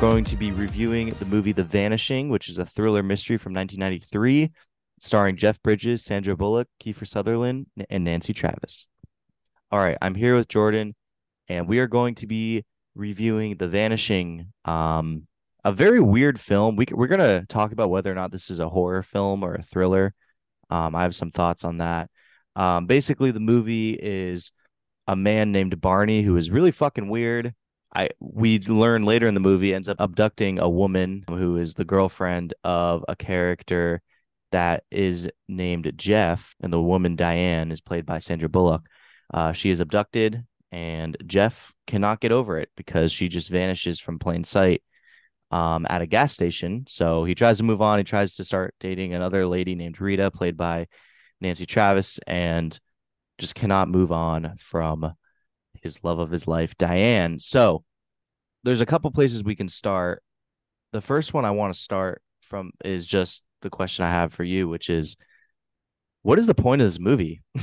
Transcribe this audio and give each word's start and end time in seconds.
Going 0.00 0.22
to 0.24 0.36
be 0.36 0.52
reviewing 0.52 1.10
the 1.10 1.24
movie 1.24 1.50
The 1.50 1.64
Vanishing, 1.64 2.28
which 2.28 2.48
is 2.48 2.58
a 2.58 2.64
thriller 2.64 3.02
mystery 3.02 3.36
from 3.36 3.52
1993, 3.52 4.52
starring 5.00 5.36
Jeff 5.36 5.60
Bridges, 5.60 6.04
Sandra 6.04 6.36
Bullock, 6.36 6.68
Kiefer 6.80 7.04
Sutherland, 7.04 7.66
and 7.90 8.04
Nancy 8.04 8.32
Travis. 8.32 8.86
All 9.72 9.80
right, 9.80 9.98
I'm 10.00 10.14
here 10.14 10.36
with 10.36 10.46
Jordan, 10.46 10.94
and 11.48 11.66
we 11.66 11.80
are 11.80 11.88
going 11.88 12.14
to 12.16 12.28
be 12.28 12.64
reviewing 12.94 13.56
The 13.56 13.66
Vanishing, 13.66 14.52
um, 14.64 15.26
a 15.64 15.72
very 15.72 16.00
weird 16.00 16.38
film. 16.38 16.76
We, 16.76 16.86
we're 16.92 17.08
going 17.08 17.18
to 17.18 17.44
talk 17.46 17.72
about 17.72 17.90
whether 17.90 18.12
or 18.12 18.14
not 18.14 18.30
this 18.30 18.50
is 18.50 18.60
a 18.60 18.68
horror 18.68 19.02
film 19.02 19.42
or 19.42 19.56
a 19.56 19.62
thriller. 19.62 20.14
Um, 20.70 20.94
I 20.94 21.02
have 21.02 21.16
some 21.16 21.32
thoughts 21.32 21.64
on 21.64 21.78
that. 21.78 22.08
Um, 22.54 22.86
basically, 22.86 23.32
the 23.32 23.40
movie 23.40 23.94
is 23.94 24.52
a 25.08 25.16
man 25.16 25.50
named 25.50 25.80
Barney 25.80 26.22
who 26.22 26.36
is 26.36 26.52
really 26.52 26.70
fucking 26.70 27.08
weird. 27.08 27.52
I 27.94 28.10
we 28.20 28.58
learn 28.60 29.04
later 29.04 29.26
in 29.26 29.34
the 29.34 29.40
movie 29.40 29.74
ends 29.74 29.88
up 29.88 29.98
abducting 30.00 30.58
a 30.58 30.68
woman 30.68 31.24
who 31.28 31.56
is 31.56 31.74
the 31.74 31.84
girlfriend 31.84 32.54
of 32.62 33.04
a 33.08 33.16
character 33.16 34.02
that 34.52 34.84
is 34.90 35.28
named 35.48 35.92
Jeff, 35.96 36.54
and 36.60 36.72
the 36.72 36.80
woman 36.80 37.16
Diane 37.16 37.70
is 37.70 37.80
played 37.80 38.06
by 38.06 38.18
Sandra 38.18 38.48
Bullock. 38.48 38.86
Uh, 39.32 39.52
she 39.52 39.70
is 39.70 39.80
abducted, 39.80 40.44
and 40.72 41.16
Jeff 41.26 41.72
cannot 41.86 42.20
get 42.20 42.32
over 42.32 42.58
it 42.58 42.70
because 42.76 43.12
she 43.12 43.28
just 43.28 43.50
vanishes 43.50 44.00
from 44.00 44.18
plain 44.18 44.44
sight 44.44 44.82
um, 45.50 45.86
at 45.88 46.02
a 46.02 46.06
gas 46.06 46.32
station. 46.32 46.84
So 46.88 47.24
he 47.24 47.34
tries 47.34 47.58
to 47.58 47.64
move 47.64 47.82
on. 47.82 47.98
He 47.98 48.04
tries 48.04 48.36
to 48.36 48.44
start 48.44 48.74
dating 48.80 49.14
another 49.14 49.46
lady 49.46 49.74
named 49.74 50.00
Rita, 50.00 50.30
played 50.30 50.56
by 50.56 50.88
Nancy 51.40 51.66
Travis, 51.66 52.18
and 52.26 52.78
just 53.38 53.54
cannot 53.54 53.88
move 53.88 54.12
on 54.12 54.56
from 54.58 55.12
his 55.88 56.04
love 56.04 56.18
of 56.18 56.30
his 56.30 56.46
life, 56.46 56.76
Diane. 56.76 57.40
So 57.40 57.84
there's 58.64 58.80
a 58.80 58.86
couple 58.86 59.10
places 59.10 59.42
we 59.42 59.56
can 59.56 59.68
start. 59.68 60.22
The 60.92 61.00
first 61.00 61.34
one 61.34 61.44
I 61.44 61.50
want 61.50 61.74
to 61.74 61.80
start 61.80 62.22
from 62.42 62.72
is 62.84 63.06
just 63.06 63.42
the 63.62 63.70
question 63.70 64.04
I 64.04 64.10
have 64.10 64.32
for 64.32 64.44
you, 64.44 64.68
which 64.68 64.90
is 64.90 65.16
what 66.22 66.38
is 66.38 66.46
the 66.46 66.54
point 66.54 66.82
of 66.82 66.86
this 66.86 66.98
movie? 66.98 67.42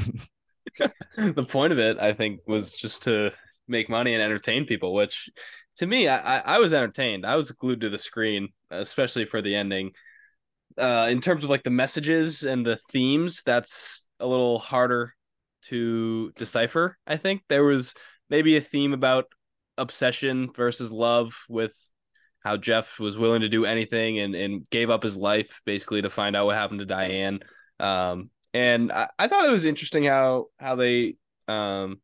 the 1.17 1.45
point 1.47 1.73
of 1.73 1.79
it, 1.79 1.99
I 1.99 2.13
think, 2.13 2.41
was 2.47 2.75
just 2.75 3.03
to 3.03 3.31
make 3.67 3.89
money 3.89 4.13
and 4.13 4.23
entertain 4.23 4.65
people, 4.65 4.93
which 4.93 5.29
to 5.77 5.87
me, 5.87 6.07
I, 6.07 6.39
I 6.39 6.59
was 6.59 6.73
entertained. 6.73 7.25
I 7.25 7.35
was 7.35 7.51
glued 7.51 7.81
to 7.81 7.89
the 7.89 7.97
screen, 7.97 8.49
especially 8.71 9.25
for 9.25 9.41
the 9.41 9.55
ending. 9.55 9.91
Uh, 10.77 11.07
in 11.09 11.21
terms 11.21 11.43
of 11.43 11.49
like 11.49 11.63
the 11.63 11.69
messages 11.69 12.43
and 12.43 12.65
the 12.65 12.77
themes, 12.91 13.43
that's 13.43 14.07
a 14.19 14.27
little 14.27 14.59
harder 14.59 15.13
to 15.63 16.31
decipher. 16.37 16.97
I 17.05 17.17
think 17.17 17.41
there 17.49 17.63
was 17.63 17.93
maybe 18.29 18.57
a 18.57 18.61
theme 18.61 18.93
about 18.93 19.25
obsession 19.77 20.51
versus 20.53 20.91
love 20.91 21.35
with 21.49 21.75
how 22.43 22.57
Jeff 22.57 22.99
was 22.99 23.17
willing 23.17 23.41
to 23.41 23.49
do 23.49 23.65
anything 23.65 24.19
and, 24.19 24.35
and 24.35 24.69
gave 24.69 24.91
up 24.91 25.01
his 25.01 25.17
life 25.17 25.61
basically 25.65 26.03
to 26.03 26.11
find 26.11 26.35
out 26.35 26.45
what 26.45 26.55
happened 26.55 26.79
to 26.79 26.85
Diane. 26.85 27.39
Um, 27.79 28.29
and 28.53 28.91
I, 28.91 29.09
I 29.17 29.27
thought 29.27 29.45
it 29.45 29.51
was 29.51 29.65
interesting 29.65 30.05
how 30.05 30.45
how 30.59 30.75
they 30.75 31.15
um, 31.47 31.99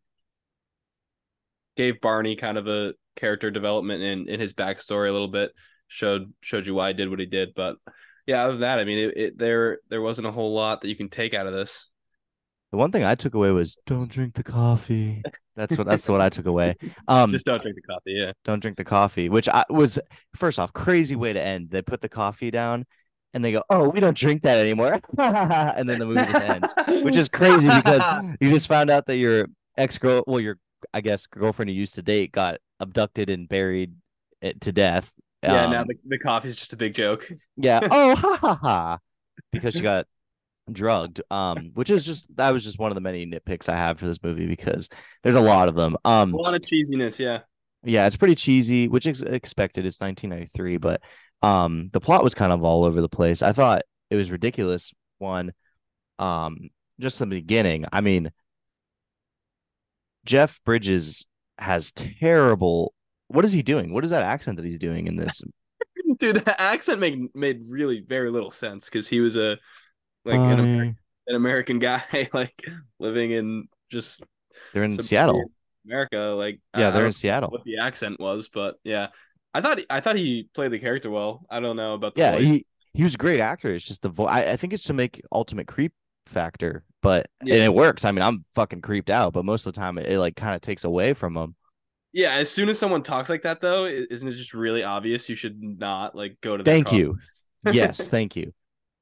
gave 1.77 2.01
Barney 2.01 2.35
kind 2.35 2.57
of 2.57 2.67
a 2.67 2.93
character 3.15 3.51
development 3.51 4.01
in, 4.01 4.27
in 4.27 4.39
his 4.39 4.53
backstory 4.53 5.09
a 5.09 5.11
little 5.11 5.27
bit, 5.27 5.51
showed 5.87 6.33
showed 6.41 6.65
you 6.65 6.73
why 6.73 6.87
he 6.87 6.93
did 6.95 7.09
what 7.09 7.19
he 7.19 7.27
did. 7.27 7.53
But 7.55 7.77
yeah, 8.25 8.43
other 8.43 8.53
than 8.53 8.61
that, 8.61 8.79
I 8.79 8.83
mean, 8.83 8.97
it, 8.97 9.17
it 9.17 9.37
there 9.37 9.77
there 9.89 10.01
wasn't 10.01 10.27
a 10.27 10.31
whole 10.31 10.55
lot 10.55 10.81
that 10.81 10.89
you 10.89 10.95
can 10.95 11.09
take 11.09 11.35
out 11.35 11.45
of 11.45 11.53
this. 11.53 11.90
The 12.71 12.77
one 12.77 12.91
thing 12.91 13.03
I 13.03 13.15
took 13.15 13.33
away 13.33 13.51
was 13.51 13.75
don't 13.85 14.09
drink 14.09 14.33
the 14.33 14.43
coffee. 14.43 15.21
That's 15.57 15.77
what 15.77 15.87
that's 15.87 16.07
what 16.07 16.21
I 16.21 16.29
took 16.29 16.45
away. 16.45 16.77
Um, 17.07 17.31
just 17.31 17.45
don't 17.45 17.61
drink 17.61 17.75
the 17.75 17.81
coffee. 17.81 18.13
Yeah, 18.13 18.31
don't 18.45 18.61
drink 18.61 18.77
the 18.77 18.85
coffee, 18.85 19.27
which 19.27 19.49
I 19.49 19.65
was 19.69 19.99
first 20.35 20.59
off 20.59 20.71
crazy 20.71 21.15
way 21.15 21.33
to 21.33 21.41
end. 21.41 21.69
They 21.69 21.81
put 21.81 21.99
the 21.99 22.07
coffee 22.07 22.51
down, 22.51 22.85
and 23.33 23.43
they 23.43 23.51
go, 23.51 23.63
"Oh, 23.69 23.89
we 23.89 23.99
don't 23.99 24.15
drink 24.15 24.43
that 24.43 24.57
anymore," 24.57 25.01
and 25.17 25.89
then 25.89 25.99
the 25.99 26.05
movie 26.05 26.23
just 26.23 26.41
ends, 26.41 26.73
which 27.03 27.17
is 27.17 27.27
crazy 27.27 27.67
because 27.67 28.01
you 28.39 28.49
just 28.49 28.67
found 28.67 28.89
out 28.89 29.07
that 29.07 29.17
your 29.17 29.47
ex 29.77 29.97
girl, 29.97 30.23
well, 30.25 30.39
your 30.39 30.57
I 30.93 31.01
guess 31.01 31.27
girlfriend 31.27 31.69
you 31.69 31.75
used 31.75 31.95
to 31.95 32.01
date, 32.01 32.31
got 32.31 32.59
abducted 32.79 33.29
and 33.29 33.49
buried 33.49 33.93
to 34.61 34.71
death. 34.71 35.11
Yeah, 35.43 35.65
um, 35.65 35.71
now 35.71 35.83
the, 35.83 35.95
the 36.05 36.19
coffee's 36.19 36.55
just 36.55 36.71
a 36.73 36.77
big 36.77 36.93
joke. 36.93 37.29
Yeah. 37.57 37.81
Oh, 37.91 38.15
ha 38.15 38.37
ha 38.37 38.55
ha! 38.55 38.99
Because 39.51 39.73
she 39.73 39.81
got 39.81 40.07
drugged 40.73 41.21
um 41.31 41.71
which 41.73 41.89
is 41.89 42.05
just 42.05 42.27
that 42.35 42.51
was 42.51 42.63
just 42.63 42.79
one 42.79 42.91
of 42.91 42.95
the 42.95 43.01
many 43.01 43.25
nitpicks 43.25 43.69
i 43.69 43.75
have 43.75 43.99
for 43.99 44.07
this 44.07 44.21
movie 44.23 44.47
because 44.47 44.89
there's 45.23 45.35
a 45.35 45.41
lot 45.41 45.67
of 45.67 45.75
them. 45.75 45.95
Um 46.05 46.33
a 46.33 46.37
lot 46.37 46.53
of 46.53 46.61
cheesiness 46.61 47.19
yeah. 47.19 47.39
Yeah 47.83 48.07
it's 48.07 48.17
pretty 48.17 48.35
cheesy 48.35 48.87
which 48.87 49.07
is 49.07 49.21
expected. 49.21 49.85
It's 49.85 49.99
1993 49.99 50.77
but 50.77 51.01
um 51.41 51.89
the 51.93 51.99
plot 51.99 52.23
was 52.23 52.35
kind 52.35 52.51
of 52.51 52.63
all 52.63 52.83
over 52.85 53.01
the 53.01 53.09
place. 53.09 53.41
I 53.41 53.53
thought 53.53 53.83
it 54.09 54.15
was 54.15 54.31
ridiculous 54.31 54.91
one 55.19 55.53
um 56.19 56.69
just 56.99 57.19
the 57.19 57.25
beginning. 57.25 57.85
I 57.91 58.01
mean 58.01 58.31
jeff 60.25 60.61
bridges 60.65 61.25
has 61.57 61.91
terrible 61.91 62.93
what 63.27 63.45
is 63.45 63.51
he 63.53 63.63
doing? 63.63 63.93
What 63.93 64.03
is 64.03 64.09
that 64.09 64.23
accent 64.23 64.57
that 64.57 64.65
he's 64.65 64.77
doing 64.77 65.07
in 65.07 65.15
this? 65.15 65.41
Dude 66.19 66.35
the 66.35 66.61
accent 66.61 66.99
made 66.99 67.33
made 67.33 67.63
really 67.69 68.01
very 68.01 68.29
little 68.29 68.51
sense 68.51 68.85
because 68.85 69.07
he 69.07 69.21
was 69.21 69.37
a 69.37 69.57
like 70.25 70.35
an 70.35 70.59
American, 70.59 70.97
an 71.27 71.35
American, 71.35 71.79
guy 71.79 72.29
like 72.33 72.63
living 72.99 73.31
in 73.31 73.67
just 73.91 74.23
they're 74.73 74.83
in 74.83 75.01
Seattle, 75.01 75.51
America. 75.85 76.17
Like 76.17 76.59
yeah, 76.77 76.91
they're 76.91 77.05
in 77.05 77.13
Seattle. 77.13 77.49
What 77.49 77.63
the 77.63 77.77
accent 77.79 78.19
was, 78.19 78.49
but 78.53 78.75
yeah, 78.83 79.07
I 79.53 79.61
thought 79.61 79.79
I 79.89 79.99
thought 79.99 80.15
he 80.15 80.49
played 80.53 80.71
the 80.71 80.79
character 80.79 81.09
well. 81.09 81.45
I 81.49 81.59
don't 81.59 81.75
know 81.75 81.93
about 81.93 82.15
the 82.15 82.21
yeah, 82.21 82.31
voice. 82.33 82.49
he 82.49 82.65
he 82.93 83.03
was 83.03 83.15
a 83.15 83.17
great 83.17 83.39
actor. 83.39 83.73
It's 83.73 83.85
just 83.85 84.01
the 84.01 84.09
voice. 84.09 84.29
I, 84.31 84.51
I 84.51 84.57
think 84.57 84.73
it's 84.73 84.83
to 84.83 84.93
make 84.93 85.21
ultimate 85.31 85.67
creep 85.67 85.93
factor, 86.25 86.83
but 87.01 87.27
yeah. 87.43 87.55
and 87.55 87.63
it 87.63 87.73
works. 87.73 88.05
I 88.05 88.11
mean, 88.11 88.21
I'm 88.21 88.45
fucking 88.55 88.81
creeped 88.81 89.09
out, 89.09 89.33
but 89.33 89.45
most 89.45 89.65
of 89.65 89.73
the 89.73 89.79
time 89.79 89.97
it, 89.97 90.07
it 90.07 90.19
like 90.19 90.35
kind 90.35 90.55
of 90.55 90.61
takes 90.61 90.83
away 90.83 91.13
from 91.13 91.35
him. 91.35 91.55
Yeah, 92.13 92.33
as 92.33 92.49
soon 92.49 92.67
as 92.67 92.77
someone 92.77 93.03
talks 93.03 93.29
like 93.29 93.43
that, 93.43 93.61
though, 93.61 93.85
isn't 93.85 94.27
it 94.27 94.33
just 94.33 94.53
really 94.53 94.83
obvious? 94.83 95.29
You 95.29 95.35
should 95.35 95.61
not 95.61 96.15
like 96.15 96.37
go 96.41 96.57
to. 96.57 96.63
Thank 96.63 96.91
you. 96.91 97.17
yes, 97.71 98.07
thank 98.07 98.35
you. 98.35 98.53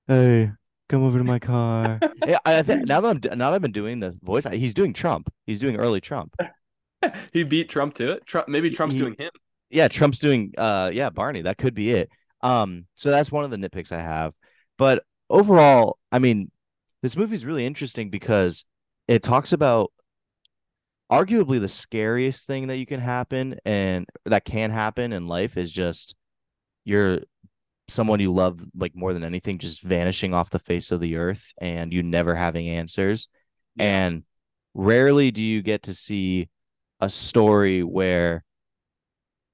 Hey, 0.07 0.51
come 0.89 1.03
over 1.03 1.17
to 1.17 1.23
my 1.23 1.39
car. 1.39 2.00
yeah, 2.27 2.39
I 2.44 2.61
think 2.63 2.88
now 2.88 3.00
that 3.01 3.09
I'm 3.09 3.38
now 3.38 3.51
that 3.51 3.55
I've 3.55 3.61
been 3.61 3.72
doing 3.72 4.00
the 4.00 4.17
voice, 4.22 4.45
he's 4.51 4.73
doing 4.73 4.91
Trump. 4.91 5.31
He's 5.45 5.59
doing 5.59 5.77
early 5.77 6.01
Trump. 6.01 6.35
he 7.31 7.44
beat 7.44 7.69
Trump 7.69 7.94
to 7.95 8.11
it. 8.13 8.25
Trump, 8.25 8.50
maybe 8.50 8.69
Trump's 8.69 8.95
he, 8.95 9.01
doing 9.01 9.16
him. 9.17 9.31
Yeah, 9.69 9.88
Trump's 9.88 10.19
doing. 10.19 10.53
Uh, 10.57 10.89
yeah, 10.91 11.09
Barney. 11.09 11.44
That 11.44 11.57
could 11.57 11.75
be 11.75 11.91
it. 11.91 12.09
Um, 12.41 12.85
so 12.95 13.11
that's 13.11 13.31
one 13.31 13.45
of 13.45 13.51
the 13.51 13.57
nitpicks 13.57 13.91
I 13.91 14.01
have. 14.01 14.33
But 14.77 15.03
overall, 15.29 15.97
I 16.11 16.19
mean, 16.19 16.51
this 17.01 17.16
movie 17.16 17.35
is 17.35 17.45
really 17.45 17.66
interesting 17.66 18.09
because 18.09 18.66
it 19.07 19.23
talks 19.23 19.53
about 19.53 19.91
arguably 21.11 21.59
the 21.59 21.69
scariest 21.69 22.45
thing 22.45 22.67
that 22.67 22.77
you 22.77 22.85
can 22.85 23.00
happen 23.00 23.57
and 23.66 24.06
that 24.25 24.45
can 24.45 24.69
happen 24.71 25.11
in 25.11 25.27
life 25.27 25.57
is 25.57 25.71
just 25.71 26.16
you're 26.85 27.19
someone 27.89 28.19
you 28.19 28.33
love 28.33 28.61
like 28.75 28.95
more 28.95 29.13
than 29.13 29.23
anything 29.23 29.57
just 29.57 29.81
vanishing 29.81 30.33
off 30.33 30.50
the 30.50 30.59
face 30.59 30.91
of 30.91 31.00
the 31.00 31.16
earth 31.16 31.53
and 31.59 31.94
you 31.94 32.03
never 32.03 32.35
having 32.35 32.67
answers 32.67 33.27
yeah. 33.75 33.85
and 33.85 34.23
rarely 34.73 35.31
do 35.31 35.44
you 35.44 35.61
get 35.61 35.83
to 35.83 35.94
see 35.94 36.50
a 37.00 37.09
story 37.09 37.83
where 37.83 38.44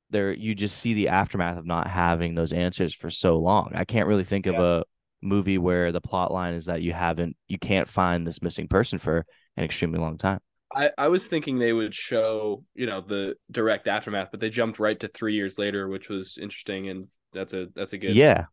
there 0.09 0.31
you 0.31 0.53
just 0.56 0.78
see 0.78 0.94
the 0.94 1.09
aftermath 1.09 1.58
of 1.58 1.66
not 1.66 1.87
having 1.87 2.35
those 2.35 2.53
answers 2.53 2.93
for 2.93 3.09
so 3.09 3.37
long 3.37 3.72
i 3.76 3.85
can't 3.85 4.08
really 4.08 4.23
think 4.23 4.46
yeah. 4.46 4.53
of 4.53 4.59
a 4.59 4.84
movie 5.22 5.58
where 5.58 5.91
the 5.91 6.02
plot 6.02 6.31
line 6.31 6.53
is 6.53 6.66
that 6.66 6.81
you 6.81 6.93
haven't 6.93 7.35
you 7.47 7.58
can't 7.58 7.90
find 7.90 8.28
this 8.28 8.41
missing 8.41 8.67
person 8.67 8.99
for 8.99 9.26
an 9.58 9.64
extremely 9.64 9.99
long 9.99 10.17
time 10.17 10.40
I, 10.73 10.90
I 10.97 11.08
was 11.08 11.26
thinking 11.26 11.58
they 11.58 11.72
would 11.72 11.96
show, 11.96 12.66
you 12.73 12.85
know, 12.85 12.99
the 12.99 13.35
direct 13.49 13.88
aftermath, 13.88 14.28
but 14.31 14.41
they 14.41 14.49
jumped 14.49 14.78
right 14.78 14.99
to 14.99 15.08
three 15.08 15.34
years 15.34 15.58
later, 15.58 15.88
which 15.88 16.09
was 16.09 16.38
interesting 16.38 16.90
and 16.90 17.08
that's 17.35 17.53
a 17.53 17.67
that's 17.76 17.93
a 17.93 17.97
good 17.97 18.16
yeah 18.16 18.46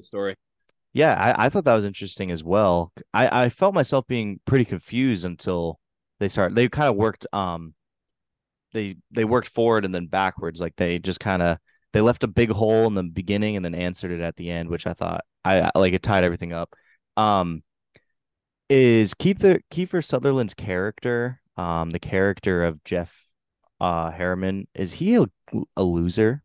story. 0.00 0.36
Yeah, 0.94 1.14
I, 1.14 1.46
I 1.46 1.48
thought 1.48 1.64
that 1.64 1.74
was 1.74 1.84
interesting 1.86 2.30
as 2.30 2.44
well. 2.44 2.92
I, 3.14 3.44
I 3.44 3.48
felt 3.48 3.74
myself 3.74 4.06
being 4.06 4.40
pretty 4.44 4.64
confused 4.64 5.24
until 5.24 5.78
they 6.20 6.28
started. 6.28 6.54
They 6.54 6.68
kind 6.68 6.88
of 6.88 6.96
worked 6.96 7.26
um 7.32 7.74
they 8.72 8.96
they 9.10 9.24
worked 9.24 9.48
forward 9.48 9.84
and 9.84 9.94
then 9.94 10.06
backwards. 10.06 10.60
Like 10.60 10.76
they 10.76 10.98
just 10.98 11.20
kind 11.20 11.42
of 11.42 11.58
they 11.92 12.00
left 12.00 12.24
a 12.24 12.28
big 12.28 12.50
hole 12.50 12.86
in 12.86 12.94
the 12.94 13.02
beginning 13.02 13.56
and 13.56 13.64
then 13.64 13.74
answered 13.74 14.10
it 14.12 14.20
at 14.20 14.36
the 14.36 14.50
end, 14.50 14.68
which 14.68 14.86
I 14.86 14.94
thought 14.94 15.24
I, 15.44 15.70
I 15.74 15.78
like 15.78 15.94
it 15.94 16.02
tied 16.02 16.24
everything 16.24 16.52
up. 16.52 16.74
Um, 17.16 17.62
is 18.68 19.14
Kiefer 19.14 19.60
Kiefer 19.70 20.04
Sutherland's 20.04 20.54
character, 20.54 21.40
um, 21.56 21.90
the 21.90 21.98
character 21.98 22.64
of 22.64 22.82
Jeff 22.84 23.28
uh 23.80 24.10
Harriman, 24.10 24.68
is 24.74 24.92
he 24.94 25.16
a, 25.16 25.26
a 25.76 25.82
loser? 25.82 26.42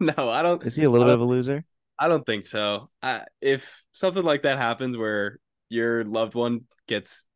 no, 0.16 0.28
I 0.30 0.42
don't. 0.42 0.64
Is 0.64 0.76
he 0.76 0.84
a 0.84 0.90
little 0.90 1.06
bit 1.06 1.14
of 1.14 1.20
a 1.20 1.24
loser? 1.24 1.64
I 1.98 2.08
don't 2.08 2.24
think 2.24 2.46
so. 2.46 2.90
I, 3.02 3.24
if 3.40 3.82
something 3.92 4.22
like 4.22 4.42
that 4.42 4.58
happens 4.58 4.96
where 4.96 5.40
your 5.68 6.04
loved 6.04 6.34
one 6.34 6.62
gets 6.86 7.26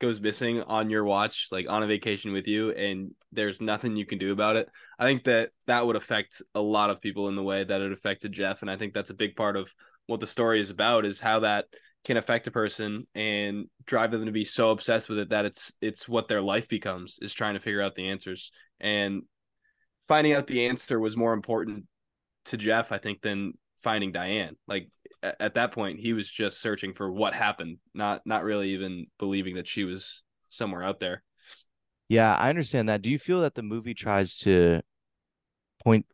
goes 0.00 0.20
missing 0.20 0.62
on 0.62 0.90
your 0.90 1.04
watch, 1.04 1.48
like 1.52 1.68
on 1.68 1.82
a 1.82 1.86
vacation 1.86 2.32
with 2.32 2.48
you, 2.48 2.70
and 2.72 3.12
there's 3.32 3.60
nothing 3.60 3.96
you 3.96 4.06
can 4.06 4.18
do 4.18 4.32
about 4.32 4.56
it. 4.56 4.68
I 4.98 5.04
think 5.04 5.24
that 5.24 5.50
that 5.66 5.86
would 5.86 5.96
affect 5.96 6.42
a 6.54 6.60
lot 6.60 6.90
of 6.90 7.00
people 7.00 7.28
in 7.28 7.36
the 7.36 7.42
way 7.42 7.62
that 7.62 7.80
it 7.80 7.92
affected 7.92 8.32
Jeff, 8.32 8.62
and 8.62 8.70
I 8.70 8.76
think 8.76 8.94
that's 8.94 9.10
a 9.10 9.14
big 9.14 9.36
part 9.36 9.56
of 9.56 9.70
what 10.06 10.20
the 10.20 10.26
story 10.26 10.60
is 10.60 10.70
about 10.70 11.04
is 11.04 11.20
how 11.20 11.40
that 11.40 11.66
can 12.04 12.16
affect 12.16 12.46
a 12.46 12.50
person 12.50 13.06
and 13.14 13.66
drive 13.84 14.10
them 14.10 14.26
to 14.26 14.32
be 14.32 14.44
so 14.44 14.70
obsessed 14.70 15.08
with 15.08 15.18
it 15.18 15.30
that 15.30 15.44
it's 15.44 15.72
it's 15.80 16.08
what 16.08 16.28
their 16.28 16.40
life 16.40 16.68
becomes 16.68 17.18
is 17.20 17.32
trying 17.32 17.54
to 17.54 17.60
figure 17.60 17.82
out 17.82 17.94
the 17.94 18.08
answers 18.08 18.50
and 18.80 19.22
finding 20.08 20.32
out 20.32 20.46
the 20.46 20.66
answer 20.66 20.98
was 20.98 21.16
more 21.16 21.34
important 21.34 21.84
to 22.46 22.56
Jeff 22.56 22.92
I 22.92 22.98
think 22.98 23.22
than 23.22 23.54
finding 23.82 24.12
Diane. 24.12 24.56
Like 24.66 24.88
at 25.22 25.54
that 25.54 25.72
point 25.72 26.00
he 26.00 26.12
was 26.12 26.30
just 26.30 26.60
searching 26.60 26.94
for 26.94 27.10
what 27.10 27.34
happened 27.34 27.78
not 27.94 28.22
not 28.24 28.44
really 28.44 28.70
even 28.70 29.06
believing 29.18 29.56
that 29.56 29.66
she 29.66 29.84
was 29.84 30.22
somewhere 30.50 30.82
out 30.82 31.00
there. 31.00 31.22
Yeah 32.08 32.34
i 32.34 32.48
understand 32.48 32.88
that. 32.88 33.02
Do 33.02 33.10
you 33.10 33.18
feel 33.18 33.42
that 33.42 33.54
the 33.54 33.62
movie 33.62 33.94
tries 33.94 34.38
to 34.38 34.80
point 35.84 36.06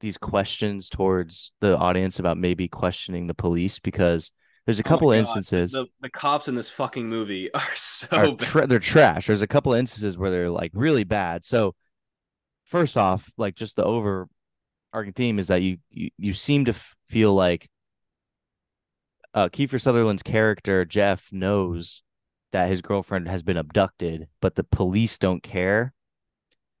these 0.00 0.18
questions 0.18 0.88
towards 0.88 1.52
the 1.60 1.76
audience 1.76 2.18
about 2.18 2.38
maybe 2.38 2.68
questioning 2.68 3.26
the 3.26 3.34
police? 3.34 3.78
Because 3.78 4.32
there's 4.66 4.78
a 4.78 4.82
oh 4.82 4.88
couple 4.88 5.08
oh 5.08 5.12
instances 5.12 5.72
the, 5.72 5.86
the, 6.00 6.10
cops 6.10 6.48
in 6.48 6.54
this 6.54 6.70
fucking 6.70 7.08
movie 7.08 7.52
are 7.54 7.74
so 7.74 8.06
are 8.12 8.36
tra- 8.36 8.66
they're 8.66 8.78
trash. 8.78 9.26
There's 9.26 9.42
a 9.42 9.46
couple 9.46 9.72
of 9.72 9.78
instances 9.78 10.16
where 10.16 10.30
they're 10.30 10.50
like 10.50 10.70
really 10.74 11.04
bad. 11.04 11.44
So 11.44 11.74
first 12.64 12.96
off 12.96 13.30
like 13.36 13.54
just 13.54 13.76
the 13.76 13.84
overarching 14.92 15.12
theme 15.12 15.38
is 15.38 15.48
that 15.48 15.62
you 15.62 15.78
you, 15.90 16.10
you 16.18 16.32
seem 16.32 16.64
to 16.66 16.72
f- 16.72 16.94
feel 17.06 17.34
like 17.34 17.68
uh, 19.34 19.48
Kiefer 19.48 19.80
Sutherland's 19.80 20.22
character 20.22 20.84
Jeff 20.84 21.28
knows 21.32 22.02
that 22.52 22.68
his 22.68 22.82
girlfriend 22.82 23.28
has 23.28 23.42
been 23.42 23.56
abducted, 23.56 24.28
but 24.40 24.54
the 24.54 24.64
police 24.64 25.18
don't 25.18 25.42
care, 25.42 25.94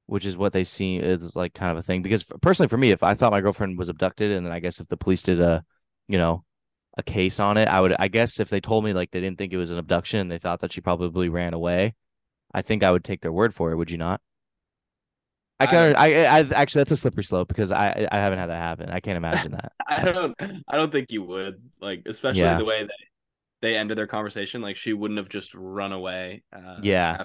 which 0.06 0.26
is 0.26 0.36
what 0.36 0.52
they 0.52 0.64
see 0.64 0.96
is 0.96 1.34
like 1.34 1.54
kind 1.54 1.72
of 1.72 1.78
a 1.78 1.82
thing. 1.82 2.02
Because 2.02 2.24
personally, 2.42 2.68
for 2.68 2.76
me, 2.76 2.90
if 2.90 3.02
I 3.02 3.14
thought 3.14 3.32
my 3.32 3.40
girlfriend 3.40 3.78
was 3.78 3.88
abducted, 3.88 4.30
and 4.32 4.44
then 4.44 4.52
I 4.52 4.60
guess 4.60 4.80
if 4.80 4.88
the 4.88 4.98
police 4.98 5.22
did 5.22 5.40
a, 5.40 5.64
you 6.08 6.18
know, 6.18 6.44
a 6.98 7.02
case 7.02 7.40
on 7.40 7.56
it, 7.56 7.68
I 7.68 7.80
would, 7.80 7.94
I 7.98 8.08
guess 8.08 8.38
if 8.38 8.50
they 8.50 8.60
told 8.60 8.84
me 8.84 8.92
like 8.92 9.10
they 9.10 9.20
didn't 9.20 9.38
think 9.38 9.54
it 9.54 9.58
was 9.58 9.70
an 9.70 9.78
abduction, 9.78 10.28
they 10.28 10.38
thought 10.38 10.60
that 10.60 10.74
she 10.74 10.82
probably 10.82 11.30
ran 11.30 11.54
away, 11.54 11.94
I 12.52 12.60
think 12.60 12.82
I 12.82 12.90
would 12.90 13.04
take 13.04 13.22
their 13.22 13.32
word 13.32 13.54
for 13.54 13.72
it. 13.72 13.76
Would 13.76 13.90
you 13.90 13.96
not? 13.96 14.20
I 15.60 15.66
can. 15.66 15.96
I, 15.96 16.24
I, 16.24 16.38
I, 16.38 16.38
actually 16.54 16.80
that's 16.80 16.92
a 16.92 16.96
slippery 16.96 17.24
slope 17.24 17.48
because 17.48 17.70
I 17.70 18.08
I 18.10 18.16
haven't 18.16 18.38
had 18.38 18.46
that 18.46 18.56
happen. 18.56 18.90
I 18.90 19.00
can't 19.00 19.16
imagine 19.16 19.52
that. 19.52 19.72
I 19.88 20.04
don't. 20.04 20.34
I 20.68 20.76
don't 20.76 20.90
think 20.90 21.12
you 21.12 21.22
would 21.22 21.62
like, 21.80 22.02
especially 22.06 22.42
yeah. 22.42 22.58
the 22.58 22.64
way 22.64 22.82
they 22.82 23.68
they 23.68 23.76
ended 23.76 23.96
their 23.96 24.06
conversation. 24.06 24.60
Like 24.60 24.76
she 24.76 24.92
wouldn't 24.92 25.18
have 25.18 25.28
just 25.28 25.54
run 25.54 25.92
away. 25.92 26.42
Uh, 26.54 26.78
yeah. 26.82 27.22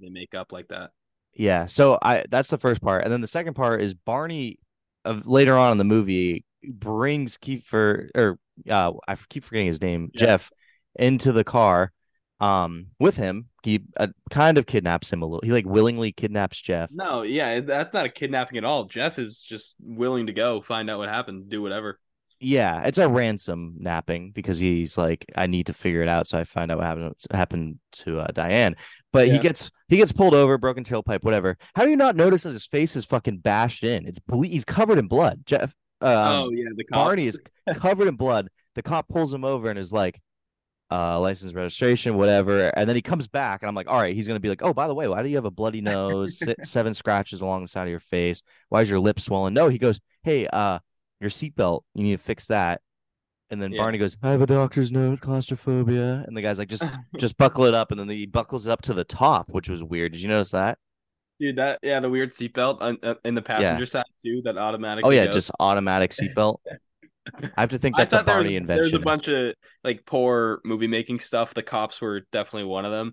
they 0.00 0.10
make 0.10 0.34
up 0.34 0.52
like 0.52 0.68
that. 0.68 0.90
Yeah. 1.32 1.66
So 1.66 1.98
I 2.02 2.24
that's 2.28 2.50
the 2.50 2.58
first 2.58 2.82
part, 2.82 3.04
and 3.04 3.12
then 3.12 3.20
the 3.20 3.26
second 3.26 3.54
part 3.54 3.82
is 3.82 3.94
Barney. 3.94 4.58
Of 5.04 5.26
later 5.26 5.56
on 5.56 5.72
in 5.72 5.78
the 5.78 5.84
movie, 5.84 6.44
brings 6.62 7.38
Kiefer 7.38 8.10
or 8.14 8.38
uh, 8.68 8.92
I 9.06 9.16
keep 9.28 9.44
forgetting 9.44 9.68
his 9.68 9.80
name, 9.80 10.10
yeah. 10.12 10.20
Jeff, 10.20 10.50
into 10.96 11.32
the 11.32 11.44
car 11.44 11.92
um 12.40 12.86
with 12.98 13.16
him. 13.16 13.46
He 13.62 13.82
uh, 13.96 14.08
kind 14.30 14.58
of 14.58 14.66
kidnaps 14.66 15.12
him 15.12 15.22
a 15.22 15.26
little. 15.26 15.40
He 15.42 15.52
like 15.52 15.66
willingly 15.66 16.12
kidnaps 16.12 16.60
jeff. 16.60 16.90
No 16.92 17.22
yeah 17.22 17.60
that's 17.60 17.92
not 17.92 18.06
a 18.06 18.08
kidnapping 18.08 18.58
at 18.58 18.64
all. 18.64 18.84
Jeff 18.84 19.18
is 19.18 19.42
just 19.42 19.76
willing 19.80 20.26
to 20.26 20.32
go 20.32 20.60
find 20.60 20.88
out 20.88 20.98
what 20.98 21.08
happened 21.08 21.48
do 21.48 21.62
whatever. 21.62 21.98
Yeah 22.40 22.84
it's 22.84 22.98
a 22.98 23.08
ransom 23.08 23.74
napping 23.78 24.30
because 24.30 24.58
he's 24.58 24.96
like 24.96 25.26
i 25.34 25.48
need 25.48 25.66
to 25.66 25.72
figure 25.72 26.02
it 26.02 26.08
out. 26.08 26.28
So 26.28 26.38
i 26.38 26.44
find 26.44 26.70
out 26.70 26.78
what 26.78 26.86
happened 26.86 27.14
happened 27.32 27.78
to 27.92 28.20
uh, 28.20 28.28
diane. 28.28 28.76
But 29.12 29.26
yeah. 29.26 29.34
he 29.34 29.38
gets 29.40 29.70
he 29.88 29.96
gets 29.96 30.12
pulled 30.12 30.34
over 30.34 30.58
broken 30.58 30.84
tailpipe 30.84 31.24
whatever. 31.24 31.58
How 31.74 31.84
do 31.84 31.90
you 31.90 31.96
not 31.96 32.14
notice 32.14 32.44
that 32.44 32.52
his 32.52 32.66
face 32.66 32.94
is 32.94 33.04
fucking 33.04 33.38
bashed 33.38 33.82
in? 33.82 34.06
It's 34.06 34.20
ble- 34.20 34.42
he's 34.42 34.64
covered 34.64 34.98
in 34.98 35.08
blood. 35.08 35.40
Jeff 35.44 35.74
um, 36.00 36.10
oh 36.10 36.50
yeah 36.52 36.68
the 36.76 36.84
cop. 36.84 37.06
barney 37.06 37.26
is 37.26 37.40
covered 37.76 38.06
in 38.06 38.14
blood. 38.14 38.48
The 38.74 38.82
cop 38.82 39.08
pulls 39.08 39.34
him 39.34 39.44
over 39.44 39.68
and 39.68 39.78
is 39.78 39.92
like 39.92 40.20
uh, 40.90 41.20
license 41.20 41.52
registration, 41.54 42.16
whatever. 42.16 42.68
And 42.76 42.88
then 42.88 42.96
he 42.96 43.02
comes 43.02 43.26
back, 43.26 43.62
and 43.62 43.68
I'm 43.68 43.74
like, 43.74 43.88
all 43.88 44.00
right, 44.00 44.14
he's 44.14 44.26
gonna 44.26 44.40
be 44.40 44.48
like, 44.48 44.62
oh, 44.62 44.72
by 44.72 44.88
the 44.88 44.94
way, 44.94 45.08
why 45.08 45.22
do 45.22 45.28
you 45.28 45.36
have 45.36 45.44
a 45.44 45.50
bloody 45.50 45.80
nose, 45.80 46.42
seven 46.62 46.94
scratches 46.94 47.40
along 47.40 47.62
the 47.62 47.68
side 47.68 47.84
of 47.84 47.90
your 47.90 48.00
face? 48.00 48.42
Why 48.68 48.80
is 48.80 48.90
your 48.90 49.00
lip 49.00 49.20
swollen? 49.20 49.54
No, 49.54 49.68
he 49.68 49.78
goes, 49.78 50.00
hey, 50.22 50.46
uh, 50.46 50.78
your 51.20 51.30
seatbelt, 51.30 51.82
you 51.94 52.04
need 52.04 52.16
to 52.16 52.22
fix 52.22 52.46
that. 52.46 52.80
And 53.50 53.62
then 53.62 53.72
yeah. 53.72 53.80
Barney 53.80 53.98
goes, 53.98 54.16
I 54.22 54.30
have 54.30 54.42
a 54.42 54.46
doctor's 54.46 54.92
note, 54.92 55.20
claustrophobia. 55.20 56.24
And 56.26 56.36
the 56.36 56.42
guy's 56.42 56.58
like, 56.58 56.68
just 56.68 56.84
just 57.16 57.36
buckle 57.38 57.64
it 57.64 57.74
up. 57.74 57.90
And 57.90 57.98
then 57.98 58.08
he 58.08 58.26
buckles 58.26 58.66
it 58.66 58.70
up 58.70 58.82
to 58.82 58.94
the 58.94 59.04
top, 59.04 59.48
which 59.50 59.68
was 59.68 59.82
weird. 59.82 60.12
Did 60.12 60.22
you 60.22 60.28
notice 60.28 60.50
that? 60.50 60.78
Dude, 61.40 61.56
that 61.56 61.78
yeah, 61.82 62.00
the 62.00 62.10
weird 62.10 62.30
seatbelt 62.30 62.98
uh, 63.02 63.14
in 63.24 63.34
the 63.34 63.42
passenger 63.42 63.84
yeah. 63.84 63.86
side 63.86 64.04
too, 64.22 64.42
that 64.44 64.58
automatic. 64.58 65.06
Oh 65.06 65.10
yeah, 65.10 65.26
goes. 65.26 65.34
just 65.34 65.50
automatic 65.60 66.10
seatbelt. 66.36 66.56
I 67.56 67.60
have 67.60 67.70
to 67.70 67.78
think 67.78 67.96
that's 67.96 68.12
a 68.12 68.22
Barney 68.22 68.50
there, 68.50 68.56
invention. 68.58 68.82
There's 68.82 68.94
a 68.94 68.98
bunch 68.98 69.28
of 69.28 69.54
like 69.84 70.04
poor 70.04 70.60
movie 70.64 70.86
making 70.86 71.20
stuff. 71.20 71.54
The 71.54 71.62
cops 71.62 72.00
were 72.00 72.22
definitely 72.32 72.68
one 72.68 72.84
of 72.84 72.92
them. 72.92 73.12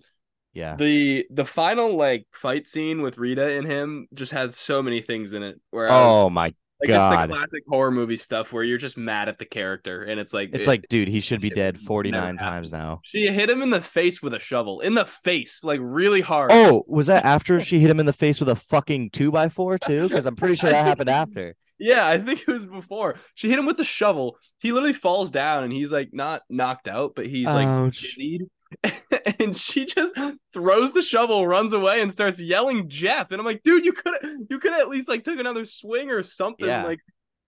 Yeah. 0.53 0.75
The 0.75 1.25
the 1.29 1.45
final 1.45 1.95
like 1.95 2.27
fight 2.31 2.67
scene 2.67 3.01
with 3.01 3.17
Rita 3.17 3.57
and 3.57 3.67
him 3.67 4.07
just 4.13 4.31
has 4.31 4.55
so 4.55 4.81
many 4.81 5.01
things 5.01 5.33
in 5.33 5.43
it. 5.43 5.59
Where 5.71 5.89
oh 5.91 6.29
my 6.29 6.53
like 6.81 6.89
God. 6.89 6.93
just 6.93 7.27
the 7.27 7.33
classic 7.33 7.63
horror 7.67 7.91
movie 7.91 8.17
stuff 8.17 8.51
where 8.51 8.63
you're 8.63 8.77
just 8.77 8.97
mad 8.97 9.29
at 9.29 9.37
the 9.37 9.45
character 9.45 10.03
and 10.03 10.19
it's 10.19 10.33
like 10.33 10.49
it's 10.53 10.65
it, 10.65 10.69
like 10.69 10.85
dude 10.89 11.07
he 11.07 11.21
should 11.21 11.41
be 11.41 11.49
dead 11.49 11.77
49 11.79 12.37
times 12.37 12.71
now 12.71 12.99
she 13.03 13.27
hit 13.27 13.49
him 13.49 13.61
in 13.61 13.69
the 13.69 13.81
face 13.81 14.21
with 14.21 14.33
a 14.33 14.39
shovel 14.39 14.81
in 14.81 14.93
the 14.93 15.05
face 15.05 15.63
like 15.63 15.79
really 15.81 16.21
hard 16.21 16.51
oh 16.51 16.83
was 16.87 17.07
that 17.07 17.23
after 17.23 17.61
she 17.61 17.79
hit 17.79 17.89
him 17.89 17.99
in 17.99 18.05
the 18.05 18.13
face 18.13 18.39
with 18.39 18.49
a 18.49 18.55
fucking 18.55 19.09
two 19.11 19.31
by 19.31 19.47
four 19.49 19.77
too 19.77 20.07
because 20.07 20.25
i'm 20.25 20.35
pretty 20.35 20.55
sure 20.55 20.69
that 20.69 20.85
happened 20.85 21.09
after 21.09 21.55
yeah, 21.77 22.07
I 22.07 22.17
think 22.17 22.41
it 22.41 22.47
was 22.47 22.65
before. 22.65 23.15
She 23.33 23.49
hit 23.49 23.59
him 23.59 23.65
with 23.65 23.77
the 23.77 23.83
shovel. 23.83 24.37
He 24.59 24.71
literally 24.71 24.93
falls 24.93 25.31
down 25.31 25.63
and 25.63 25.73
he's 25.73 25.91
like 25.91 26.09
not 26.13 26.41
knocked 26.49 26.87
out, 26.87 27.13
but 27.15 27.27
he's 27.27 27.47
like 27.47 27.67
Ouch. 27.67 28.01
dizzied. 28.01 28.43
and 29.39 29.55
she 29.55 29.85
just 29.85 30.15
throws 30.53 30.93
the 30.93 31.01
shovel, 31.01 31.47
runs 31.47 31.73
away, 31.73 32.01
and 32.01 32.11
starts 32.11 32.41
yelling 32.41 32.89
Jeff. 32.89 33.31
And 33.31 33.39
I'm 33.39 33.45
like, 33.45 33.63
dude, 33.63 33.85
you 33.85 33.93
could 33.93 34.13
you 34.49 34.59
could 34.59 34.73
at 34.73 34.89
least 34.89 35.07
like 35.07 35.23
took 35.23 35.39
another 35.39 35.65
swing 35.65 36.09
or 36.09 36.23
something. 36.23 36.67
Yeah. 36.67 36.83
Like 36.83 36.99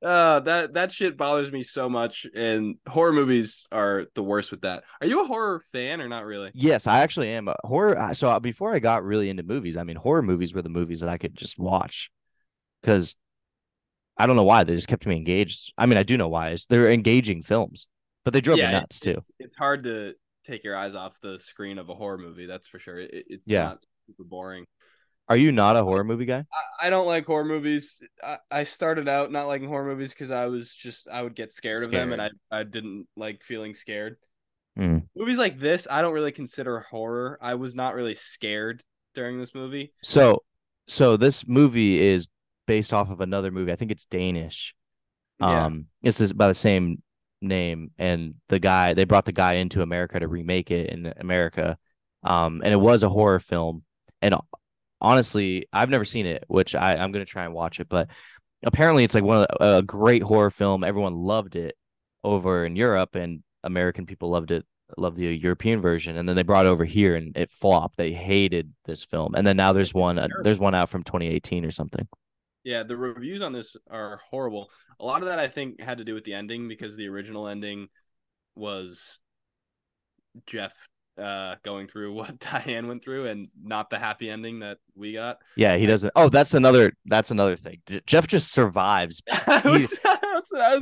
uh 0.03 0.39
that 0.41 0.73
that 0.75 0.91
shit 0.91 1.17
bothers 1.17 1.51
me 1.51 1.63
so 1.63 1.89
much 1.89 2.27
and 2.35 2.75
horror 2.87 3.11
movies 3.11 3.67
are 3.71 4.05
the 4.13 4.21
worst 4.21 4.51
with 4.51 4.61
that 4.61 4.83
are 5.01 5.07
you 5.07 5.23
a 5.23 5.25
horror 5.25 5.59
fan 5.71 6.01
or 6.01 6.07
not 6.07 6.23
really 6.23 6.51
yes 6.53 6.85
i 6.85 6.99
actually 6.99 7.29
am 7.29 7.47
a 7.47 7.55
horror 7.63 8.13
so 8.13 8.39
before 8.39 8.75
i 8.75 8.79
got 8.79 9.03
really 9.03 9.27
into 9.27 9.41
movies 9.41 9.75
i 9.75 9.83
mean 9.83 9.95
horror 9.95 10.21
movies 10.21 10.53
were 10.53 10.61
the 10.61 10.69
movies 10.69 10.99
that 10.99 11.09
i 11.09 11.17
could 11.17 11.33
just 11.33 11.57
watch 11.57 12.11
because 12.79 13.15
I 14.17 14.25
don't 14.25 14.35
know 14.35 14.43
why 14.43 14.63
they 14.63 14.75
just 14.75 14.87
kept 14.87 15.05
me 15.05 15.15
engaged. 15.15 15.73
I 15.77 15.85
mean, 15.85 15.97
I 15.97 16.03
do 16.03 16.17
know 16.17 16.27
why. 16.27 16.55
They're 16.69 16.91
engaging 16.91 17.43
films, 17.43 17.87
but 18.25 18.33
they 18.33 18.41
drove 18.41 18.57
yeah, 18.57 18.67
me 18.67 18.71
nuts 18.73 18.99
too. 18.99 19.11
It's, 19.11 19.31
it's, 19.39 19.55
hard 19.55 19.83
to 19.83 20.13
take 20.43 20.63
your 20.63 20.75
eyes 20.75 20.95
off 20.95 21.19
the 21.21 21.39
screen 21.39 21.77
of 21.77 21.89
a 21.89 21.93
horror 21.95 22.17
movie. 22.17 22.45
That's 22.45 22.67
for 22.67 22.79
sure. 22.79 22.99
It, 22.99 23.25
it's 23.29 23.51
yeah. 23.51 23.63
not 23.63 23.79
super 24.07 24.23
boring. 24.23 24.65
Are 25.29 25.37
you 25.37 25.51
not 25.51 25.75
a 25.75 25.83
horror 25.83 26.05
movie 26.05 26.25
guy? 26.25 26.45
I, 26.51 26.87
I 26.87 26.89
don't 26.89 27.05
like 27.05 27.25
horror 27.25 27.43
movies. 27.43 28.01
I, 28.23 28.37
I, 28.49 28.63
started 28.63 29.09
out 29.09 29.29
not 29.29 29.47
liking 29.47 29.67
horror 29.67 29.85
movies 29.85 30.13
because 30.13 30.31
I 30.31 30.47
was 30.47 30.73
just 30.73 31.09
I 31.09 31.21
would 31.21 31.35
get 31.35 31.51
scared, 31.51 31.83
scared, 31.83 31.87
of 31.87 31.91
them, 31.91 32.13
and 32.13 32.21
I 32.21 32.59
I 32.59 32.63
didn't 32.63 33.07
like 33.17 33.43
feeling 33.43 33.75
scared. 33.75 34.15
Mm. 34.79 35.03
Movies 35.15 35.37
like 35.37 35.59
this, 35.59 35.87
I 35.89 36.01
don't 36.01 36.13
really 36.13 36.31
consider 36.31 36.79
horror. 36.79 37.37
I 37.41 37.55
was 37.55 37.75
not 37.75 37.95
really 37.95 38.15
scared 38.15 38.83
during 39.15 39.39
this 39.39 39.55
movie. 39.55 39.91
So, 40.03 40.43
so 40.87 41.17
this 41.17 41.47
movie 41.47 41.99
is 41.99 42.27
based 42.67 42.93
off 42.93 43.09
of 43.09 43.21
another 43.21 43.49
movie. 43.51 43.71
I 43.71 43.75
think 43.75 43.91
it's 43.91 44.05
Danish. 44.05 44.75
Yeah. 45.39 45.65
Um, 45.65 45.85
it's 46.03 46.17
this 46.17 46.33
by 46.33 46.47
the 46.47 46.53
same 46.53 47.01
name, 47.41 47.91
and 47.97 48.35
the 48.49 48.59
guy 48.59 48.93
they 48.93 49.05
brought 49.05 49.25
the 49.25 49.31
guy 49.31 49.53
into 49.53 49.81
America 49.81 50.19
to 50.19 50.27
remake 50.27 50.69
it 50.71 50.89
in 50.89 51.11
America. 51.17 51.77
Um, 52.23 52.61
and 52.63 52.73
it 52.73 52.77
was 52.77 53.03
a 53.03 53.09
horror 53.09 53.39
film. 53.39 53.83
And 54.21 54.35
honestly, 54.99 55.67
I've 55.71 55.89
never 55.89 56.05
seen 56.05 56.25
it, 56.25 56.43
which 56.47 56.75
I, 56.75 56.95
I'm 56.95 57.11
gonna 57.11 57.25
try 57.25 57.45
and 57.45 57.53
watch 57.53 57.79
it. 57.79 57.89
But 57.89 58.09
apparently, 58.63 59.03
it's 59.03 59.15
like 59.15 59.23
one 59.23 59.45
of 59.45 59.57
the, 59.59 59.77
a 59.77 59.83
great 59.83 60.23
horror 60.23 60.51
film. 60.51 60.83
Everyone 60.83 61.15
loved 61.15 61.55
it 61.55 61.75
over 62.23 62.65
in 62.65 62.75
Europe, 62.75 63.15
and 63.15 63.43
American 63.63 64.05
people 64.05 64.29
loved 64.29 64.51
it 64.51 64.65
loved 64.97 65.17
the 65.17 65.37
European 65.37 65.81
version, 65.81 66.17
and 66.17 66.27
then 66.27 66.35
they 66.35 66.43
brought 66.43 66.65
it 66.65 66.69
over 66.69 66.85
here 66.85 67.15
and 67.15 67.35
it 67.35 67.51
flopped. 67.51 67.97
They 67.97 68.11
hated 68.11 68.73
this 68.85 69.03
film, 69.03 69.35
and 69.35 69.45
then 69.45 69.57
now 69.57 69.73
there's 69.73 69.93
one 69.93 70.17
uh, 70.17 70.27
there's 70.43 70.59
one 70.59 70.75
out 70.75 70.89
from 70.89 71.03
2018 71.03 71.65
or 71.65 71.71
something. 71.71 72.07
Yeah, 72.67 72.83
the 72.83 72.97
reviews 72.97 73.41
on 73.41 73.53
this 73.53 73.77
are 73.89 74.19
horrible. 74.29 74.69
A 74.99 75.05
lot 75.05 75.21
of 75.21 75.29
that 75.29 75.39
I 75.39 75.47
think 75.47 75.79
had 75.79 75.99
to 75.99 76.03
do 76.03 76.13
with 76.13 76.25
the 76.25 76.33
ending 76.33 76.67
because 76.67 76.97
the 76.97 77.07
original 77.07 77.47
ending 77.47 77.87
was 78.57 79.21
Jeff 80.45 80.73
uh, 81.17 81.55
going 81.63 81.87
through 81.87 82.11
what 82.13 82.37
Diane 82.39 82.89
went 82.89 83.05
through 83.05 83.27
and 83.27 83.47
not 83.63 83.89
the 83.89 83.97
happy 83.97 84.29
ending 84.29 84.59
that 84.59 84.79
we 84.97 85.13
got. 85.13 85.37
Yeah, 85.55 85.77
he 85.77 85.85
doesn't. 85.85 86.11
Oh, 86.13 86.27
that's 86.27 86.55
another. 86.55 86.91
That's 87.05 87.31
another 87.31 87.55
thing. 87.55 87.79
Jeff 88.05 88.27
just 88.27 88.51
survives. 88.51 89.21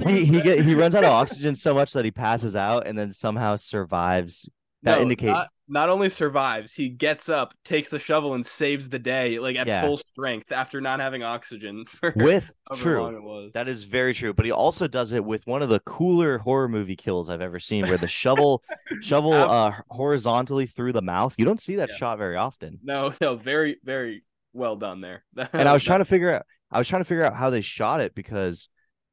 he 0.07 0.25
he, 0.25 0.41
get, 0.41 0.65
he 0.65 0.73
runs 0.73 0.95
out 0.95 1.03
of 1.03 1.11
oxygen 1.11 1.53
so 1.53 1.75
much 1.75 1.93
that 1.93 2.03
he 2.03 2.09
passes 2.09 2.55
out 2.55 2.87
and 2.87 2.97
then 2.97 3.13
somehow 3.13 3.57
survives. 3.57 4.49
That 4.81 4.95
no, 4.95 5.03
indicates. 5.03 5.33
Not, 5.33 5.49
not 5.67 5.89
only 5.89 6.09
survives, 6.09 6.73
he 6.73 6.89
gets 6.89 7.27
up, 7.29 7.53
takes 7.63 7.89
the 7.89 7.99
shovel, 7.99 8.33
and 8.35 8.45
saves 8.45 8.89
the 8.89 8.99
day, 8.99 9.39
like 9.39 9.55
at 9.55 9.67
Yeah. 9.67 9.81
full 9.85 9.97
strength 9.97 10.51
after 10.51 10.79
not 10.81 10.99
having 10.99 11.23
oxygen 11.23 11.85
for 11.87 12.13
with 12.15 12.51
true. 12.75 13.05
it 13.15 13.23
was. 13.23 13.51
That 13.53 13.67
is 13.67 13.83
very 13.83 14.13
true. 14.13 14.33
But 14.33 14.45
he 14.45 14.51
also 14.51 14.87
does 14.87 15.11
it 15.13 15.23
with 15.25 15.45
one 15.47 15.61
of 15.61 15.69
the 15.69 15.79
cooler 15.81 16.37
horror 16.37 16.67
movie 16.67 16.95
kills 16.95 17.29
I've 17.29 17.41
ever 17.41 17.59
seen, 17.59 17.87
where 17.87 17.97
the 17.97 18.07
shovel 18.07 18.63
shovel 19.01 19.33
uh 19.33 19.73
horizontally 19.89 20.65
through 20.67 20.93
the 20.93 21.01
mouth. 21.01 21.35
You 21.37 21.45
don't 21.45 21.61
see 21.61 21.75
that 21.77 21.89
Yeah. 21.89 21.95
shot 21.95 22.17
very 22.17 22.35
often. 22.37 22.79
no, 22.83 23.13
no, 23.19 23.35
very, 23.35 23.77
very 23.83 24.23
well 24.53 24.75
done 24.75 25.01
there. 25.01 25.23
And 25.53 25.67
I 25.67 25.73
was 25.73 25.83
trying 25.83 25.99
to 25.99 26.05
figure 26.05 26.31
out 26.33 26.45
I 26.71 26.77
was 26.77 26.87
trying 26.87 27.01
to 27.01 27.05
figure 27.05 27.23
out 27.25 27.35
how 27.35 27.49
they 27.49 27.61
shot 27.61 28.01
it 28.01 28.13
because 28.15 28.69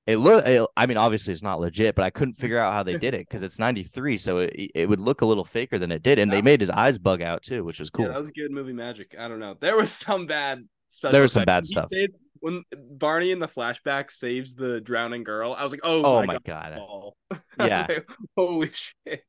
it 0.06 0.16
looked 0.16 0.48
I 0.76 0.86
mean 0.86 0.96
obviously 0.96 1.32
it's 1.32 1.42
not 1.42 1.60
legit, 1.60 1.94
but 1.94 2.04
I 2.04 2.10
couldn't 2.10 2.34
figure 2.34 2.58
out 2.58 2.72
how 2.72 2.82
they 2.82 2.98
did 2.98 3.14
it 3.14 3.20
because 3.28 3.42
it's 3.42 3.58
93, 3.58 4.16
so 4.16 4.38
it, 4.38 4.52
it 4.74 4.88
would 4.88 5.00
look 5.00 5.20
a 5.20 5.26
little 5.26 5.44
faker 5.44 5.78
than 5.78 5.92
it 5.92 6.02
did. 6.02 6.18
And 6.18 6.30
they 6.32 6.36
That 6.38 6.44
made 6.44 6.60
his 6.60 6.70
eyes 6.70 6.98
bug 6.98 7.22
out 7.22 7.42
too, 7.42 7.64
which 7.64 7.78
was 7.78 7.90
Yeah, 7.94 8.04
cool. 8.06 8.08
that 8.12 8.20
was 8.20 8.30
good 8.32 8.50
movie 8.50 8.72
magic. 8.72 9.14
I 9.18 9.28
don't 9.28 9.38
know. 9.40 9.54
There 9.60 9.76
was 9.76 9.92
some 9.92 10.26
bad. 10.26 10.66
Special 10.88 11.12
There 11.12 11.22
was 11.22 11.32
some 11.32 11.42
effects. 11.44 11.72
bad 11.72 11.82
stuff. 11.82 11.88
saved- 11.90 12.14
when 12.40 12.64
Barney 12.90 13.30
in 13.30 13.38
the 13.38 13.46
flashback 13.46 14.10
saves 14.10 14.56
the 14.56 14.80
drowning 14.80 15.22
girl, 15.22 15.54
I 15.56 15.62
was 15.62 15.70
like, 15.72 15.80
"Oh, 15.84 16.02
oh 16.04 16.16
my, 16.16 16.26
my 16.26 16.34
god!" 16.34 16.44
god. 16.44 16.76
ball. 16.76 17.16
I 17.30 17.36
was 17.36 17.68
Yeah. 17.68 17.86
like, 17.88 18.10
Holy 18.36 18.70
shit! 18.72 19.24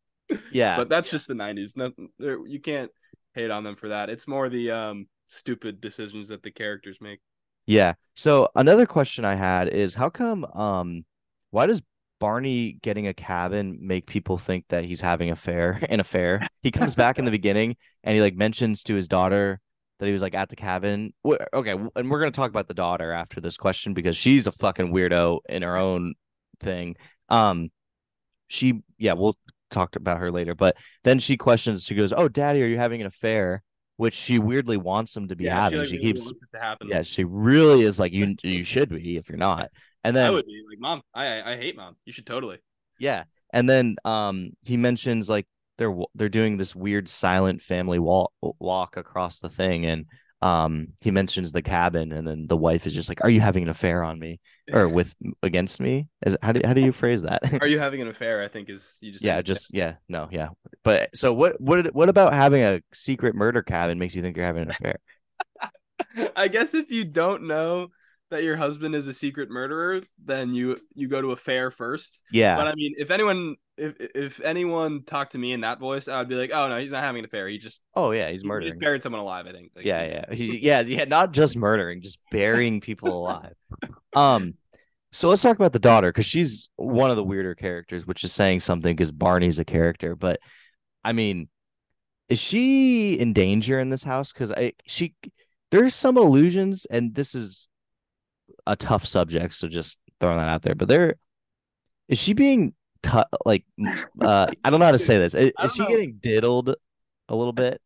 Yeah. 0.52 0.78
But 0.78 0.90
that's 0.90 1.12
just 1.12 1.28
the 1.28 1.36
'90s. 1.36 1.78
Nothing. 1.78 2.10
There, 2.18 2.46
you 2.48 2.60
can't 2.60 2.90
hate 3.36 3.52
on 3.52 3.64
them 3.64 3.76
for 3.76 3.90
that. 3.90 4.10
It's 4.10 4.28
more 4.28 4.50
the 4.50 4.72
um 4.72 5.08
stupid 5.30 5.80
decisions 5.80 6.30
that 6.30 6.42
the 6.42 6.50
characters 6.52 6.98
make. 7.02 7.20
Yeah. 7.66 7.94
So 8.16 8.50
another 8.56 8.86
question 8.86 9.26
I 9.26 9.36
had 9.36 9.70
is 9.70 9.96
how 9.96 10.10
come 10.10 10.46
um 10.46 11.06
why 11.52 11.66
does 11.66 11.82
Barney 12.20 12.74
getting 12.82 13.08
a 13.08 13.14
cabin 13.14 13.78
make 13.82 14.06
people 14.08 14.38
think 14.38 14.66
that 14.70 14.86
he's 14.86 15.02
having 15.02 15.32
a 15.32 15.36
fair 15.36 15.80
an 15.90 16.00
affair? 16.00 16.46
He 16.62 16.72
comes 16.72 16.96
back 16.96 17.20
in 17.20 17.26
the 17.26 17.32
beginning 17.32 17.76
and 18.04 18.16
he 18.16 18.22
like 18.22 18.36
mentions 18.36 18.84
to 18.84 18.96
his 18.96 19.08
daughter 19.08 19.60
that 20.00 20.06
he 20.06 20.14
was 20.14 20.22
like 20.22 20.36
at 20.36 20.50
the 20.50 20.56
cabin. 20.56 21.14
Okay, 21.54 21.72
and 21.96 22.12
we're 22.12 22.20
gonna 22.20 22.32
talk 22.32 22.50
about 22.50 22.68
the 22.68 22.74
daughter 22.74 23.12
after 23.12 23.40
this 23.42 23.58
question 23.58 23.94
because 23.94 24.18
she's 24.18 24.48
a 24.48 24.52
fucking 24.52 24.92
weirdo 24.94 25.40
in 25.50 25.62
her 25.64 25.78
own 25.78 26.14
thing. 26.60 26.96
Um 27.30 27.70
she 28.48 28.82
yeah, 28.98 29.14
we'll 29.14 29.38
talk 29.72 29.96
about 29.96 30.20
her 30.20 30.32
later, 30.32 30.54
but 30.56 30.76
then 31.04 31.20
she 31.20 31.38
questions, 31.38 31.84
she 31.84 31.96
goes, 31.96 32.14
Oh, 32.14 32.28
daddy, 32.28 32.62
are 32.62 32.68
you 32.68 32.78
having 32.78 33.02
an 33.02 33.08
affair? 33.08 33.64
Which 34.04 34.14
she 34.16 34.38
weirdly 34.40 34.78
wants 34.78 35.16
him 35.16 35.28
to 35.30 35.36
be 35.36 35.46
Yeah, 35.46 35.56
having. 35.56 35.80
like, 35.80 35.88
She 35.88 35.98
really 35.98 36.04
keeps 36.04 36.26
wants 36.26 36.42
it 36.42 36.50
to 36.58 36.62
happen. 36.62 36.88
yeah, 36.90 37.02
she 37.04 37.24
really 37.24 37.84
is 37.84 38.00
like 38.00 38.12
you. 38.12 38.36
You 38.44 38.64
should 38.64 38.90
be 38.90 39.18
if 39.18 39.30
you're 39.30 39.38
not. 39.38 39.72
And 40.04 40.16
then 40.16 40.28
I 40.28 40.32
would 40.32 40.46
be 40.46 40.62
like, 40.70 40.80
"Mom, 40.80 41.02
I 41.14 41.26
I 41.26 41.52
I 41.54 41.58
hate 41.58 41.76
mom. 41.78 41.96
You 42.06 42.12
should 42.14 42.26
totally." 42.26 42.60
yeah, 43.00 43.24
and 43.52 43.70
then 43.70 43.96
um 44.06 44.52
he 44.64 44.78
mentions 44.78 45.30
like 45.30 45.48
they're 45.78 45.96
they're 46.16 46.30
doing 46.30 46.58
this 46.58 46.76
weird 46.76 47.10
silent 47.10 47.62
family 47.62 48.00
walk 48.00 48.32
walk 48.60 48.98
across 48.98 49.40
the 49.40 49.50
thing, 49.50 49.86
and 49.86 50.06
um 50.44 50.90
he 51.00 51.10
mentions 51.10 51.54
the 51.54 51.62
cabin, 51.62 52.12
and 52.12 52.28
then 52.28 52.48
the 52.48 52.58
wife 52.58 52.86
is 52.86 52.94
just 52.94 53.08
like, 53.08 53.24
"Are 53.24 53.30
you 53.30 53.40
having 53.40 53.64
an 53.64 53.70
affair 53.70 54.04
on 54.04 54.20
me 54.20 54.42
or 54.72 54.90
with 54.90 55.16
against 55.42 55.80
me?" 55.80 56.08
Is 56.26 56.38
how 56.42 56.52
do 56.52 56.62
how 56.66 56.74
do 56.74 56.82
you 56.82 56.92
phrase 56.92 57.22
that? 57.22 57.42
Are 57.62 57.68
you 57.68 57.80
having 57.80 58.02
an 58.02 58.10
affair? 58.10 58.44
I 58.44 58.50
think 58.50 58.70
is 58.70 58.98
you 59.00 59.14
just 59.14 59.24
yeah, 59.24 59.42
just 59.42 59.74
yeah, 59.74 59.96
no, 60.10 60.28
yeah. 60.32 60.50
But 60.84 61.16
so 61.16 61.34
what 61.34 61.60
what 61.62 61.96
what 61.96 62.10
about 62.10 62.34
having 62.34 62.62
a 62.62 62.82
secret 62.94 63.36
murder 63.36 63.62
cabin 63.62 63.98
makes 63.98 64.16
you 64.16 64.22
think 64.22 64.36
you're 64.36 64.46
having 64.46 64.64
an 64.64 64.72
affair? 64.72 65.00
I 66.36 66.50
guess 66.50 66.74
if 66.74 66.92
you 66.92 67.06
don't 67.06 67.44
know 67.44 67.90
that 68.34 68.44
your 68.44 68.56
husband 68.58 68.94
is 68.96 69.08
a 69.08 69.14
secret 69.14 69.50
murderer, 69.50 70.02
then 70.24 70.54
you 70.54 70.78
you 70.94 71.08
go 71.08 71.22
to 71.22 71.32
a 71.32 71.36
fair 71.36 71.72
first. 71.72 72.22
Yeah. 72.32 72.56
But 72.58 72.68
I 72.68 72.76
mean, 72.76 72.94
if 72.98 73.10
anyone 73.10 73.56
if 73.78 73.96
if 74.00 74.40
anyone 74.42 75.04
talked 75.04 75.32
to 75.32 75.38
me 75.38 75.54
in 75.54 75.62
that 75.62 75.80
voice, 75.80 76.08
I 76.08 76.20
would 76.20 76.28
be 76.30 76.36
like, 76.36 76.52
oh 76.54 76.68
no, 76.70 76.78
he's 76.80 76.92
not 76.92 77.02
having 77.02 77.20
an 77.20 77.26
affair. 77.26 77.48
He 77.48 77.58
just 77.58 77.82
oh 77.96 78.12
yeah, 78.12 78.30
he's 78.30 78.42
he 78.42 78.48
murdering. 78.48 78.72
just 78.74 78.80
buried 78.82 79.02
someone 79.04 79.22
alive. 79.22 79.48
I 79.48 79.52
think. 79.54 79.72
Like, 79.76 79.86
yeah, 79.86 80.04
he's- 80.04 80.14
yeah, 80.30 80.36
He- 80.36 80.60
yeah, 80.60 80.82
yeah. 80.82 81.04
Not 81.06 81.32
just 81.34 81.56
murdering, 81.56 82.02
just 82.02 82.20
burying 82.32 82.82
people 82.82 83.18
alive. 83.18 83.54
Um, 84.16 84.54
so 85.12 85.30
let's 85.30 85.42
talk 85.42 85.56
about 85.56 85.74
the 85.74 85.80
daughter 85.80 86.10
because 86.12 86.26
she's 86.28 86.70
one 86.76 87.10
of 87.10 87.16
the 87.16 87.24
weirder 87.24 87.56
characters, 87.56 88.06
which 88.06 88.24
is 88.24 88.32
saying 88.32 88.60
something 88.60 88.96
because 88.96 89.12
Barney's 89.12 89.58
a 89.58 89.66
character. 89.66 90.16
But 90.16 90.40
I 91.04 91.14
mean, 91.14 91.50
is 92.30 92.40
she 92.40 93.14
in 93.16 93.34
danger 93.34 93.80
in 93.80 93.90
this 93.90 94.04
house? 94.04 94.32
Because 94.32 94.52
I 94.52 94.74
she 94.86 95.16
there's 95.72 95.96
some 95.96 96.18
illusions, 96.18 96.86
and 96.86 97.16
this 97.16 97.34
is 97.34 97.68
a 98.68 98.76
tough 98.76 99.06
subject, 99.06 99.54
so 99.56 99.68
just 99.68 99.98
throwing 100.20 100.38
that 100.38 100.48
out 100.48 100.62
there. 100.62 100.76
But 100.76 100.88
there 100.88 101.16
is 102.08 102.20
she 102.20 102.34
being 102.34 102.74
t- 103.02 103.20
like 103.46 103.66
uh 104.22 104.48
I 104.64 104.70
don't 104.70 104.80
know 104.80 104.86
how 104.86 104.92
to 104.92 105.00
say 105.00 105.18
this. 105.18 105.34
Is, 105.36 105.52
is 105.64 105.74
she 105.76 105.84
know. 105.84 105.90
getting 105.90 106.14
diddled 106.22 106.76
a 107.30 107.36
little 107.36 107.54
bit? 107.54 107.82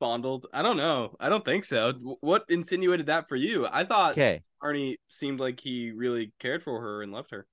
fondled. 0.00 0.46
I 0.52 0.62
don't 0.62 0.76
know. 0.76 1.16
I 1.18 1.28
don't 1.28 1.44
think 1.44 1.64
so. 1.64 1.92
What 2.20 2.44
insinuated 2.48 3.06
that 3.06 3.28
for 3.28 3.34
you? 3.34 3.66
I 3.66 3.84
thought 3.84 4.12
Okay. 4.12 4.42
Arnie 4.62 4.96
seemed 5.08 5.40
like 5.40 5.58
he 5.58 5.90
really 5.90 6.32
cared 6.38 6.62
for 6.62 6.80
her 6.80 7.02
and 7.02 7.10
loved 7.10 7.32
her. 7.32 7.46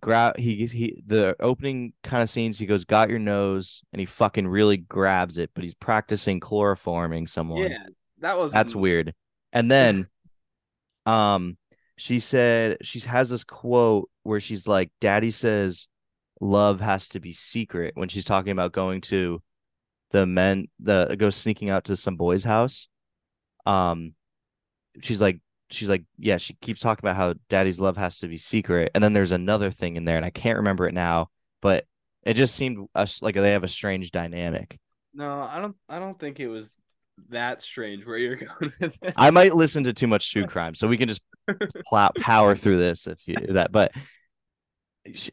grab 0.00 0.36
he 0.36 0.66
he 0.66 1.00
the 1.06 1.36
opening 1.38 1.92
kind 2.02 2.20
of 2.22 2.28
scenes 2.28 2.58
he 2.58 2.66
goes 2.66 2.84
got 2.84 3.08
your 3.10 3.20
nose 3.20 3.84
and 3.92 4.00
he 4.00 4.06
fucking 4.06 4.48
really 4.48 4.76
grabs 4.76 5.38
it 5.38 5.50
but 5.54 5.62
he's 5.62 5.74
practicing 5.74 6.40
chloroforming 6.40 7.28
someone 7.28 7.70
Yeah, 7.70 7.86
that 8.18 8.36
was 8.36 8.50
that's 8.50 8.74
weird 8.74 9.14
and 9.52 9.70
then 9.70 10.08
um 11.06 11.56
she 11.96 12.20
said 12.20 12.78
she 12.82 13.00
has 13.00 13.28
this 13.28 13.44
quote 13.44 14.10
where 14.22 14.40
she's 14.40 14.66
like 14.66 14.90
daddy 15.00 15.30
says 15.30 15.88
love 16.40 16.80
has 16.80 17.08
to 17.08 17.20
be 17.20 17.32
secret 17.32 17.92
when 17.96 18.08
she's 18.08 18.24
talking 18.24 18.52
about 18.52 18.72
going 18.72 19.00
to 19.00 19.40
the 20.10 20.26
men 20.26 20.66
the 20.80 21.14
go 21.18 21.30
sneaking 21.30 21.70
out 21.70 21.84
to 21.84 21.96
some 21.96 22.16
boy's 22.16 22.44
house 22.44 22.88
um 23.66 24.14
she's 25.02 25.20
like 25.22 25.40
she's 25.70 25.88
like 25.88 26.04
yeah 26.18 26.36
she 26.36 26.54
keeps 26.60 26.80
talking 26.80 27.04
about 27.04 27.16
how 27.16 27.34
daddy's 27.48 27.80
love 27.80 27.96
has 27.96 28.18
to 28.20 28.28
be 28.28 28.36
secret 28.36 28.90
and 28.94 29.02
then 29.02 29.12
there's 29.12 29.32
another 29.32 29.70
thing 29.70 29.96
in 29.96 30.04
there 30.04 30.16
and 30.16 30.26
i 30.26 30.30
can't 30.30 30.58
remember 30.58 30.86
it 30.86 30.94
now 30.94 31.28
but 31.62 31.84
it 32.22 32.34
just 32.34 32.54
seemed 32.54 32.86
us 32.94 33.22
like 33.22 33.34
they 33.34 33.52
have 33.52 33.64
a 33.64 33.68
strange 33.68 34.10
dynamic 34.10 34.78
No, 35.12 35.42
I 35.42 35.60
don't. 35.60 35.76
I 35.88 35.98
don't 35.98 36.18
think 36.18 36.40
it 36.40 36.48
was 36.48 36.72
that 37.30 37.62
strange 37.62 38.04
where 38.04 38.18
you're 38.18 38.36
going 38.60 38.72
with 38.80 38.98
it. 39.02 39.14
i 39.16 39.30
might 39.30 39.54
listen 39.54 39.84
to 39.84 39.92
too 39.92 40.06
much 40.06 40.32
true 40.32 40.46
crime 40.46 40.74
so 40.74 40.88
we 40.88 40.96
can 40.96 41.08
just 41.08 41.22
plow, 41.86 42.10
power 42.18 42.56
through 42.56 42.78
this 42.78 43.06
if 43.06 43.26
you 43.26 43.36
that 43.50 43.70
but 43.72 43.92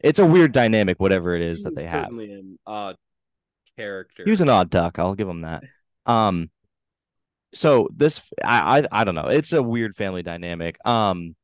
it's 0.02 0.18
a 0.18 0.26
weird 0.26 0.52
dynamic 0.52 1.00
whatever 1.00 1.34
it 1.34 1.42
is 1.42 1.58
He 1.58 1.64
that 1.64 1.74
they 1.74 1.84
have 1.84 2.04
Certainly 2.04 2.32
an 2.32 2.58
odd 2.66 2.96
character. 3.76 4.24
He 4.24 4.30
was 4.30 4.40
an 4.40 4.48
odd 4.48 4.70
duck. 4.70 4.98
I'll 4.98 5.14
give 5.14 5.28
him 5.28 5.42
that. 5.42 5.64
Um, 6.06 6.50
so 7.54 7.88
this 7.94 8.20
I, 8.42 8.80
I 8.80 9.00
I 9.00 9.04
don't 9.04 9.14
know. 9.14 9.28
It's 9.28 9.52
a 9.52 9.62
weird 9.62 9.94
family 9.96 10.22
dynamic. 10.22 10.76
Um, 10.86 11.36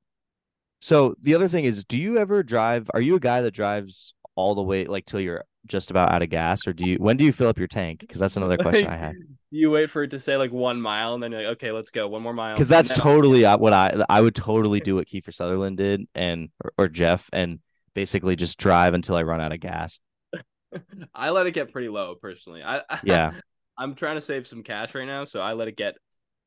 so 0.81 1.17
the 1.21 1.35
other 1.35 1.49
thing 1.49 1.65
is, 1.65 1.85
do 1.85 1.99
you 1.99 2.19
ever 2.19 2.43
drive? 2.43 2.91
Are 2.95 3.01
you 3.01 3.17
a 3.17 3.21
guy 3.21 3.43
that 3.43 3.51
drives 3.51 4.15
all 4.39 4.55
the 4.55 4.63
way 4.63 4.85
like 4.85 5.05
till 5.05 5.21
you're 5.21 5.45
just 5.67 5.91
about 5.91 6.13
out 6.13 6.23
of 6.23 6.31
gas, 6.31 6.67
or 6.67 6.73
do 6.73 6.89
you? 6.89 6.97
When 6.97 7.17
do 7.17 7.25
you 7.25 7.33
fill 7.33 7.49
up 7.49 7.59
your 7.59 7.67
tank? 7.67 8.01
Because 8.01 8.21
that's 8.21 8.37
another 8.37 8.57
question 8.57 8.87
I 8.87 8.97
had. 8.97 9.15
You 9.51 9.71
wait 9.71 9.89
for 9.89 10.03
it 10.03 10.11
to 10.11 10.21
say 10.21 10.37
like 10.37 10.53
one 10.53 10.79
mile, 10.79 11.15
and 11.15 11.23
then 11.23 11.33
you're 11.33 11.41
like, 11.41 11.53
okay, 11.53 11.73
let's 11.73 11.91
go 11.91 12.07
one 12.07 12.21
more 12.21 12.35
mile. 12.35 12.55
Because 12.55 12.69
that's 12.69 12.93
totally 12.93 13.47
uh, 13.47 13.57
what 13.57 13.73
I 13.73 14.05
I 14.07 14.21
would 14.21 14.35
totally 14.35 14.79
do 14.89 14.97
what 14.97 15.09
Kiefer 15.09 15.33
Sutherland 15.33 15.79
did, 15.79 16.07
and 16.15 16.51
or, 16.63 16.73
or 16.77 16.89
Jeff, 16.89 17.31
and 17.33 17.59
basically 17.95 18.37
just 18.37 18.59
drive 18.59 18.93
until 18.93 19.17
I 19.17 19.23
run 19.23 19.41
out 19.41 19.55
of 19.55 19.61
gas. 19.61 20.01
I 21.15 21.31
let 21.31 21.47
it 21.47 21.53
get 21.55 21.73
pretty 21.73 21.89
low 21.89 22.15
personally. 22.15 22.63
I 22.63 22.83
Yeah. 23.03 23.33
I'm 23.79 23.95
trying 23.95 24.17
to 24.17 24.21
save 24.21 24.47
some 24.47 24.63
cash 24.63 24.95
right 24.95 25.07
now, 25.07 25.25
so 25.25 25.41
I 25.41 25.55
let 25.55 25.69
it 25.69 25.77
get 25.79 25.97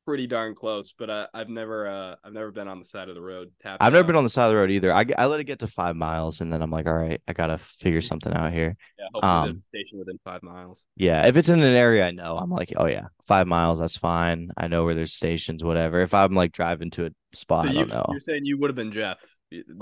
pretty 0.04 0.26
darn 0.26 0.54
close. 0.54 0.94
But 0.98 1.10
I, 1.10 1.26
I've 1.32 1.48
never 1.48 1.86
uh 1.86 2.16
I've 2.24 2.32
never 2.32 2.50
been 2.50 2.68
on 2.68 2.78
the 2.78 2.84
side 2.84 3.08
of 3.08 3.14
the 3.14 3.22
road. 3.22 3.50
tapped 3.62 3.82
I've 3.82 3.92
never 3.92 4.06
been 4.06 4.16
on 4.16 4.24
the 4.24 4.30
side 4.30 4.46
of 4.46 4.50
the 4.50 4.56
road 4.56 4.70
either. 4.70 4.92
I 4.92 5.04
I 5.16 5.26
let 5.26 5.40
it 5.40 5.44
get 5.44 5.60
to 5.60 5.66
five 5.66 5.96
miles, 5.96 6.40
and 6.40 6.52
then 6.52 6.62
I'm 6.62 6.70
like, 6.70 6.86
all 6.86 6.94
right, 6.94 7.20
I 7.26 7.32
gotta 7.32 7.58
figure 7.58 8.00
something 8.00 8.32
out 8.32 8.52
here. 8.52 8.76
Yeah, 8.98 9.04
hopefully 9.12 9.32
there's 9.32 9.50
um, 9.50 9.62
a 9.64 9.76
station 9.76 9.98
within 9.98 10.18
five 10.24 10.42
miles. 10.42 10.84
Yeah, 10.96 11.26
if 11.26 11.36
it's 11.36 11.48
in 11.48 11.60
an 11.60 11.74
area 11.74 12.04
I 12.04 12.10
know, 12.10 12.36
I'm 12.36 12.50
like, 12.50 12.72
oh 12.76 12.86
yeah, 12.86 13.06
five 13.26 13.46
miles, 13.46 13.78
that's 13.78 13.96
fine. 13.96 14.50
I 14.56 14.68
know 14.68 14.84
where 14.84 14.94
there's 14.94 15.12
stations, 15.12 15.64
whatever. 15.64 16.00
If 16.00 16.14
I'm 16.14 16.34
like 16.34 16.52
driving 16.52 16.90
to 16.92 17.06
a 17.06 17.10
spot, 17.34 17.64
So 17.64 17.70
I 17.70 17.72
you, 17.72 17.78
don't 17.80 17.88
know. 17.88 18.06
you're 18.10 18.20
saying 18.20 18.44
you 18.44 18.58
would 18.58 18.70
have 18.70 18.76
been 18.76 18.92
Jeff? 18.92 19.18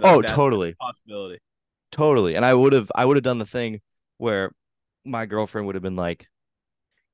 Oh, 0.02 0.20
totally, 0.22 0.74
possibility. 0.80 1.38
totally. 1.92 2.34
And 2.34 2.44
I 2.44 2.52
would 2.54 2.72
have, 2.72 2.90
I 2.94 3.04
would 3.04 3.16
have 3.16 3.24
done 3.24 3.38
the 3.38 3.46
thing 3.46 3.80
where 4.18 4.52
my 5.04 5.26
girlfriend 5.26 5.66
would 5.66 5.76
have 5.76 5.82
been 5.82 5.96
like, 5.96 6.26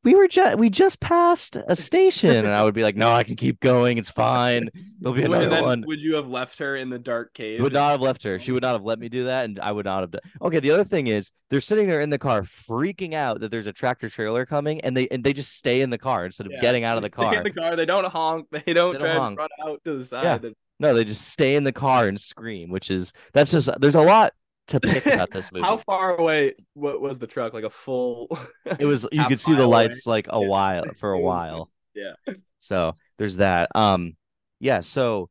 we 0.05 0.15
were 0.15 0.29
just, 0.29 0.57
we 0.59 0.71
just 0.71 1.01
passed 1.01 1.57
a 1.67 1.75
station, 1.77 2.31
and 2.31 2.49
I 2.49 2.63
would 2.63 2.75
be 2.75 2.85
like, 2.85 2.95
no, 2.97 3.11
I 3.11 3.25
can 3.25 3.35
keep 3.35 3.59
going. 3.61 3.99
It's 3.99 4.11
fine. 4.11 4.69
There'll 5.01 5.15
be 5.17 5.23
Would- 5.23 5.31
another 5.33 5.49
then 5.49 5.65
one. 5.65 5.85
would 5.87 6.01
you 6.01 6.15
have 6.15 6.29
left 6.29 6.59
her 6.61 6.77
in 6.77 6.91
the 6.91 6.99
dark 6.99 7.35
cave? 7.35 7.61
Would 7.61 7.73
not 7.73 7.91
have 7.91 8.01
left 8.01 8.23
her. 8.23 8.39
She 8.39 8.53
would 8.53 8.63
not 8.63 8.73
have 8.73 8.85
let 8.85 8.99
me 9.01 9.09
do 9.09 9.25
that, 9.25 9.47
and 9.47 9.59
I 9.59 9.73
would 9.73 9.85
not 9.87 10.03
have 10.03 10.13
done. 10.13 10.21
Okay, 10.43 10.61
the 10.61 10.71
other 10.71 10.85
thing 10.85 11.09
is 11.09 11.33
they're 11.51 11.61
sitting 11.61 11.89
there 11.89 12.01
in 12.01 12.11
the 12.11 12.19
car, 12.19 12.43
freaking 12.43 13.15
out 13.15 13.41
that 13.41 13.51
there's 13.51 13.67
a 13.67 13.73
tractor 13.73 14.09
trailer 14.09 14.47
coming, 14.47 14.81
and 14.83 14.97
they 14.97 15.09
and 15.09 15.25
they 15.25 15.33
just 15.33 15.57
stay 15.57 15.81
in 15.83 15.91
the 15.91 15.99
car 15.99 16.25
instead 16.27 16.47
of 16.47 16.53
Yeah, 16.53 16.61
getting 16.61 16.85
out 16.85 16.97
of 16.97 17.03
the 17.03 17.11
car. 17.11 17.35
in 17.35 17.43
the 17.43 17.51
car. 17.51 17.75
They 17.75 17.87
don't 17.87 18.07
honk. 18.07 18.47
They 18.53 18.73
don't 18.73 18.93
They 18.93 18.99
don't 18.99 19.01
try 19.01 19.15
to 19.15 19.21
honk. 19.21 19.39
run 19.39 19.49
out 19.65 19.81
to 19.85 19.99
the 19.99 20.05
side. 20.05 20.45
yeah. 20.45 20.51
No, 20.79 20.93
they 20.95 21.05
just 21.05 21.29
stay 21.29 21.57
in 21.57 21.65
the 21.65 21.73
car 21.73 22.07
and 22.07 22.21
scream, 22.21 22.71
which 22.71 22.91
is 22.91 23.13
that's 23.33 23.51
just 23.51 23.71
there's 23.81 23.95
a 23.95 24.03
lot 24.03 24.33
to 24.69 24.81
pick 24.81 25.07
about 25.07 25.31
this 25.31 25.51
movie. 25.53 25.65
How 25.65 25.77
far 25.77 26.17
away 26.17 26.55
what 26.75 27.01
was 27.01 27.19
the 27.19 27.27
truck? 27.27 27.53
Like 27.55 27.65
a 27.65 27.71
full 27.71 28.37
it 28.79 28.85
was 28.87 29.07
you 29.13 29.25
could 29.27 29.41
see 29.41 29.55
the 29.55 29.63
away? 29.63 29.87
lights 29.89 30.07
like 30.07 30.27
a 30.29 30.41
Yeah. 30.41 30.47
while 30.49 30.85
for 30.97 31.13
a 31.13 31.21
while. 31.21 31.71
Yeah. 31.95 32.13
So 32.59 32.93
there's 33.19 33.37
that. 33.39 33.71
Um 33.75 34.17
yeah, 34.61 34.81
so 34.81 35.29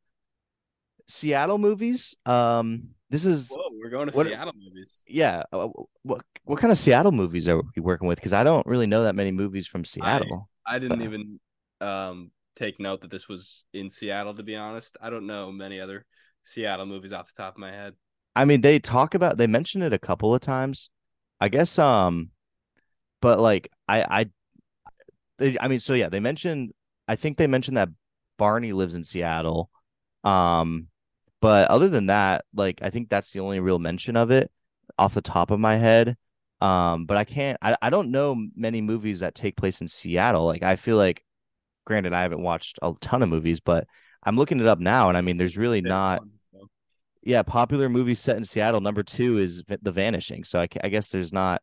Seattle 1.08 1.58
movies. 1.58 2.16
Um 2.26 2.90
this 3.10 3.26
is 3.26 3.50
Whoa, 3.52 3.70
we're 3.82 3.90
going 3.90 4.10
to 4.10 4.18
What- 4.18 4.28
Seattle 4.28 4.54
movies. 4.58 5.04
yeah, 5.08 5.44
uh, 5.54 5.68
what 6.04 6.22
what 6.44 6.60
kind 6.60 6.72
of 6.72 6.78
Seattle 6.78 7.12
movies 7.12 7.48
are 7.48 7.62
we 7.76 7.82
working 7.82 8.08
with? 8.08 8.18
Because 8.20 8.34
I 8.34 8.44
don't 8.44 8.66
really 8.66 8.88
know 8.88 9.04
that 9.04 9.16
many 9.16 9.32
movies 9.32 9.68
from 9.68 9.86
Seattle. 9.86 10.50
I 10.66 10.80
didn't 10.80 11.02
Uh. 11.02 11.06
even 11.06 11.40
um 11.82 12.32
take 12.56 12.80
note 12.80 13.02
that 13.02 13.12
this 13.12 13.28
was 13.28 13.66
in 13.74 13.90
Seattle 13.90 14.34
to 14.34 14.44
be 14.44 14.56
honest. 14.56 14.98
I 15.02 15.10
don't 15.10 15.28
know 15.28 15.52
many 15.52 15.80
other 15.80 16.06
Seattle 16.46 16.86
movies 16.86 17.14
off 17.14 17.28
the 17.34 17.42
top 17.44 17.56
of 17.56 17.60
my 17.60 17.72
head. 17.72 17.94
I 18.36 18.46
mean, 18.46 18.62
they 18.62 18.80
talk 18.80 19.16
about 19.16 19.38
they 19.38 19.48
mention 19.48 19.82
it 19.82 19.94
a 19.94 20.00
couple 20.00 20.34
of 20.36 20.42
times. 20.42 20.90
I 21.40 21.50
guess 21.50 21.78
um 21.80 22.32
but 23.22 23.40
like 23.40 23.72
I 23.88 24.04
I 24.04 24.26
they, 25.38 25.58
I 25.60 25.68
mean, 25.68 25.80
so 25.80 25.94
yeah, 25.94 26.10
they 26.10 26.20
mentioned 26.20 26.72
I 27.08 27.16
think 27.16 27.38
they 27.38 27.48
mentioned 27.48 27.78
that 27.78 27.90
Barney 28.38 28.74
lives 28.74 28.96
in 28.96 29.04
Seattle. 29.04 29.70
Um 30.24 30.88
but 31.42 31.70
other 31.70 31.90
than 31.90 32.08
that, 32.08 32.46
like 32.54 32.80
I 32.82 32.90
think 32.90 33.10
that's 33.10 33.32
the 33.32 33.40
only 33.42 33.60
real 33.60 33.80
mention 33.80 34.18
of 34.18 34.32
it 34.32 34.52
off 34.98 35.14
the 35.14 35.22
top 35.22 35.52
of 35.52 35.60
my 35.60 35.78
head. 35.78 36.18
Um 36.62 37.06
but 37.06 37.18
I 37.18 37.24
can't 37.24 37.58
I, 37.62 37.78
I 37.82 37.90
don't 37.90 38.12
know 38.12 38.36
many 38.56 38.82
movies 38.82 39.22
that 39.22 39.36
take 39.36 39.56
place 39.58 39.82
in 39.82 39.88
Seattle. 39.88 40.46
Like 40.46 40.64
I 40.64 40.76
feel 40.76 40.98
like 40.98 41.24
granted 41.86 42.14
I 42.14 42.24
haven't 42.24 42.42
watched 42.42 42.80
a 42.82 42.94
ton 43.02 43.24
of 43.24 43.30
movies, 43.30 43.60
but 43.60 43.88
I'm 44.24 44.38
looking 44.38 44.60
it 44.60 44.68
up 44.68 44.80
now 44.80 45.10
and 45.10 45.18
I 45.18 45.22
mean 45.22 45.38
there's 45.38 45.58
really 45.58 45.82
not. 45.82 46.22
Yeah, 47.26 47.42
popular 47.42 47.90
movie 47.90 48.16
set 48.16 48.38
in 48.38 48.46
Seattle. 48.46 48.80
Number 48.80 49.04
two 49.04 49.40
is 49.40 49.64
The 49.82 49.92
Vanishing. 49.92 50.44
So 50.44 50.62
I, 50.62 50.68
I 50.84 50.90
guess 50.90 51.10
there's 51.10 51.34
not. 51.34 51.62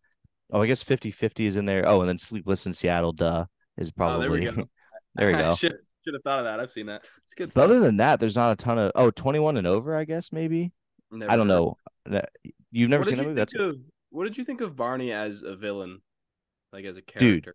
Oh, 0.53 0.61
I 0.61 0.67
guess 0.67 0.83
50 0.83 1.11
50 1.11 1.47
is 1.47 1.57
in 1.57 1.65
there. 1.65 1.89
Oh, 1.89 2.01
and 2.01 2.09
then 2.09 2.19
Sleepless 2.19 2.67
in 2.67 2.75
Seattle, 2.75 3.13
duh, 3.13 3.47
is 3.79 3.89
Oh, 3.89 3.93
probably. 3.97 4.41
there 4.41 4.53
we 4.53 4.57
go. 4.57 4.69
there 5.15 5.27
we 5.29 5.33
go. 5.35 5.55
should 5.57 5.73
should 6.05 6.15
have 6.15 6.23
thought 6.25 6.41
of 6.41 6.45
that. 6.45 6.61
I've 6.61 6.73
seen 6.73 6.87
that. 6.87 7.05
It's 7.25 7.35
good 7.35 7.57
other 7.57 7.81
than 7.81 7.99
that, 7.99 8.21
there's 8.21 8.37
not 8.37 8.53
a 8.53 8.57
ton 8.57 8.79
of. 8.79 8.93
Oh, 8.95 9.11
21 9.11 9.57
and 9.57 9.67
over, 9.67 9.97
I 9.97 10.05
guess, 10.05 10.33
maybe. 10.33 10.73
Never 11.11 11.31
I 11.31 11.37
don't 11.37 11.49
know. 11.49 11.77
That- 12.07 12.31
You've 12.73 12.91
never 12.91 13.03
what 13.03 13.09
seen 13.09 13.19
that 13.19 13.25
movie? 13.25 13.35
That's 13.37 13.55
of 13.55 13.77
what 14.11 14.25
did 14.25 14.37
you 14.37 14.45
think 14.45 14.63
of 14.63 14.75
Barney 14.75 15.13
as 15.13 15.43
a 15.43 15.55
villain? 15.55 16.01
Like 16.73 16.85
as 16.87 16.97
a 16.97 17.03
character? 17.03 17.41
Dude, 17.41 17.55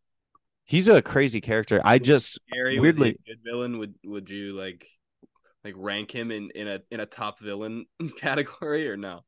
he's 0.65 0.87
a 0.87 1.01
crazy 1.01 1.41
character. 1.41 1.81
I 1.83 1.97
just. 1.99 2.39
Scary, 2.49 2.79
weirdly- 2.79 3.09
was 3.09 3.17
he 3.25 3.31
a 3.31 3.35
good 3.35 3.43
villain? 3.43 3.77
Would 3.79 3.95
would 4.05 4.29
you 4.29 4.53
like 4.53 4.87
like 5.67 5.75
rank 5.77 6.13
him 6.15 6.31
in 6.31 6.50
in 6.55 6.67
a 6.67 6.79
in 6.91 7.00
a 7.00 7.05
top 7.05 7.39
villain 7.39 7.86
category 8.17 8.89
or 8.89 8.97
no? 8.97 9.21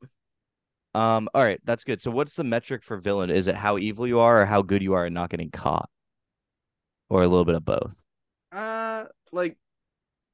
Um. 0.96 1.29
All 1.34 1.43
right, 1.43 1.60
that's 1.65 1.84
good. 1.84 2.01
So, 2.01 2.10
what's 2.12 2.36
the 2.36 2.43
metric 2.43 2.84
for 2.84 2.98
villain? 2.98 3.29
Is 3.29 3.48
it 3.48 3.55
how 3.55 3.77
evil 3.77 4.08
you 4.08 4.19
are, 4.19 4.41
or 4.41 4.46
how 4.46 4.62
good 4.62 4.81
you 4.81 4.93
are 4.93 5.05
at 5.05 5.12
not 5.12 5.29
getting 5.29 5.51
caught, 5.51 5.89
or 7.10 7.22
a 7.22 7.27
little 7.27 7.46
bit 7.46 7.55
of 7.55 7.65
both? 7.65 8.01
Uh 8.51 9.05
like 9.31 9.58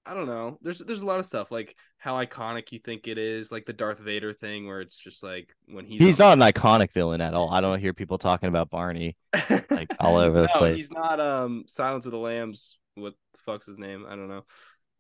I 0.06 0.14
don't 0.14 0.28
know. 0.28 0.60
There's 0.62 0.80
there's 0.80 1.02
a 1.02 1.06
lot 1.06 1.20
of 1.20 1.26
stuff 1.26 1.52
like 1.52 1.76
how 1.98 2.16
iconic 2.24 2.72
you 2.72 2.80
think 2.80 3.08
it 3.08 3.18
is, 3.18 3.52
like 3.52 3.66
the 3.66 3.74
Darth 3.74 4.00
Vader 4.00 4.34
thing 4.34 4.68
where 4.68 4.80
it's 4.80 4.98
just 4.98 5.24
like 5.24 5.54
when 5.68 5.86
he's 5.86 6.00
He's 6.02 6.20
on- 6.20 6.40
not 6.40 6.48
an 6.48 6.54
iconic 6.54 6.92
villain 6.92 7.22
at 7.22 7.34
all. 7.34 7.50
I 7.50 7.60
don't 7.60 7.80
hear 7.80 7.94
people 7.94 8.18
talking 8.20 8.48
about 8.48 8.70
Barney. 8.70 9.18
like, 9.70 9.90
all 10.00 10.18
over 10.20 10.42
the 10.42 10.48
no, 10.54 10.60
place. 10.60 10.78
He's 10.82 10.92
not 10.92 11.20
um 11.20 11.64
Silence 11.68 12.06
of 12.06 12.12
the 12.12 12.20
Lambs. 12.20 12.78
What 12.94 13.16
the 13.34 13.40
fuck's 13.46 13.66
his 13.66 13.80
name? 13.80 14.06
I 14.08 14.12
don't 14.12 14.30
know. 14.30 14.46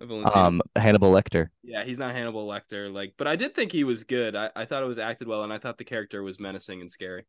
I've 0.02 0.12
only 0.12 0.28
seen 0.28 0.34
Um, 0.36 0.62
Hannibal 0.76 1.12
Lecter. 1.12 1.50
Yeah, 1.64 1.84
he's 1.84 2.00
not 2.00 2.14
Hannibal 2.14 2.48
Lecter. 2.48 2.92
Like, 2.94 3.16
but 3.18 3.28
I 3.28 3.36
did 3.36 3.56
think 3.56 3.72
he 3.72 3.84
was 3.84 4.04
good. 4.04 4.36
I, 4.36 4.52
I 4.56 4.66
thought 4.66 4.84
it 4.84 4.88
was 4.88 5.00
acted 5.00 5.28
well, 5.28 5.44
and 5.44 5.52
I 5.52 5.58
thought 5.58 5.78
the 5.78 5.84
character 5.84 6.22
was 6.24 6.40
menacing 6.40 6.82
and 6.82 6.92
scary. 6.92 7.26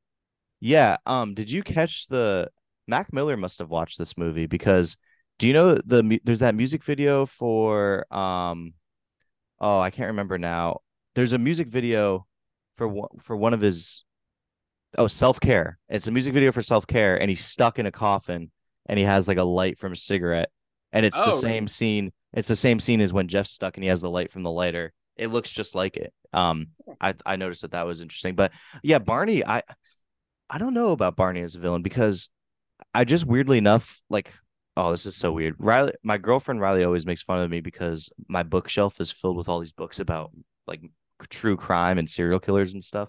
Yeah. 0.61 0.97
Um. 1.07 1.35
Did 1.35 1.51
you 1.51 1.63
catch 1.63 2.07
the 2.09 2.51
Mac 2.87 3.13
Miller 3.13 3.37
must 3.37 3.59
have 3.59 3.71
watched 3.71 3.99
this 3.99 4.17
movie 4.17 4.47
because 4.47 4.97
do 5.39 5.47
you 5.47 5.53
know 5.53 5.75
the 5.75 6.21
there's 6.25 6.39
that 6.39 6.55
music 6.55 6.83
video 6.85 7.27
for 7.27 8.07
um 8.15 8.73
oh 9.61 9.81
I 9.81 9.91
can't 9.91 10.09
remember 10.09 10.39
now. 10.39 10.81
There's 11.15 11.33
a 11.35 11.39
music 11.39 11.69
video 11.69 12.27
for 12.77 12.89
one 12.89 13.11
for 13.21 13.37
one 13.37 13.55
of 13.55 13.61
his 13.63 14.05
oh 14.99 15.07
self 15.09 15.41
care. 15.41 15.79
It's 15.89 16.09
a 16.09 16.13
music 16.13 16.35
video 16.35 16.53
for 16.53 16.63
self 16.63 16.87
care, 16.87 17.21
and 17.21 17.31
he's 17.31 17.45
stuck 17.45 17.79
in 17.79 17.87
a 17.87 17.93
coffin, 17.93 18.51
and 18.87 18.99
he 18.99 19.05
has 19.05 19.29
like 19.29 19.39
a 19.39 19.45
light 19.45 19.79
from 19.79 19.93
a 19.93 19.97
cigarette, 19.97 20.51
and 20.93 21.07
it's 21.07 21.21
the 21.23 21.33
Oh, 21.33 21.33
same 21.33 21.69
scene. 21.69 22.13
It's 22.37 22.49
the 22.49 22.55
same 22.55 22.79
scene 22.79 23.01
as 23.01 23.13
when 23.13 23.29
Jeff's 23.29 23.51
stuck 23.51 23.77
and 23.77 23.83
he 23.83 23.89
has 23.89 24.01
the 24.03 24.11
light 24.11 24.31
from 24.31 24.43
the 24.43 24.51
lighter. 24.51 24.93
It 25.17 25.29
looks 25.29 25.51
just 25.51 25.75
like 25.75 25.97
it. 25.97 26.13
Um, 26.33 26.69
I 27.01 27.15
I 27.25 27.37
noticed 27.37 27.63
that 27.63 27.71
that 27.73 27.87
was 27.87 28.01
interesting, 28.01 28.35
but 28.35 28.53
yeah, 28.83 28.99
Barney, 28.99 29.45
I 29.45 29.63
I 30.49 30.59
don't 30.59 30.75
know 30.75 30.91
about 30.91 31.17
Barney 31.17 31.41
as 31.41 31.55
a 31.55 31.59
villain 31.59 31.83
because 31.83 32.29
I 32.95 33.05
just 33.05 33.27
weirdly 33.27 33.59
enough 33.59 34.01
like 34.11 34.31
oh 34.77 34.91
this 34.91 35.07
is 35.07 35.17
so 35.17 35.33
weird. 35.33 35.57
Riley, 35.59 35.95
my 36.03 36.19
girlfriend 36.19 36.61
Riley 36.61 36.85
always 36.85 37.07
makes 37.07 37.23
fun 37.23 37.41
of 37.43 37.51
me 37.51 37.61
because 37.61 38.11
my 38.29 38.43
bookshelf 38.43 39.01
is 39.01 39.11
filled 39.11 39.39
with 39.39 39.49
all 39.49 39.61
these 39.61 39.73
books 39.73 39.99
about 39.99 40.31
like 40.67 40.83
true 41.31 41.57
crime 41.57 41.99
and 41.99 42.09
serial 42.09 42.41
killers 42.41 42.75
and 42.75 42.85
stuff. 42.85 43.09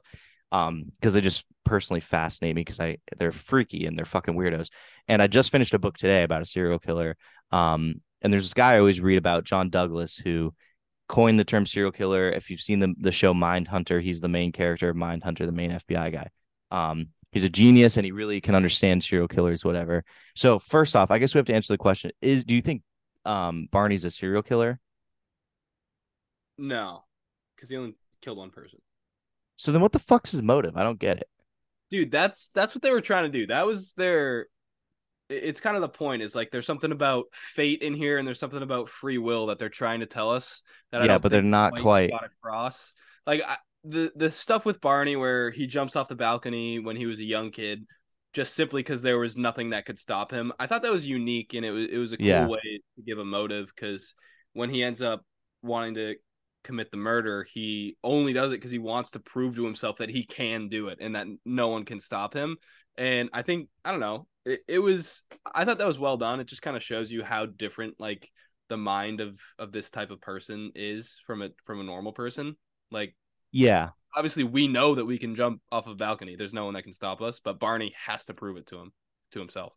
Um, 0.53 0.85
because 0.97 1.13
they 1.13 1.19
just 1.19 1.45
personally 1.65 1.99
fascinate 1.99 2.55
me 2.55 2.61
because 2.61 2.79
I 2.79 2.99
they're 3.17 3.33
freaky 3.33 3.85
and 3.85 3.97
they're 3.97 4.05
fucking 4.05 4.35
weirdos. 4.35 4.69
And 5.09 5.21
I 5.21 5.27
just 5.27 5.51
finished 5.51 5.73
a 5.73 5.79
book 5.79 5.97
today 5.97 6.23
about 6.23 6.41
a 6.41 6.45
serial 6.45 6.79
killer. 6.79 7.17
Um, 7.51 8.01
and 8.21 8.31
there's 8.33 8.45
this 8.45 8.53
guy 8.53 8.75
I 8.75 8.79
always 8.79 9.01
read 9.01 9.17
about, 9.17 9.45
John 9.45 9.69
Douglas, 9.69 10.17
who 10.17 10.53
coined 11.07 11.39
the 11.39 11.45
term 11.45 11.65
serial 11.65 11.91
killer. 11.91 12.29
If 12.29 12.49
you've 12.49 12.61
seen 12.61 12.79
the 12.79 12.93
the 12.99 13.11
show 13.11 13.33
Mindhunter, 13.33 14.01
he's 14.01 14.19
the 14.19 14.27
main 14.27 14.51
character 14.51 14.89
of 14.89 14.95
Mindhunter, 14.95 15.45
the 15.45 15.51
main 15.51 15.71
FBI 15.71 16.11
guy. 16.11 16.29
Um, 16.71 17.09
he's 17.31 17.43
a 17.43 17.49
genius 17.49 17.97
and 17.97 18.05
he 18.05 18.11
really 18.11 18.41
can 18.41 18.55
understand 18.55 19.03
serial 19.03 19.27
killers, 19.27 19.63
whatever. 19.63 20.03
So 20.35 20.59
first 20.59 20.95
off, 20.95 21.11
I 21.11 21.19
guess 21.19 21.33
we 21.33 21.39
have 21.39 21.45
to 21.45 21.53
answer 21.53 21.73
the 21.73 21.77
question: 21.77 22.11
Is 22.21 22.45
do 22.45 22.55
you 22.55 22.61
think 22.61 22.83
um 23.25 23.67
Barney's 23.71 24.05
a 24.05 24.09
serial 24.09 24.43
killer? 24.43 24.79
No, 26.57 27.03
because 27.55 27.69
he 27.69 27.77
only 27.77 27.95
killed 28.21 28.37
one 28.37 28.49
person. 28.49 28.79
So 29.57 29.71
then 29.71 29.81
what 29.81 29.91
the 29.91 29.99
fuck's 29.99 30.31
his 30.31 30.41
motive? 30.41 30.77
I 30.77 30.83
don't 30.83 30.99
get 30.99 31.17
it. 31.17 31.27
Dude, 31.89 32.11
that's 32.11 32.49
that's 32.53 32.75
what 32.75 32.81
they 32.81 32.91
were 32.91 33.01
trying 33.01 33.31
to 33.31 33.37
do. 33.37 33.47
That 33.47 33.65
was 33.65 33.93
their. 33.93 34.47
It- 35.29 35.43
It's 35.43 35.59
kind 35.61 35.75
of 35.75 35.81
the 35.81 35.89
point. 35.89 36.21
Is 36.21 36.35
like 36.35 36.51
there's 36.51 36.65
something 36.65 36.91
about 36.91 37.25
fate 37.33 37.81
in 37.81 37.93
here, 37.93 38.17
and 38.17 38.27
there's 38.27 38.39
something 38.39 38.61
about 38.61 38.89
free 38.89 39.17
will 39.17 39.47
that 39.47 39.59
they're 39.59 39.69
trying 39.69 39.99
to 40.01 40.05
tell 40.05 40.31
us. 40.31 40.63
That 40.91 41.01
I 41.01 41.05
Yeah, 41.05 41.17
but 41.17 41.31
they're 41.31 41.41
not 41.41 41.79
quite. 41.79 42.11
got 42.11 42.25
across. 42.25 42.93
Like 43.25 43.41
I, 43.45 43.57
the 43.83 44.11
the 44.15 44.31
stuff 44.31 44.65
with 44.65 44.81
Barney, 44.81 45.15
where 45.15 45.51
he 45.51 45.67
jumps 45.67 45.95
off 45.95 46.07
the 46.07 46.15
balcony 46.15 46.79
when 46.79 46.95
he 46.95 47.05
was 47.05 47.19
a 47.19 47.23
young 47.25 47.51
kid, 47.51 47.85
just 48.33 48.53
simply 48.55 48.81
because 48.81 49.01
there 49.01 49.19
was 49.19 49.37
nothing 49.37 49.71
that 49.71 49.85
could 49.85 49.99
stop 49.99 50.31
him. 50.31 50.51
I 50.59 50.67
thought 50.67 50.81
that 50.83 50.91
was 50.91 51.05
unique, 51.07 51.53
and 51.53 51.65
it 51.65 51.71
was 51.71 51.87
it 51.89 51.97
was 51.97 52.13
a 52.13 52.17
cool 52.17 52.25
Yeah. 52.25 52.47
way 52.47 52.81
to 52.95 53.01
give 53.05 53.19
a 53.19 53.25
motive. 53.25 53.71
Because 53.75 54.15
when 54.53 54.69
he 54.69 54.83
ends 54.83 55.01
up 55.01 55.25
wanting 55.61 55.95
to 55.95 56.15
commit 56.63 56.91
the 56.91 56.97
murder, 56.97 57.43
he 57.43 57.95
only 58.03 58.33
does 58.33 58.51
it 58.51 58.55
because 58.55 58.71
he 58.71 58.79
wants 58.79 59.11
to 59.11 59.19
prove 59.19 59.55
to 59.55 59.63
himself 59.65 59.97
that 59.97 60.09
he 60.09 60.25
can 60.25 60.67
do 60.67 60.87
it 60.89 60.97
and 61.01 61.15
that 61.15 61.27
no 61.45 61.69
one 61.69 61.85
can 61.85 61.99
stop 61.99 62.33
him. 62.33 62.57
And 62.97 63.29
I 63.31 63.41
think 63.41 63.69
I 63.85 63.91
don't 63.91 63.99
know, 63.99 64.27
it, 64.47 64.61
it 64.67 64.79
was 64.79 65.23
I 65.53 65.65
thought 65.65 65.77
that 65.79 65.87
was 65.87 65.99
well 65.99 66.17
done. 66.17 66.39
It 66.39 66.47
just 66.47 66.61
kind 66.61 66.77
of 66.77 66.83
shows 66.83 67.11
you 67.11 67.23
how 67.23 67.45
different 67.45 67.99
like 67.99 68.29
the 68.69 68.77
mind 68.77 69.21
of 69.21 69.39
of 69.59 69.71
this 69.71 69.89
type 69.89 70.11
of 70.11 70.21
person 70.21 70.71
is 70.75 71.19
from 71.27 71.41
a 71.41 71.49
from 71.65 71.79
a 71.79 71.83
normal 71.83 72.13
person. 72.13 72.55
Like 72.91 73.15
Yeah, 73.51 73.89
obviously 74.15 74.43
we 74.43 74.67
know 74.67 74.95
that 74.95 75.05
we 75.05 75.17
can 75.17 75.35
jump 75.35 75.61
off 75.71 75.87
a 75.87 75.95
balcony. 75.95 76.35
There's 76.35 76.53
no 76.53 76.65
one 76.65 76.73
that 76.73 76.83
can 76.83 76.93
stop 76.93 77.21
us, 77.21 77.39
but 77.39 77.59
Barney 77.59 77.93
has 78.05 78.25
to 78.25 78.33
prove 78.33 78.57
it 78.57 78.67
to 78.67 78.79
him 78.79 78.91
to 79.31 79.39
himself. 79.39 79.73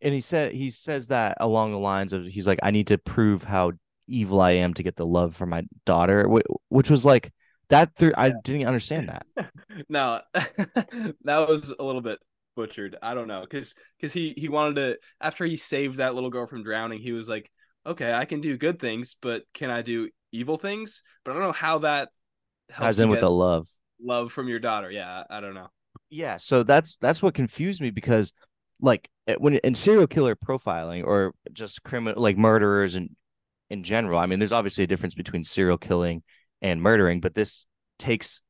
and 0.00 0.14
he 0.14 0.20
said 0.20 0.52
he 0.52 0.70
says 0.70 1.08
that 1.08 1.36
along 1.40 1.72
the 1.72 1.78
lines 1.78 2.12
of 2.12 2.24
he's 2.24 2.46
like 2.46 2.58
I 2.62 2.70
need 2.70 2.88
to 2.88 2.98
prove 2.98 3.42
how 3.42 3.72
evil 4.08 4.40
I 4.40 4.52
am 4.52 4.74
to 4.74 4.82
get 4.82 4.96
the 4.96 5.06
love 5.06 5.36
for 5.36 5.46
my 5.46 5.62
daughter, 5.86 6.28
which 6.68 6.90
was 6.90 7.04
like 7.04 7.32
that. 7.68 7.94
Th- 7.96 8.12
I 8.16 8.30
didn't 8.30 8.66
understand 8.66 9.08
that. 9.08 9.26
no, 9.88 10.20
that 10.34 11.48
was 11.48 11.72
a 11.78 11.82
little 11.82 12.00
bit 12.00 12.18
butchered. 12.54 12.96
I 13.02 13.14
don't 13.14 13.28
know 13.28 13.40
because 13.42 13.74
because 13.98 14.12
he 14.12 14.34
he 14.36 14.48
wanted 14.48 14.76
to 14.76 14.98
after 15.20 15.44
he 15.44 15.56
saved 15.56 15.98
that 15.98 16.14
little 16.14 16.30
girl 16.30 16.46
from 16.46 16.62
drowning, 16.62 17.00
he 17.00 17.12
was 17.12 17.28
like, 17.28 17.50
okay, 17.86 18.12
I 18.12 18.24
can 18.24 18.40
do 18.40 18.56
good 18.56 18.78
things, 18.78 19.16
but 19.20 19.42
can 19.54 19.70
I 19.70 19.82
do 19.82 20.10
evil 20.32 20.56
things? 20.56 21.02
But 21.24 21.32
I 21.32 21.34
don't 21.34 21.42
know 21.44 21.52
how 21.52 21.78
that 21.78 22.10
helps 22.70 22.96
Ties 22.96 23.00
in 23.00 23.10
with 23.10 23.20
the 23.20 23.30
love. 23.30 23.68
love 24.00 24.32
from 24.32 24.48
your 24.48 24.58
daughter. 24.58 24.90
Yeah, 24.90 25.24
I, 25.28 25.38
I 25.38 25.40
don't 25.40 25.54
know. 25.54 25.68
Yeah, 26.10 26.36
so 26.36 26.62
that's 26.62 26.96
that's 27.00 27.22
what 27.22 27.34
confused 27.34 27.80
me 27.80 27.90
because 27.90 28.32
like 28.80 29.08
eh, 29.26 29.36
when 29.38 29.54
in 29.56 29.74
serial 29.74 30.06
killer 30.06 30.36
profiling 30.36 31.04
or 31.04 31.34
just 31.52 31.82
criminal 31.82 32.22
like 32.22 32.36
murderers 32.36 32.94
and 32.94 33.10
in 33.70 33.82
general, 33.82 34.18
I 34.18 34.26
mean 34.26 34.38
there's 34.38 34.52
obviously 34.52 34.84
a 34.84 34.86
difference 34.86 35.14
between 35.14 35.44
serial 35.44 35.78
killing 35.78 36.22
and 36.60 36.82
murdering, 36.82 37.20
but 37.20 37.34
this 37.34 37.66
takes 37.98 38.40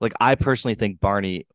like 0.00 0.14
I 0.20 0.34
personally 0.34 0.74
think 0.74 1.00
Barney 1.00 1.46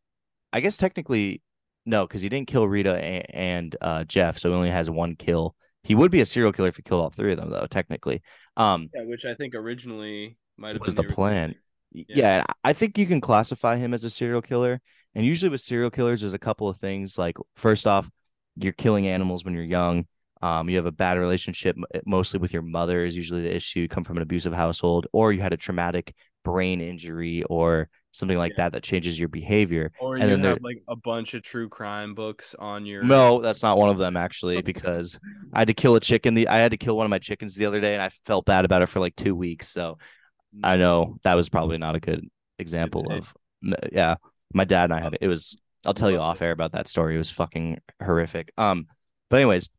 I 0.54 0.62
guess 0.62 0.78
technically 0.78 1.42
no, 1.86 2.06
because 2.06 2.22
he 2.22 2.30
didn't 2.30 2.48
kill 2.48 2.68
Rita 2.68 2.96
and, 2.96 3.26
and 3.30 3.76
uh 3.82 4.04
Jeff, 4.04 4.38
so 4.40 4.50
he 4.50 4.56
only 4.56 4.70
has 4.70 4.90
one 4.90 5.16
kill. 5.16 5.56
He 5.84 5.96
would 5.96 6.12
be 6.12 6.22
a 6.22 6.26
serial 6.26 6.52
killer 6.52 6.70
if 6.70 6.76
he 6.78 6.84
killed 6.84 7.02
all 7.02 7.10
three 7.10 7.32
of 7.32 7.40
them 7.40 7.50
though, 7.50 7.68
technically. 7.68 8.22
Um 8.58 8.90
Yeah, 8.94 9.04
which 9.04 9.26
I 9.26 9.34
think 9.36 9.56
originally 9.56 10.38
might 10.58 10.76
have 10.76 10.86
was 10.86 10.96
been 10.96 10.96
the 10.96 11.04
plan. 11.04 11.56
yeah. 11.92 12.44
I 12.64 12.74
think 12.74 12.98
you 12.98 13.06
can 13.08 13.22
classify 13.22 13.78
him 13.78 13.94
as 13.94 14.04
a 14.04 14.10
serial 14.10 14.42
killer. 14.42 14.82
And 15.16 15.26
usually 15.26 15.50
with 15.50 15.62
serial 15.62 15.90
killers, 15.90 16.22
there's 16.22 16.34
a 16.34 16.40
couple 16.40 16.70
of 16.70 16.78
things. 16.78 17.18
Like 17.18 17.38
first 17.56 17.88
off, 17.88 18.10
you're 18.56 18.74
killing 18.74 19.08
animals 19.08 19.44
when 19.44 19.54
you're 19.54 19.64
young. 19.64 20.06
Um, 20.42 20.70
you 20.70 20.78
have 20.78 20.86
a 20.86 20.92
bad 20.92 21.18
relationship, 21.18 21.76
mostly 22.06 22.40
with 22.40 22.54
your 22.54 22.62
mother, 22.62 23.04
is 23.04 23.16
usually 23.16 23.42
the 23.42 23.54
issue. 23.56 23.82
You 23.82 23.90
come 23.90 24.06
from 24.06 24.18
an 24.18 24.24
abusive 24.24 24.54
household, 24.54 25.08
or 25.12 25.34
you 25.34 25.42
had 25.42 25.52
a 25.52 25.58
traumatic 25.58 26.16
brain 26.46 26.80
injury, 26.80 27.44
or 27.50 27.90
something 28.20 28.38
like 28.38 28.52
yeah. 28.52 28.66
that 28.66 28.74
that 28.74 28.84
changes 28.84 29.18
your 29.18 29.30
behavior. 29.30 29.92
Or 30.00 30.16
and 30.16 30.24
you 30.24 30.30
then 30.30 30.44
have 30.44 30.62
like 30.62 30.84
a 30.88 30.96
bunch 30.96 31.34
of 31.34 31.42
true 31.42 31.70
crime 31.70 32.14
books 32.14 32.56
on 32.60 32.86
your. 32.86 33.04
No, 33.04 33.42
that's 33.42 33.64
not 33.64 33.78
one 33.78 33.90
of 33.90 33.98
them 33.98 34.18
actually, 34.18 34.62
because 34.62 35.20
I 35.54 35.60
had 35.60 35.70
to 35.70 35.74
kill 35.74 35.96
a 35.96 36.00
chicken. 36.00 36.34
The 36.34 36.48
I 36.48 36.58
had 36.58 36.72
to 36.72 36.78
kill 36.78 36.98
one 36.98 37.06
of 37.06 37.10
my 37.10 37.20
chickens 37.20 37.56
the 37.56 37.66
other 37.66 37.82
day, 37.82 37.94
and 37.94 38.04
I 38.04 38.10
felt 38.26 38.46
bad 38.46 38.66
about 38.66 38.82
it 38.82 38.88
for 38.88 39.00
like 39.00 39.16
two 39.16 39.34
weeks. 39.34 39.70
So 39.70 39.98
I 40.64 40.76
know 40.78 41.18
that 41.24 41.36
was 41.36 41.50
probably 41.50 41.78
not 41.78 41.96
a 41.96 42.00
good 42.00 42.28
example 42.60 43.12
of. 43.12 43.34
Yeah, 43.92 44.16
my 44.54 44.66
dad 44.66 44.86
and 44.86 44.94
I 44.94 45.02
had 45.02 45.14
it. 45.14 45.20
It 45.22 45.28
was. 45.28 45.58
I'll 45.86 45.94
tell 45.94 46.12
you 46.12 46.20
off 46.20 46.42
air 46.42 46.52
about 46.52 46.74
that 46.74 46.90
story. 46.90 47.16
It 47.16 47.20
was 47.20 47.32
fucking 47.32 47.80
horrific. 48.04 48.52
Um, 48.58 48.88
but 49.30 49.38
anyways, 49.38 49.70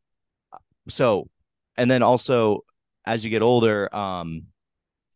so, 0.89 1.29
and 1.77 1.91
then 1.91 2.01
also 2.01 2.63
as 3.05 3.23
you 3.23 3.29
get 3.29 3.41
older, 3.41 3.93
um, 3.95 4.43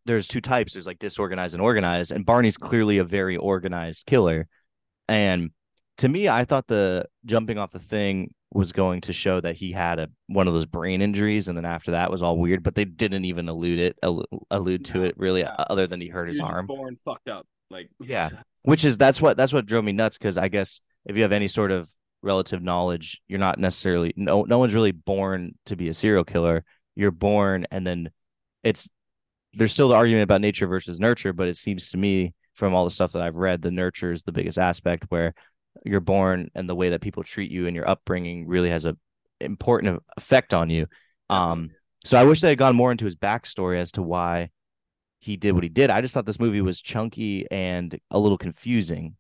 there's 0.06 0.28
two 0.28 0.42
types. 0.42 0.74
There's 0.74 0.88
like 0.88 1.00
disorganized 1.00 1.54
and 1.54 1.62
organized, 1.62 2.12
and 2.12 2.26
Barney's 2.26 2.58
clearly 2.58 2.98
a 2.98 3.04
very 3.04 3.38
organized 3.38 4.06
killer. 4.06 4.48
And 5.08 5.52
to 5.98 6.10
me, 6.10 6.30
I 6.30 6.46
thought 6.46 6.68
the 6.68 7.06
jumping 7.26 7.58
off 7.58 7.72
the 7.72 7.80
thing 7.80 8.34
was 8.54 8.72
going 8.72 9.02
to 9.02 9.14
show 9.14 9.42
that 9.42 9.56
he 9.56 9.72
had 9.72 10.00
a 10.00 10.10
one 10.28 10.48
of 10.48 10.54
those 10.54 10.66
brain 10.66 11.02
injuries, 11.02 11.48
and 11.48 11.58
then 11.58 11.66
after 11.66 11.92
that 11.92 12.12
was 12.12 12.22
all 12.22 12.38
weird. 12.38 12.64
But 12.64 12.76
they 12.76 12.86
didn't 12.86 13.26
even 13.26 13.50
allude 13.50 13.80
it 13.80 13.98
allude 14.52 14.86
to 14.86 15.04
it 15.04 15.16
really, 15.18 15.44
uh, 15.44 15.66
other 15.70 15.88
than 15.88 16.02
he 16.02 16.08
hurt 16.08 16.28
his 16.28 16.40
arm. 16.40 16.68
Born 16.68 16.98
fucked 17.04 17.30
up, 17.30 17.48
like 17.70 17.90
yeah. 18.00 18.30
Which 18.64 18.86
is 18.86 18.98
that's 18.98 19.22
what 19.22 19.38
that's 19.38 19.54
what 19.54 19.66
drove 19.66 19.84
me 19.84 19.92
nuts 19.92 20.18
because 20.18 20.38
I 20.38 20.48
guess 20.48 20.82
if 21.06 21.16
you 21.16 21.22
have 21.22 21.32
any 21.32 21.48
sort 21.48 21.72
of 21.72 21.90
relative 22.22 22.64
knowledge, 22.64 23.22
you're 23.28 23.40
not 23.40 23.60
necessarily 23.60 24.14
no 24.16 24.44
no 24.44 24.60
one's 24.60 24.74
really 24.74 24.92
born 24.92 25.56
to 25.68 25.76
be 25.76 25.90
a 25.90 25.94
serial 25.94 26.24
killer. 26.24 26.64
You're 26.96 27.12
born 27.12 27.68
and 27.72 27.86
then 27.86 28.10
it's 28.64 28.90
there's 29.56 29.72
still 29.72 29.90
the 29.90 29.96
argument 29.96 30.24
about 30.24 30.42
nature 30.42 30.68
versus 30.68 31.00
nurture, 31.00 31.34
but 31.34 31.48
it 31.48 31.58
seems 31.58 31.90
to 31.92 31.98
me 31.98 32.34
from 32.56 32.74
all 32.74 32.86
the 32.86 32.92
stuff 32.92 33.12
that 33.14 33.22
I've 33.22 33.36
read, 33.36 33.62
the 33.62 33.72
nurture 33.72 34.12
is 34.12 34.24
the 34.24 34.32
biggest 34.32 34.58
aspect 34.58 35.06
where 35.10 35.34
you're 35.84 36.00
born 36.00 36.50
and 36.56 36.70
the 36.70 36.76
way 36.76 36.90
that 36.90 37.02
people 37.02 37.24
treat 37.24 37.52
you 37.52 37.68
and 37.68 37.76
your 37.76 37.90
upbringing 37.90 38.48
really 38.48 38.70
has 38.70 38.86
a 38.86 38.96
important 39.42 40.02
effect 40.16 40.54
on 40.54 40.70
you. 40.70 40.88
Um, 41.30 41.72
so 42.06 42.18
I 42.18 42.24
wish 42.24 42.42
they 42.42 42.50
had 42.50 42.58
gone 42.58 42.76
more 42.76 42.92
into 42.92 43.06
his 43.06 43.16
backstory 43.16 43.80
as 43.80 43.92
to 43.94 44.02
why 44.02 44.50
he 45.20 45.38
did 45.38 45.54
what 45.54 45.64
he 45.64 45.70
did. 45.70 45.90
I 45.90 46.02
just 46.02 46.14
thought 46.14 46.26
this 46.26 46.40
movie 46.40 46.62
was 46.62 46.82
chunky 46.82 47.46
and 47.52 48.00
a 48.12 48.20
little 48.20 48.38
confusing. 48.38 49.16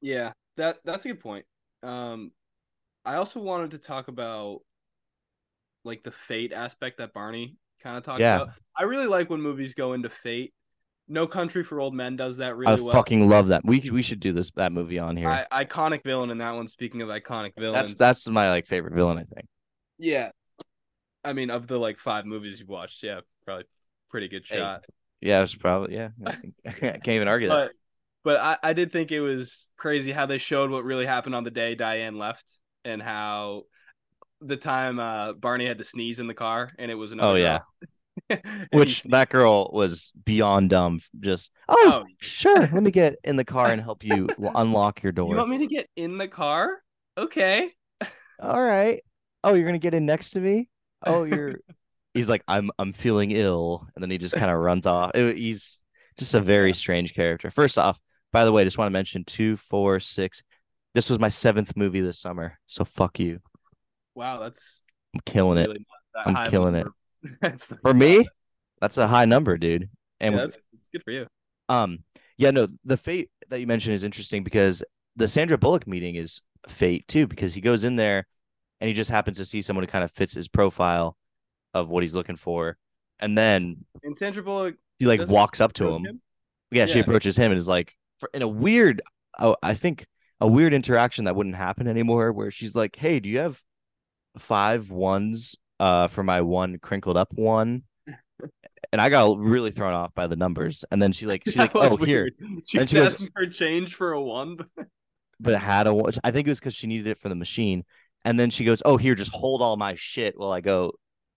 Yeah, 0.00 0.32
that 0.56 0.78
that's 0.84 1.04
a 1.04 1.08
good 1.08 1.20
point. 1.20 1.46
Um, 1.82 2.30
I 3.04 3.16
also 3.16 3.40
wanted 3.40 3.72
to 3.72 3.78
talk 3.78 4.08
about 4.08 4.60
like 5.84 6.02
the 6.02 6.10
fate 6.10 6.52
aspect 6.52 6.98
that 6.98 7.14
Barney 7.14 7.56
kind 7.82 7.96
of 7.96 8.04
talks 8.04 8.20
yeah. 8.20 8.42
about. 8.42 8.54
I 8.76 8.84
really 8.84 9.06
like 9.06 9.30
when 9.30 9.40
movies 9.40 9.74
go 9.74 9.92
into 9.92 10.08
fate. 10.08 10.52
No 11.08 11.26
Country 11.26 11.62
for 11.62 11.80
Old 11.80 11.94
Men 11.94 12.16
does 12.16 12.38
that 12.38 12.56
really 12.56 12.72
I 12.72 12.74
well. 12.74 12.90
I 12.90 12.92
fucking 12.92 13.28
love 13.28 13.48
that. 13.48 13.64
We 13.64 13.90
we 13.90 14.02
should 14.02 14.18
do 14.18 14.32
this 14.32 14.50
that 14.56 14.72
movie 14.72 14.98
on 14.98 15.16
here. 15.16 15.28
I, 15.28 15.64
iconic 15.64 16.02
villain 16.02 16.30
in 16.30 16.38
that 16.38 16.54
one. 16.54 16.66
Speaking 16.66 17.00
of 17.00 17.08
iconic 17.08 17.52
villains, 17.56 17.90
that's 17.90 17.94
that's 17.94 18.28
my 18.28 18.50
like 18.50 18.66
favorite 18.66 18.94
villain. 18.94 19.18
I 19.18 19.22
think. 19.22 19.46
Yeah, 19.98 20.30
I 21.26 21.32
mean, 21.32 21.50
of 21.50 21.68
the 21.68 21.78
like 21.78 21.98
five 21.98 22.26
movies 22.26 22.58
you've 22.58 22.68
watched, 22.68 23.02
yeah, 23.04 23.20
probably 23.44 23.66
pretty 24.10 24.28
good 24.28 24.46
shot. 24.46 24.84
Hey. 25.20 25.28
Yeah, 25.28 25.42
it's 25.42 25.54
probably 25.54 25.94
yeah. 25.94 26.10
I 26.26 26.70
can't 26.72 27.08
even 27.08 27.28
argue 27.28 27.48
but, 27.48 27.66
that. 27.66 27.72
But 28.24 28.40
I, 28.40 28.70
I 28.70 28.72
did 28.72 28.92
think 28.92 29.12
it 29.12 29.20
was 29.20 29.68
crazy 29.76 30.12
how 30.12 30.26
they 30.26 30.38
showed 30.38 30.70
what 30.70 30.84
really 30.84 31.06
happened 31.06 31.34
on 31.34 31.44
the 31.44 31.50
day 31.50 31.74
Diane 31.74 32.18
left 32.18 32.50
and 32.84 33.02
how 33.02 33.62
the 34.40 34.56
time 34.56 34.98
uh, 34.98 35.32
Barney 35.32 35.66
had 35.66 35.78
to 35.78 35.84
sneeze 35.84 36.18
in 36.18 36.26
the 36.26 36.34
car 36.34 36.70
and 36.78 36.90
it 36.90 36.94
was 36.94 37.12
another. 37.12 37.32
Oh 37.32 37.36
yeah. 37.36 37.58
Which 38.72 39.02
that 39.04 39.28
girl 39.28 39.70
was 39.72 40.12
beyond 40.24 40.70
dumb. 40.70 41.00
Just 41.20 41.50
oh, 41.68 41.76
oh. 41.86 42.04
sure, 42.20 42.60
let 42.72 42.82
me 42.82 42.90
get 42.90 43.16
in 43.24 43.36
the 43.36 43.44
car 43.44 43.70
and 43.70 43.80
help 43.80 44.02
you 44.02 44.28
unlock 44.54 45.02
your 45.02 45.12
door. 45.12 45.30
You 45.30 45.36
want 45.36 45.50
me 45.50 45.58
to 45.58 45.66
get 45.66 45.88
in 45.96 46.18
the 46.18 46.28
car? 46.28 46.82
Okay. 47.18 47.72
All 48.40 48.62
right. 48.62 49.02
Oh, 49.44 49.54
you're 49.54 49.66
gonna 49.66 49.78
get 49.78 49.94
in 49.94 50.06
next 50.06 50.30
to 50.30 50.40
me. 50.40 50.68
Oh, 51.04 51.24
you're. 51.24 51.56
he's 52.14 52.28
like, 52.28 52.42
I'm 52.48 52.70
I'm 52.78 52.92
feeling 52.92 53.30
ill, 53.30 53.86
and 53.94 54.02
then 54.02 54.10
he 54.10 54.18
just 54.18 54.34
kind 54.34 54.50
of 54.50 54.62
runs 54.62 54.86
off. 54.86 55.12
It, 55.14 55.36
he's 55.36 55.82
just 56.18 56.34
a 56.34 56.40
very 56.40 56.72
strange 56.74 57.14
character. 57.14 57.50
First 57.50 57.78
off, 57.78 58.00
by 58.32 58.44
the 58.44 58.52
way, 58.52 58.64
just 58.64 58.78
want 58.78 58.88
to 58.88 58.92
mention 58.92 59.24
two, 59.24 59.56
four, 59.56 60.00
six. 60.00 60.42
This 60.94 61.10
was 61.10 61.18
my 61.18 61.28
seventh 61.28 61.76
movie 61.76 62.00
this 62.00 62.18
summer, 62.18 62.58
so 62.66 62.84
fuck 62.84 63.18
you. 63.18 63.40
Wow, 64.16 64.40
that's 64.40 64.82
I'm 65.14 65.20
killing 65.26 65.58
really 65.58 65.76
it. 65.76 65.86
I'm 66.16 66.50
killing 66.50 66.74
it. 66.74 66.86
that's 67.42 67.72
for 67.82 67.92
me. 67.92 68.26
That's 68.80 68.96
a 68.96 69.06
high 69.06 69.26
number, 69.26 69.58
dude. 69.58 69.90
And 70.20 70.34
yeah, 70.34 70.40
that's, 70.40 70.58
that's 70.72 70.88
good 70.88 71.02
for 71.04 71.10
you. 71.10 71.26
Um, 71.68 71.98
yeah, 72.38 72.50
no, 72.50 72.68
the 72.84 72.96
fate 72.96 73.30
that 73.50 73.60
you 73.60 73.66
mentioned 73.66 73.94
is 73.94 74.04
interesting 74.04 74.42
because 74.42 74.82
the 75.16 75.28
Sandra 75.28 75.58
Bullock 75.58 75.86
meeting 75.86 76.14
is 76.14 76.40
fate 76.66 77.06
too, 77.08 77.26
because 77.26 77.52
he 77.52 77.60
goes 77.60 77.84
in 77.84 77.96
there 77.96 78.26
and 78.80 78.88
he 78.88 78.94
just 78.94 79.10
happens 79.10 79.36
to 79.36 79.44
see 79.44 79.60
someone 79.60 79.82
who 79.82 79.88
kind 79.88 80.04
of 80.04 80.10
fits 80.10 80.32
his 80.32 80.48
profile 80.48 81.14
of 81.74 81.90
what 81.90 82.02
he's 82.02 82.14
looking 82.14 82.36
for, 82.36 82.78
and 83.20 83.36
then 83.36 83.84
and 84.02 84.16
Sandra 84.16 84.42
Bullock 84.42 84.76
he 84.98 85.04
like 85.04 85.28
walks 85.28 85.60
up 85.60 85.74
to 85.74 85.88
him. 85.88 86.06
him. 86.06 86.20
Yeah, 86.70 86.82
yeah, 86.82 86.86
she 86.86 87.00
approaches 87.00 87.36
him 87.36 87.52
and 87.52 87.58
is 87.58 87.68
like, 87.68 87.94
for, 88.18 88.30
in 88.32 88.40
a 88.40 88.48
weird, 88.48 89.02
oh, 89.38 89.56
I 89.62 89.74
think 89.74 90.06
a 90.40 90.46
weird 90.46 90.72
interaction 90.72 91.26
that 91.26 91.36
wouldn't 91.36 91.54
happen 91.54 91.86
anymore, 91.86 92.32
where 92.32 92.50
she's 92.50 92.74
like, 92.74 92.96
"Hey, 92.96 93.20
do 93.20 93.28
you 93.28 93.40
have 93.40 93.62
five 94.38 94.90
ones 94.90 95.56
uh 95.80 96.08
for 96.08 96.22
my 96.22 96.40
one 96.40 96.78
crinkled 96.78 97.16
up 97.16 97.32
one 97.32 97.82
and 98.92 99.00
I 99.00 99.08
got 99.08 99.38
really 99.38 99.70
thrown 99.70 99.94
off 99.94 100.14
by 100.14 100.26
the 100.26 100.36
numbers. 100.36 100.84
And 100.90 101.00
then 101.00 101.12
she 101.12 101.26
like 101.26 101.42
she's 101.44 101.56
like, 101.56 101.72
oh 101.74 101.96
weird. 101.96 102.34
here. 102.38 102.60
She 102.64 102.78
and 102.78 102.88
she 102.88 103.00
asking 103.00 103.30
for 103.34 103.46
change 103.46 103.94
for 103.94 104.12
a 104.12 104.22
one, 104.22 104.58
but 105.40 105.54
it 105.54 105.58
had 105.58 105.86
a. 105.86 106.02
I 106.24 106.30
think 106.30 106.46
it 106.46 106.50
was 106.50 106.60
because 106.60 106.74
she 106.74 106.86
needed 106.86 107.06
it 107.06 107.18
for 107.18 107.28
the 107.28 107.34
machine. 107.34 107.84
And 108.24 108.40
then 108.40 108.50
she 108.50 108.64
goes, 108.64 108.82
oh 108.84 108.96
here, 108.96 109.14
just 109.14 109.32
hold 109.32 109.62
all 109.62 109.76
my 109.76 109.94
shit 109.94 110.38
while 110.38 110.50
I 110.50 110.60
go. 110.60 110.92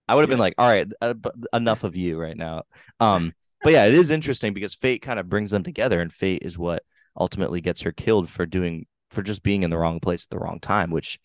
I 0.08 0.16
would 0.16 0.22
have 0.22 0.30
yeah. 0.30 0.34
been 0.34 0.40
like, 0.40 0.56
all 0.58 0.68
right, 0.68 0.88
uh, 1.02 1.14
enough 1.54 1.84
of 1.84 1.96
you 1.96 2.20
right 2.20 2.36
now. 2.36 2.64
Um, 3.00 3.34
but 3.62 3.74
yeah, 3.74 3.86
it 3.86 3.94
is 3.94 4.10
interesting 4.10 4.54
because 4.54 4.74
fate 4.74 5.04
kind 5.04 5.20
of 5.20 5.30
brings 5.30 5.52
them 5.52 5.64
together, 5.64 6.02
and 6.02 6.12
fate 6.12 6.42
is 6.44 6.58
what 6.58 6.84
ultimately 7.20 7.62
gets 7.62 7.82
her 7.82 7.92
killed 7.92 8.30
for 8.30 8.46
doing 8.46 8.88
for 9.12 9.22
just 9.22 9.44
being 9.44 9.64
in 9.64 9.70
the 9.70 9.78
wrong 9.78 10.00
place 10.00 10.26
at 10.26 10.30
the 10.30 10.40
wrong 10.40 10.60
time, 10.60 10.92
which 10.92 11.20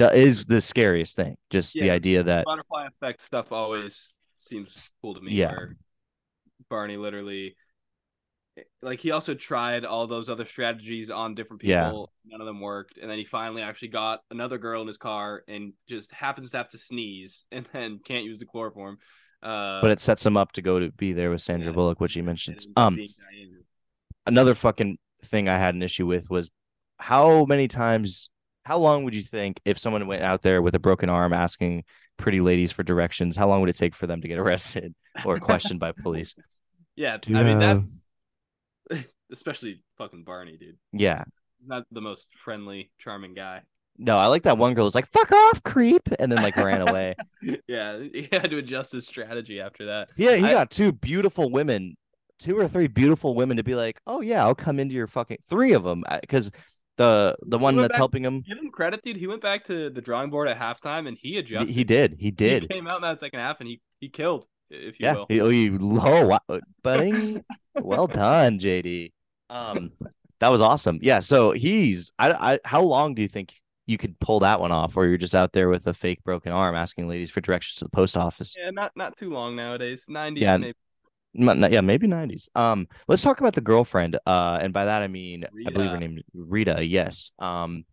is 0.00 0.46
the 0.46 0.60
scariest 0.60 1.16
thing. 1.16 1.36
Just 1.50 1.74
yeah, 1.74 1.84
the 1.84 1.90
idea 1.90 2.22
that 2.22 2.44
butterfly 2.44 2.86
effect 2.86 3.20
stuff 3.20 3.52
always 3.52 4.16
seems 4.36 4.90
cool 5.00 5.14
to 5.14 5.20
me. 5.20 5.32
Yeah, 5.32 5.54
Barney 6.68 6.96
literally, 6.96 7.56
like, 8.82 9.00
he 9.00 9.10
also 9.10 9.34
tried 9.34 9.84
all 9.84 10.06
those 10.06 10.28
other 10.28 10.44
strategies 10.44 11.10
on 11.10 11.34
different 11.34 11.60
people. 11.60 12.10
Yeah. 12.24 12.32
None 12.32 12.40
of 12.40 12.46
them 12.46 12.60
worked, 12.60 12.98
and 12.98 13.10
then 13.10 13.18
he 13.18 13.24
finally 13.24 13.62
actually 13.62 13.88
got 13.88 14.20
another 14.30 14.58
girl 14.58 14.82
in 14.82 14.88
his 14.88 14.98
car, 14.98 15.42
and 15.46 15.72
just 15.88 16.12
happens 16.12 16.50
to 16.50 16.56
have 16.56 16.68
to 16.70 16.78
sneeze, 16.78 17.46
and 17.52 17.66
then 17.72 18.00
can't 18.04 18.24
use 18.24 18.40
the 18.40 18.46
chloroform. 18.46 18.98
Uh, 19.42 19.80
but 19.80 19.90
it 19.90 20.00
sets 20.00 20.24
him 20.24 20.36
up 20.36 20.52
to 20.52 20.62
go 20.62 20.80
to 20.80 20.90
be 20.92 21.12
there 21.12 21.30
with 21.30 21.40
Sandra 21.40 21.68
yeah. 21.68 21.74
Bullock, 21.74 22.00
which 22.00 22.14
he 22.14 22.22
mentions. 22.22 22.66
Um, 22.76 22.98
another 24.24 24.54
fucking 24.54 24.98
thing 25.22 25.48
I 25.48 25.58
had 25.58 25.74
an 25.74 25.82
issue 25.82 26.06
with 26.06 26.28
was 26.30 26.50
how 26.98 27.44
many 27.44 27.68
times 27.68 28.30
how 28.66 28.78
long 28.78 29.04
would 29.04 29.14
you 29.14 29.22
think 29.22 29.60
if 29.64 29.78
someone 29.78 30.08
went 30.08 30.22
out 30.22 30.42
there 30.42 30.60
with 30.60 30.74
a 30.74 30.80
broken 30.80 31.08
arm 31.08 31.32
asking 31.32 31.84
pretty 32.16 32.40
ladies 32.40 32.72
for 32.72 32.82
directions, 32.82 33.36
how 33.36 33.48
long 33.48 33.60
would 33.60 33.70
it 33.70 33.76
take 33.76 33.94
for 33.94 34.08
them 34.08 34.20
to 34.20 34.26
get 34.26 34.38
arrested 34.40 34.92
or 35.24 35.36
questioned 35.36 35.78
by 35.78 35.92
police? 35.92 36.34
Yeah, 36.96 37.18
I 37.28 37.42
mean 37.44 37.60
that's 37.60 38.02
especially 39.30 39.84
fucking 39.98 40.24
Barney, 40.24 40.56
dude. 40.56 40.78
Yeah. 40.92 41.22
Not 41.64 41.84
the 41.92 42.00
most 42.00 42.34
friendly, 42.34 42.90
charming 42.98 43.34
guy. 43.34 43.62
No, 43.98 44.18
I 44.18 44.26
like 44.26 44.42
that 44.42 44.58
one 44.58 44.74
girl 44.74 44.84
was 44.84 44.96
like, 44.96 45.06
fuck 45.06 45.30
off, 45.30 45.62
creep, 45.62 46.08
and 46.18 46.32
then 46.32 46.42
like 46.42 46.56
ran 46.56 46.86
away. 46.88 47.14
yeah, 47.68 48.00
he 48.00 48.28
had 48.32 48.50
to 48.50 48.58
adjust 48.58 48.90
his 48.90 49.06
strategy 49.06 49.60
after 49.60 49.86
that. 49.86 50.08
Yeah, 50.16 50.34
he 50.34 50.44
I... 50.44 50.52
got 50.52 50.70
two 50.72 50.90
beautiful 50.90 51.50
women, 51.50 51.96
two 52.40 52.58
or 52.58 52.66
three 52.66 52.88
beautiful 52.88 53.36
women 53.36 53.58
to 53.58 53.62
be 53.62 53.76
like, 53.76 54.00
oh 54.08 54.22
yeah, 54.22 54.42
I'll 54.42 54.56
come 54.56 54.80
into 54.80 54.96
your 54.96 55.06
fucking 55.06 55.38
three 55.48 55.72
of 55.72 55.84
them 55.84 56.02
because 56.20 56.48
uh, 56.48 56.58
the 56.96 57.36
the 57.42 57.58
one 57.58 57.76
that's 57.76 57.88
back, 57.88 57.96
helping 57.96 58.24
him. 58.24 58.42
Give 58.46 58.58
him 58.58 58.70
credit, 58.70 59.02
dude. 59.02 59.16
He 59.16 59.26
went 59.26 59.42
back 59.42 59.64
to 59.64 59.90
the 59.90 60.00
drawing 60.00 60.30
board 60.30 60.48
at 60.48 60.58
halftime 60.58 61.06
and 61.08 61.16
he 61.20 61.38
adjusted. 61.38 61.70
He 61.70 61.84
did. 61.84 62.16
He 62.18 62.30
did. 62.30 62.62
He 62.62 62.68
came 62.68 62.86
out 62.86 62.96
in 62.96 63.02
that 63.02 63.20
second 63.20 63.40
half 63.40 63.60
and 63.60 63.68
he 63.68 63.80
he 64.00 64.08
killed. 64.08 64.46
If 64.70 64.98
you 64.98 65.06
yeah, 65.06 65.14
will. 65.14 65.26
He, 65.28 65.40
oh, 65.40 65.48
you 65.48 65.78
oh, 66.00 66.26
wow. 66.26 66.60
buddy. 66.82 67.42
well 67.74 68.06
done, 68.06 68.58
JD. 68.58 69.12
Um, 69.48 69.92
that 70.40 70.50
was 70.50 70.60
awesome. 70.60 70.98
Yeah. 71.02 71.20
So 71.20 71.52
he's 71.52 72.12
I 72.18 72.32
I 72.32 72.58
how 72.64 72.82
long 72.82 73.14
do 73.14 73.22
you 73.22 73.28
think 73.28 73.54
you 73.86 73.98
could 73.98 74.18
pull 74.18 74.40
that 74.40 74.60
one 74.60 74.72
off, 74.72 74.96
or 74.96 75.06
you're 75.06 75.18
just 75.18 75.34
out 75.34 75.52
there 75.52 75.68
with 75.68 75.86
a 75.86 75.94
fake 75.94 76.24
broken 76.24 76.50
arm 76.50 76.74
asking 76.74 77.08
ladies 77.08 77.30
for 77.30 77.40
directions 77.40 77.78
to 77.78 77.84
the 77.84 77.90
post 77.90 78.16
office? 78.16 78.54
Yeah, 78.58 78.70
not 78.70 78.92
not 78.96 79.16
too 79.16 79.30
long 79.30 79.54
nowadays. 79.54 80.06
Nineties 80.08 80.42
yeah. 80.42 80.56
maybe. 80.56 80.76
Yeah, 81.38 81.80
maybe 81.80 82.06
90s. 82.06 82.48
Um, 82.54 82.88
let's 83.08 83.22
talk 83.22 83.40
about 83.40 83.54
the 83.54 83.60
girlfriend. 83.60 84.18
Uh, 84.26 84.58
and 84.60 84.72
by 84.72 84.86
that 84.86 85.02
I 85.02 85.08
mean 85.08 85.44
I 85.44 85.70
believe 85.70 85.90
her 85.90 85.98
name 85.98 86.18
is 86.18 86.24
Rita. 86.34 86.84
Yes. 86.84 87.32
Um, 87.38 87.84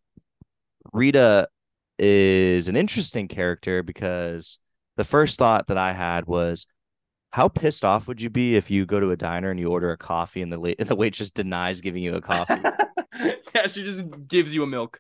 Rita 0.92 1.48
is 2.00 2.68
an 2.68 2.76
interesting 2.76 3.28
character 3.28 3.84
because 3.84 4.60
the 4.98 5.04
first 5.04 5.38
thought 5.40 5.68
that 5.68 5.78
I 5.78 5.94
had 5.94 6.26
was, 6.26 6.66
how 7.32 7.48
pissed 7.48 7.84
off 7.84 8.08
would 8.08 8.22
you 8.22 8.30
be 8.30 8.56
if 8.56 8.70
you 8.70 8.86
go 8.86 9.00
to 9.00 9.10
a 9.10 9.18
diner 9.18 9.50
and 9.50 9.60
you 9.60 9.70
order 9.70 9.92
a 9.92 9.98
coffee 9.98 10.42
and 10.44 10.54
the 10.54 10.76
and 10.80 10.88
the 10.88 10.96
waitress 10.96 11.32
denies 11.32 11.82
giving 11.82 12.04
you 12.04 12.16
a 12.16 12.22
coffee? 12.22 12.62
yeah, 13.56 13.68
she 13.68 13.84
just 13.84 14.04
gives 14.28 14.54
you 14.54 14.64
a 14.64 14.68
milk. 14.68 15.00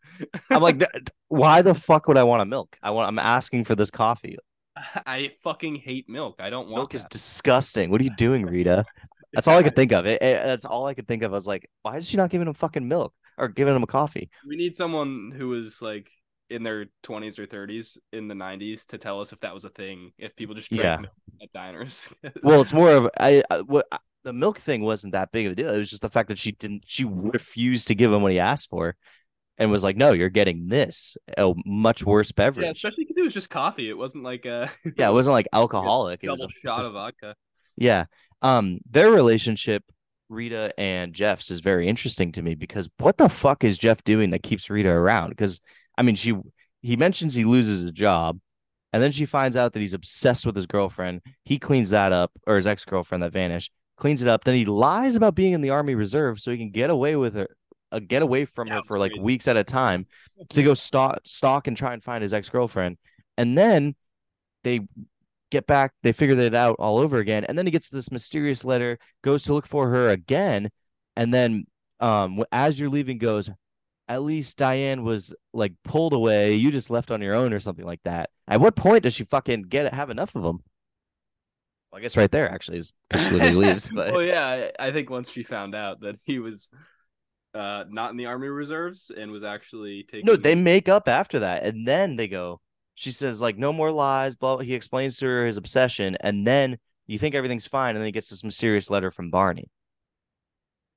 I'm 0.49 0.62
like, 0.62 0.77
"D- 0.79 0.86
d- 0.93 1.12
why 1.27 1.62
the 1.62 1.75
fuck 1.75 2.08
would 2.08 2.17
I 2.17 2.23
want 2.23 2.41
a 2.41 2.45
milk? 2.45 2.77
I 2.82 2.91
want. 2.91 3.08
I'm 3.08 3.19
asking 3.19 3.65
for 3.65 3.75
this 3.75 3.91
coffee. 3.91 4.38
I 5.05 5.31
fucking 5.43 5.75
hate 5.75 6.09
milk. 6.09 6.35
I 6.39 6.49
don't 6.49 6.67
want 6.67 6.81
Milk 6.81 6.95
is 6.95 7.05
disgusting. 7.05 7.89
What 7.89 8.01
are 8.01 8.03
you 8.03 8.15
doing, 8.17 8.45
Rita? 8.45 8.85
That's 9.33 9.47
all 9.47 9.57
I 9.57 9.63
could 9.63 9.75
think 9.75 9.91
of. 9.91 10.05
It, 10.05 10.21
it- 10.21 10.43
that's 10.43 10.65
all 10.65 10.85
I 10.85 10.93
could 10.93 11.07
think 11.07 11.23
of. 11.23 11.31
I 11.31 11.35
was 11.35 11.47
like, 11.47 11.69
why 11.81 11.97
is 11.97 12.07
she 12.09 12.17
not 12.17 12.29
giving 12.29 12.47
him 12.47 12.53
fucking 12.53 12.87
milk 12.87 13.13
or 13.37 13.47
giving 13.47 13.75
him 13.75 13.83
a 13.83 13.87
coffee? 13.87 14.29
We 14.47 14.55
need 14.55 14.75
someone 14.75 15.33
who 15.35 15.49
was 15.49 15.81
like 15.81 16.09
in 16.49 16.61
their 16.61 16.85
20s 17.03 17.39
or 17.39 17.47
30s 17.47 17.97
in 18.11 18.27
the 18.27 18.35
90s 18.35 18.85
to 18.87 18.97
tell 18.97 19.21
us 19.21 19.33
if 19.33 19.39
that 19.39 19.53
was 19.53 19.65
a 19.65 19.69
thing. 19.69 20.11
If 20.19 20.35
people 20.35 20.53
just 20.55 20.69
drank 20.69 20.83
Yeah. 20.83 20.97
milk 20.97 21.13
at 21.41 21.51
diners. 21.53 22.13
Well, 22.43 22.61
it's 22.61 22.73
more 22.73 22.91
of 22.91 23.09
I, 23.19 23.43
I 23.49 23.61
what 23.61 23.87
the 24.23 24.33
milk 24.33 24.59
thing 24.59 24.81
wasn't 24.81 25.13
that 25.13 25.31
big 25.31 25.47
of 25.47 25.53
a 25.53 25.55
deal. 25.55 25.73
It 25.73 25.77
was 25.77 25.89
just 25.89 26.01
the 26.01 26.09
fact 26.09 26.29
that 26.29 26.37
she 26.37 26.51
didn't. 26.51 26.83
She 26.85 27.05
refused 27.05 27.87
to 27.87 27.95
give 27.95 28.11
him 28.13 28.21
what 28.21 28.31
he 28.31 28.39
asked 28.39 28.69
for, 28.69 28.95
and 29.57 29.69
was 29.69 29.83
like, 29.83 29.97
"No, 29.97 30.11
you're 30.11 30.29
getting 30.29 30.67
this, 30.67 31.17
a 31.37 31.53
much 31.65 32.03
worse 32.03 32.31
beverage." 32.31 32.63
yeah, 32.63 32.69
beverage." 32.69 32.77
especially 32.77 33.03
because 33.03 33.17
it 33.17 33.23
was 33.23 33.33
just 33.33 33.49
coffee. 33.49 33.89
It 33.89 33.97
wasn't 33.97 34.23
like 34.23 34.45
a 34.45 34.71
Yeah, 34.97 35.09
it 35.09 35.13
wasn't 35.13 35.33
like 35.33 35.47
alcoholic. 35.53 36.19
It 36.23 36.29
was 36.29 36.41
double 36.41 36.51
a 36.51 36.59
shot 36.67 36.85
of 36.85 36.93
vodka. 36.93 37.35
Yeah. 37.75 38.05
Um, 38.41 38.79
their 38.89 39.11
relationship, 39.11 39.83
Rita 40.29 40.73
and 40.77 41.13
Jeff's, 41.13 41.49
is 41.49 41.59
very 41.61 41.87
interesting 41.87 42.31
to 42.33 42.41
me 42.41 42.55
because 42.55 42.89
what 42.99 43.17
the 43.17 43.29
fuck 43.29 43.63
is 43.63 43.77
Jeff 43.77 44.03
doing 44.03 44.31
that 44.31 44.43
keeps 44.43 44.69
Rita 44.69 44.89
around? 44.89 45.29
Because 45.29 45.61
I 45.97 46.01
mean, 46.01 46.15
she 46.15 46.35
he 46.81 46.95
mentions 46.95 47.33
he 47.33 47.45
loses 47.45 47.83
a 47.83 47.91
job, 47.91 48.39
and 48.91 49.01
then 49.01 49.11
she 49.11 49.25
finds 49.25 49.55
out 49.55 49.73
that 49.73 49.79
he's 49.79 49.93
obsessed 49.93 50.45
with 50.45 50.55
his 50.55 50.67
girlfriend. 50.67 51.21
He 51.45 51.59
cleans 51.59 51.91
that 51.91 52.11
up, 52.11 52.31
or 52.45 52.57
his 52.57 52.67
ex 52.67 52.85
girlfriend 52.85 53.23
that 53.23 53.31
vanished, 53.31 53.71
cleans 53.97 54.21
it 54.21 54.27
up. 54.27 54.43
Then 54.43 54.55
he 54.55 54.65
lies 54.65 55.15
about 55.15 55.35
being 55.35 55.53
in 55.53 55.61
the 55.61 55.69
Army 55.69 55.95
Reserve 55.95 56.39
so 56.39 56.51
he 56.51 56.57
can 56.57 56.71
get 56.71 56.89
away 56.89 57.15
with 57.15 57.35
her, 57.35 57.47
uh, 57.93 57.99
get 57.99 58.23
away 58.23 58.45
from 58.45 58.69
Yeah, 58.69 58.73
her 58.73 58.82
it 58.82 58.86
for 58.88 58.99
like 58.99 59.15
crazy. 59.15 59.17
weeks 59.17 59.47
at 59.47 59.58
a 59.58 59.63
time 59.65 60.08
to 60.53 60.63
go 60.63 60.73
stalk, 60.75 61.19
stalk 61.25 61.67
and 61.67 61.77
try 61.77 61.93
and 61.93 62.03
find 62.03 62.21
his 62.23 62.34
ex 62.34 62.49
girlfriend, 62.49 62.97
and 63.38 63.58
then 63.58 63.95
they 64.63 64.82
get 65.51 65.67
back, 65.67 65.93
they 66.03 66.12
figure 66.12 66.38
it 66.39 66.56
out 66.56 66.75
all 66.79 66.97
over 66.99 67.17
again, 67.17 67.43
and 67.45 67.58
then 67.58 67.65
he 67.65 67.71
gets 67.71 67.89
this 67.89 68.12
mysterious 68.12 68.65
letter, 68.65 68.97
goes 69.23 69.43
to 69.43 69.53
look 69.53 69.67
for 69.67 69.89
her 69.89 70.10
again, 70.10 70.69
and 71.15 71.34
then 71.34 71.65
um 71.99 72.43
as 72.51 72.79
you're 72.79 72.89
leaving 72.89 73.17
goes, 73.17 73.49
at 74.10 74.23
least 74.23 74.58
Diane 74.58 75.03
was 75.03 75.34
like 75.53 75.73
pulled 75.84 76.13
away, 76.13 76.56
you 76.56 76.71
just 76.71 76.89
left 76.91 77.12
on 77.12 77.21
your 77.21 77.36
own 77.36 77.53
or 77.53 77.60
something 77.60 77.86
like 77.86 78.01
that. 78.06 78.29
At 78.47 78.62
what 78.62 78.75
point 78.75 79.03
does 79.03 79.13
she 79.15 79.23
fucking 79.25 79.63
get 79.63 79.93
have 79.93 80.10
enough 80.10 80.36
of 80.36 80.43
him? 80.45 80.62
Well, 81.91 81.99
I 81.99 82.01
guess 82.01 82.17
right 82.17 82.32
there 82.32 82.49
actually 82.49 82.79
is 82.79 82.93
because 83.08 83.21
she 83.21 83.34
literally 83.34 83.56
leaves. 83.56 83.89
But 83.89 84.12
well, 84.12 84.23
yeah, 84.23 84.69
I 84.79 84.91
think 84.91 85.10
once 85.10 85.29
she 85.29 85.43
found 85.43 85.75
out 85.75 86.01
that 86.01 86.17
he 86.23 86.39
was 86.39 86.69
uh 87.53 87.83
not 87.89 88.11
in 88.11 88.17
the 88.17 88.25
army 88.25 88.47
reserves 88.47 89.11
and 89.15 89.31
was 89.31 89.43
actually 89.43 90.03
taking 90.03 90.25
no, 90.25 90.35
they 90.35 90.55
make 90.55 90.89
up 90.89 91.07
after 91.07 91.39
that, 91.39 91.63
and 91.63 91.87
then 91.87 92.15
they 92.15 92.27
go. 92.27 92.59
She 92.95 93.11
says 93.11 93.41
like 93.41 93.57
no 93.57 93.73
more 93.73 93.91
lies. 93.91 94.35
Blah. 94.35 94.59
He 94.59 94.73
explains 94.73 95.17
to 95.17 95.25
her 95.25 95.45
his 95.45 95.57
obsession, 95.57 96.17
and 96.21 96.45
then 96.45 96.77
you 97.07 97.17
think 97.17 97.35
everything's 97.35 97.67
fine, 97.67 97.95
and 97.95 97.97
then 97.97 98.05
he 98.05 98.11
gets 98.11 98.29
this 98.29 98.43
mysterious 98.43 98.89
letter 98.89 99.11
from 99.11 99.29
Barney. 99.29 99.69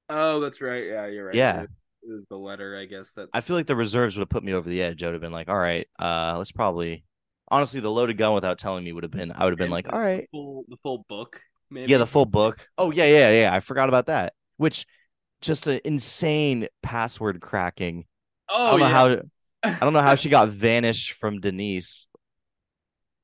Oh, 0.08 0.40
that's 0.40 0.60
right. 0.60 0.86
Yeah, 0.86 1.06
you're 1.06 1.26
right. 1.26 1.34
Yeah. 1.34 1.62
It 1.62 2.12
was 2.12 2.24
the 2.30 2.36
letter, 2.36 2.78
I 2.78 2.84
guess 2.84 3.12
that 3.14 3.28
I 3.32 3.40
feel 3.40 3.56
like 3.56 3.66
the 3.66 3.74
reserves 3.74 4.16
would 4.16 4.22
have 4.22 4.28
put 4.28 4.44
me 4.44 4.52
over 4.52 4.68
the 4.68 4.80
edge. 4.80 5.02
I 5.02 5.06
would 5.06 5.14
have 5.14 5.20
been 5.20 5.32
like, 5.32 5.48
all 5.48 5.58
right, 5.58 5.88
uh, 5.98 6.36
let's 6.38 6.52
probably 6.52 7.04
honestly 7.48 7.80
the 7.80 7.90
loaded 7.90 8.16
gun 8.16 8.34
without 8.34 8.58
telling 8.58 8.84
me 8.84 8.92
would 8.92 9.02
have 9.02 9.10
been 9.10 9.32
I 9.32 9.44
would 9.44 9.52
have 9.52 9.58
been 9.58 9.70
like, 9.70 9.92
all 9.92 10.00
the 10.00 10.26
full 10.30 10.64
the 10.68 10.76
full 10.82 11.04
book, 11.08 11.40
maybe. 11.70 11.90
Yeah, 11.90 11.98
the 11.98 12.06
full 12.06 12.26
book. 12.26 12.68
Oh 12.78 12.92
yeah, 12.92 13.06
yeah, 13.06 13.30
yeah. 13.30 13.54
I 13.54 13.60
forgot 13.60 13.88
about 13.88 14.06
that. 14.06 14.34
Which 14.56 14.86
just 15.40 15.66
an 15.66 15.80
insane 15.84 16.68
password 16.82 17.40
cracking. 17.40 18.04
Oh, 18.48 18.66
I 18.66 18.70
don't 18.70 18.80
know 18.80 18.86
yeah. 18.86 18.92
how 18.92 19.76
I 19.82 19.84
don't 19.84 19.92
know 19.92 20.02
how 20.02 20.14
she 20.14 20.28
got 20.38 20.48
vanished 20.48 21.12
from 21.14 21.40
Denise. 21.40 22.06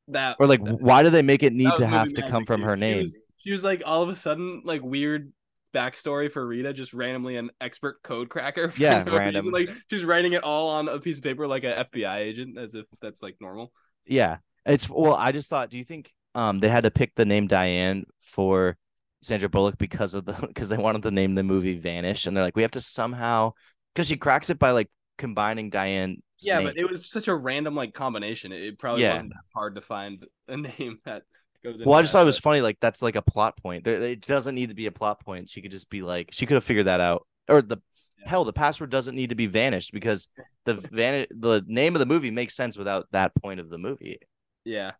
that 0.08 0.36
Or 0.40 0.46
like 0.46 0.64
that- 0.64 0.80
why 0.80 1.02
do 1.02 1.10
they 1.10 1.22
make 1.22 1.42
it 1.42 1.52
need 1.52 1.74
to 1.76 1.86
have 1.86 2.12
to 2.14 2.28
come 2.28 2.44
from 2.44 2.60
dude. 2.60 2.68
her 2.70 2.76
She 2.76 2.80
name? 2.80 3.02
was- 3.02 3.16
She 3.38 3.50
was 3.52 3.64
like 3.64 3.82
all 3.86 4.02
of 4.02 4.08
a 4.08 4.16
sudden 4.16 4.62
like 4.64 4.82
weird 4.82 5.32
backstory 5.74 6.30
for 6.30 6.46
Rita, 6.46 6.72
just 6.72 6.92
randomly 6.92 7.36
an 7.36 7.50
expert 7.60 8.02
code 8.02 8.28
cracker. 8.28 8.70
For 8.72 8.80
Yeah, 8.82 9.02
no 9.04 9.16
random. 9.16 9.46
Reason. 9.46 9.52
Like 9.52 9.82
she's 9.90 10.04
writing 10.04 10.34
it 10.34 10.44
all 10.44 10.68
on 10.68 10.88
a 10.88 10.98
piece 11.00 11.16
of 11.18 11.24
paper 11.24 11.46
like 11.46 11.64
an 11.64 11.72
FBI 11.92 12.18
agent, 12.18 12.58
as 12.58 12.74
if 12.74 12.84
that's 13.00 13.22
like 13.22 13.36
normal. 13.40 13.72
Yeah. 14.06 14.38
It's 14.66 14.88
well, 14.90 15.14
I 15.14 15.32
just 15.32 15.48
thought, 15.48 15.70
do 15.70 15.78
you 15.78 15.84
think 15.84 16.12
um 16.34 16.58
they 16.60 16.68
had 16.68 16.84
to 16.84 16.90
pick 16.90 17.14
the 17.14 17.24
name 17.24 17.46
Diane 17.46 18.04
for 18.20 18.76
Sandra 19.22 19.48
Bullock 19.48 19.78
because 19.78 20.14
of 20.14 20.24
the 20.26 20.32
because 20.46 20.68
they 20.68 20.76
wanted 20.76 21.02
to 21.02 21.10
name 21.10 21.34
the 21.34 21.42
movie 21.42 21.78
Vanish 21.78 22.26
and 22.26 22.36
they're 22.36 22.44
like, 22.44 22.56
we 22.56 22.62
have 22.62 22.70
to 22.72 22.80
somehow 22.80 23.52
because 23.94 24.08
she 24.08 24.16
cracks 24.16 24.50
it 24.50 24.58
by 24.58 24.72
like 24.72 24.90
combining 25.18 25.70
Diane. 25.70 26.22
Yeah, 26.40 26.60
but 26.62 26.76
it 26.76 26.88
was 26.88 27.08
such 27.10 27.28
a 27.28 27.34
random 27.34 27.74
like 27.76 27.94
combination. 27.94 28.50
It, 28.52 28.78
probably 28.78 29.02
Yeah. 29.04 29.12
wasn't 29.12 29.30
that 29.30 29.44
hard 29.54 29.76
to 29.76 29.80
find 29.80 30.24
a 30.48 30.56
name 30.56 30.98
that 31.04 31.22
goes. 31.64 31.74
Into 31.80 31.88
well, 31.88 31.98
I 31.98 32.02
just 32.02 32.12
that, 32.12 32.18
thought 32.18 32.22
it 32.22 32.26
was 32.26 32.38
but- 32.38 32.42
funny. 32.44 32.60
Like 32.60 32.78
that's 32.80 33.00
like 33.02 33.16
a 33.16 33.22
plot 33.22 33.56
point. 33.56 33.84
There, 33.84 34.02
it 34.02 34.26
doesn't 34.26 34.54
need 34.54 34.68
to 34.70 34.74
be 34.74 34.86
a 34.86 34.92
plot 34.92 35.24
point. 35.24 35.48
She 35.48 35.62
could 35.62 35.70
just 35.70 35.88
be 35.88 36.02
like, 36.02 36.30
she 36.32 36.44
could 36.46 36.54
have 36.54 36.64
figured 36.64 36.86
that 36.86 37.00
out. 37.00 37.26
Or 37.48 37.62
the 37.62 37.76
Yeah. 38.18 38.28
hell, 38.28 38.44
the 38.44 38.52
password 38.52 38.90
doesn't 38.90 39.14
need 39.14 39.28
to 39.28 39.34
be 39.36 39.46
vanished 39.46 39.92
because 39.92 40.28
the 40.64 40.74
van 40.92 41.26
the 41.30 41.62
name 41.66 41.94
of 41.94 42.00
the 42.00 42.06
movie 42.06 42.30
makes 42.32 42.56
sense 42.56 42.76
without 42.76 43.06
that 43.12 43.32
point 43.36 43.60
of 43.60 43.68
the 43.68 43.78
movie. 43.78 44.18
Yeah. 44.64 44.92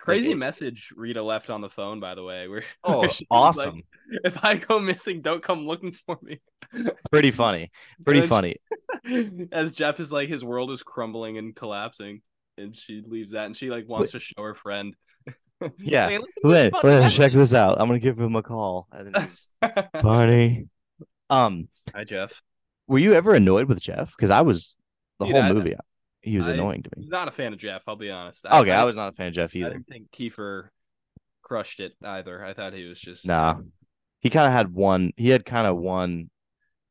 Crazy 0.00 0.32
it- 0.32 0.36
message 0.36 0.92
Rita 0.96 1.22
left 1.22 1.50
on 1.50 1.60
the 1.60 1.68
phone, 1.68 2.00
by 2.00 2.14
the 2.14 2.22
way. 2.24 2.48
Where 2.48 2.64
Oh, 2.84 3.00
where 3.00 3.10
she 3.10 3.26
like, 3.30 3.40
awesome! 3.40 3.82
if 4.24 4.42
I 4.44 4.56
go 4.56 4.80
missing, 4.80 5.20
don't 5.20 5.42
come 5.42 5.66
looking 5.66 5.92
for 5.92 6.18
me. 6.22 6.40
Pretty 7.10 7.30
funny. 7.30 7.70
Pretty 8.04 8.22
funny. 8.22 8.56
As 9.52 9.72
Jeff 9.72 10.00
is 10.00 10.10
like, 10.12 10.28
his 10.28 10.42
world 10.44 10.70
is 10.70 10.82
crumbling 10.82 11.36
and 11.38 11.54
collapsing, 11.54 12.22
and 12.56 12.74
she 12.74 13.02
leaves 13.06 13.32
that, 13.32 13.46
and 13.46 13.56
she 13.56 13.70
like 13.70 13.88
wants 13.88 14.12
to 14.12 14.20
show 14.20 14.42
her 14.42 14.54
friend. 14.54 14.94
Yeah. 15.78 16.08
Hey, 16.08 16.16
listen 16.16 16.42
to 16.42 16.48
this 16.48 16.72
Wait, 16.72 16.72
wait, 16.72 17.02
podcast. 17.02 17.16
check 17.18 17.32
this 17.32 17.52
out. 17.52 17.78
I'm 17.78 17.86
gonna 17.86 17.98
give 17.98 18.18
him 18.18 18.34
a 18.34 18.42
call. 18.42 18.88
Barney. 20.02 20.68
Um, 21.28 21.68
Hi, 21.94 22.04
Jeff. 22.04 22.40
were 22.88 22.98
you 22.98 23.12
ever 23.12 23.34
annoyed 23.34 23.68
with 23.68 23.78
Jeff? 23.78 24.14
Because 24.16 24.30
I 24.30 24.40
was 24.40 24.74
the 25.18 25.26
Dude, 25.26 25.34
whole 25.34 25.44
I- 25.44 25.52
movie. 25.52 25.74
He 26.22 26.36
was 26.36 26.46
I- 26.46 26.52
annoying 26.52 26.82
to 26.82 26.90
me. 26.96 27.00
was 27.02 27.10
not 27.10 27.28
a 27.28 27.30
fan 27.30 27.52
of 27.52 27.58
Jeff. 27.58 27.82
I'll 27.86 27.96
be 27.96 28.10
honest. 28.10 28.44
Okay, 28.46 28.70
I 28.72 28.84
was 28.84 28.96
not 28.96 29.08
a 29.08 29.12
fan 29.12 29.28
of 29.28 29.34
Jeff 29.34 29.54
either. 29.56 29.66
I 29.68 29.72
didn't 29.72 29.86
think 29.86 30.10
Kiefer 30.10 30.68
crushed 31.42 31.80
it 31.80 31.92
either. 32.04 32.44
I 32.44 32.52
thought 32.52 32.72
he 32.74 32.84
was 32.84 33.00
just 33.00 33.26
Nah. 33.26 33.56
He 34.20 34.28
kind 34.30 34.46
of 34.46 34.52
had 34.52 34.72
one. 34.72 35.12
He 35.16 35.30
had 35.30 35.44
kind 35.44 35.66
of 35.66 35.76
one 35.76 36.30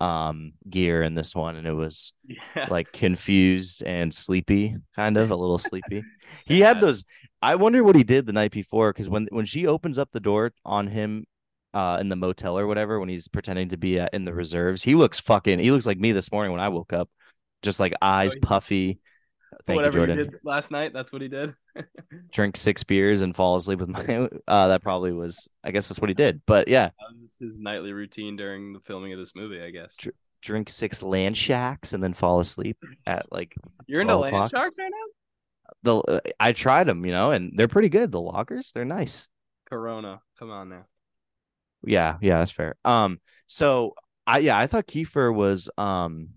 um 0.01 0.53
gear 0.69 1.03
in 1.03 1.13
this 1.13 1.35
one, 1.35 1.55
and 1.57 1.67
it 1.67 1.73
was 1.73 2.13
yeah. 2.25 2.67
like 2.69 2.91
confused 2.91 3.83
and 3.83 4.13
sleepy, 4.13 4.75
kind 4.95 5.17
of 5.17 5.29
a 5.31 5.35
little 5.35 5.59
sleepy. 5.59 6.03
He 6.47 6.59
had 6.59 6.79
those. 6.79 7.03
I 7.41 7.55
wonder 7.55 7.83
what 7.83 7.95
he 7.95 8.03
did 8.03 8.27
the 8.27 8.33
night 8.33 8.51
before 8.51 8.93
because 8.93 9.09
when 9.09 9.27
when 9.31 9.45
she 9.45 9.65
opens 9.65 9.97
up 9.97 10.09
the 10.11 10.19
door 10.19 10.51
on 10.63 10.87
him, 10.87 11.25
uh, 11.73 11.97
in 11.99 12.09
the 12.09 12.15
motel 12.15 12.57
or 12.57 12.67
whatever, 12.67 12.99
when 12.99 13.09
he's 13.09 13.27
pretending 13.27 13.69
to 13.69 13.77
be 13.77 13.99
uh, 13.99 14.07
in 14.13 14.25
the 14.25 14.33
reserves, 14.33 14.83
he 14.83 14.95
looks 14.95 15.19
fucking. 15.19 15.59
He 15.59 15.71
looks 15.71 15.85
like 15.85 15.99
me 15.99 16.11
this 16.11 16.31
morning 16.31 16.51
when 16.51 16.61
I 16.61 16.69
woke 16.69 16.93
up, 16.93 17.09
just 17.61 17.79
like 17.79 17.93
eyes 18.01 18.33
he- 18.33 18.39
puffy. 18.39 18.99
Thank 19.69 19.77
Whatever 19.77 19.99
you, 19.99 20.05
Jordan. 20.07 20.31
did 20.31 20.39
last 20.43 20.71
night, 20.71 20.91
that's 20.93 21.11
what 21.13 21.21
he 21.21 21.27
did. 21.27 21.53
Drink 22.31 22.57
six 22.57 22.83
beers 22.83 23.21
and 23.21 23.35
fall 23.35 23.55
asleep 23.55 23.79
with 23.79 23.89
my. 23.89 24.29
Uh, 24.47 24.67
that 24.69 24.81
probably 24.81 25.11
was. 25.13 25.47
I 25.63 25.71
guess 25.71 25.87
that's 25.89 25.99
what 26.01 26.09
he 26.09 26.13
did. 26.13 26.41
But 26.45 26.67
yeah, 26.67 26.89
his 27.39 27.59
nightly 27.59 27.93
routine 27.93 28.35
during 28.35 28.73
the 28.73 28.79
filming 28.81 29.13
of 29.13 29.19
this 29.19 29.33
movie, 29.35 29.61
I 29.61 29.69
guess. 29.69 29.95
Tr- 29.95 30.09
drink 30.41 30.69
six 30.69 31.01
LandSharks 31.01 31.93
and 31.93 32.03
then 32.03 32.13
fall 32.13 32.39
asleep 32.39 32.77
at 33.05 33.31
like 33.31 33.53
You're 33.87 34.01
into 34.01 34.13
12 34.13 34.21
land 34.23 34.35
o'clock. 34.35 34.51
sharks 34.51 34.77
right 34.79 34.91
now? 34.91 35.13
the. 35.83 35.95
Uh, 35.97 36.19
I 36.39 36.51
tried 36.53 36.85
them, 36.87 37.05
you 37.05 37.11
know, 37.11 37.31
and 37.31 37.53
they're 37.55 37.67
pretty 37.67 37.89
good. 37.89 38.11
The 38.11 38.21
lockers, 38.21 38.71
they're 38.73 38.85
nice. 38.85 39.27
Corona, 39.69 40.19
come 40.39 40.49
on 40.49 40.69
now. 40.69 40.85
Yeah, 41.83 42.17
yeah, 42.21 42.39
that's 42.39 42.51
fair. 42.51 42.75
Um, 42.83 43.19
so 43.47 43.93
I 44.25 44.39
yeah, 44.39 44.57
I 44.57 44.67
thought 44.67 44.87
Kiefer 44.87 45.33
was 45.33 45.69
um 45.77 46.29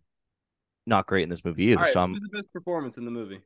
not 0.86 1.06
great 1.06 1.22
in 1.22 1.28
this 1.28 1.44
movie 1.44 1.64
either. 1.66 1.82
Right, 1.82 1.92
so 1.92 2.02
I'm, 2.02 2.10
who's 2.12 2.20
the 2.20 2.36
best 2.36 2.52
performance 2.52 2.98
in 2.98 3.04
the 3.04 3.10
movie? 3.10 3.40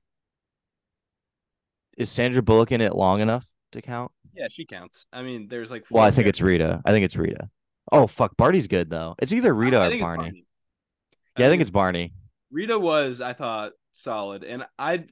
is 1.96 2.10
Sandra 2.10 2.42
Bullock 2.42 2.72
in 2.72 2.80
it 2.80 2.94
long 2.94 3.20
enough 3.20 3.44
to 3.72 3.82
count? 3.82 4.12
Yeah, 4.34 4.48
she 4.50 4.66
counts. 4.66 5.06
I 5.12 5.22
mean, 5.22 5.48
there's 5.48 5.70
like. 5.70 5.84
Well, 5.90 6.04
I 6.04 6.10
think 6.10 6.28
it's. 6.28 6.40
Rita. 6.40 6.82
I 6.84 6.92
think 6.92 7.04
it's 7.04 7.16
Rita. 7.16 7.48
Oh 7.90 8.06
fuck, 8.06 8.36
Barney's 8.36 8.66
good 8.66 8.90
though. 8.90 9.14
It's 9.18 9.32
either 9.32 9.54
Rita 9.54 9.78
I 9.78 9.86
or 9.86 9.90
think 9.90 10.00
it's 10.00 10.04
Barney. 10.04 10.44
Yeah, 11.38 11.46
I 11.46 11.50
think 11.50 11.62
it's 11.62 11.70
Barney. 11.70 12.12
Rita 12.50 12.78
was, 12.78 13.20
I 13.20 13.32
thought, 13.32 13.72
solid, 13.92 14.44
and 14.44 14.64
I. 14.78 15.04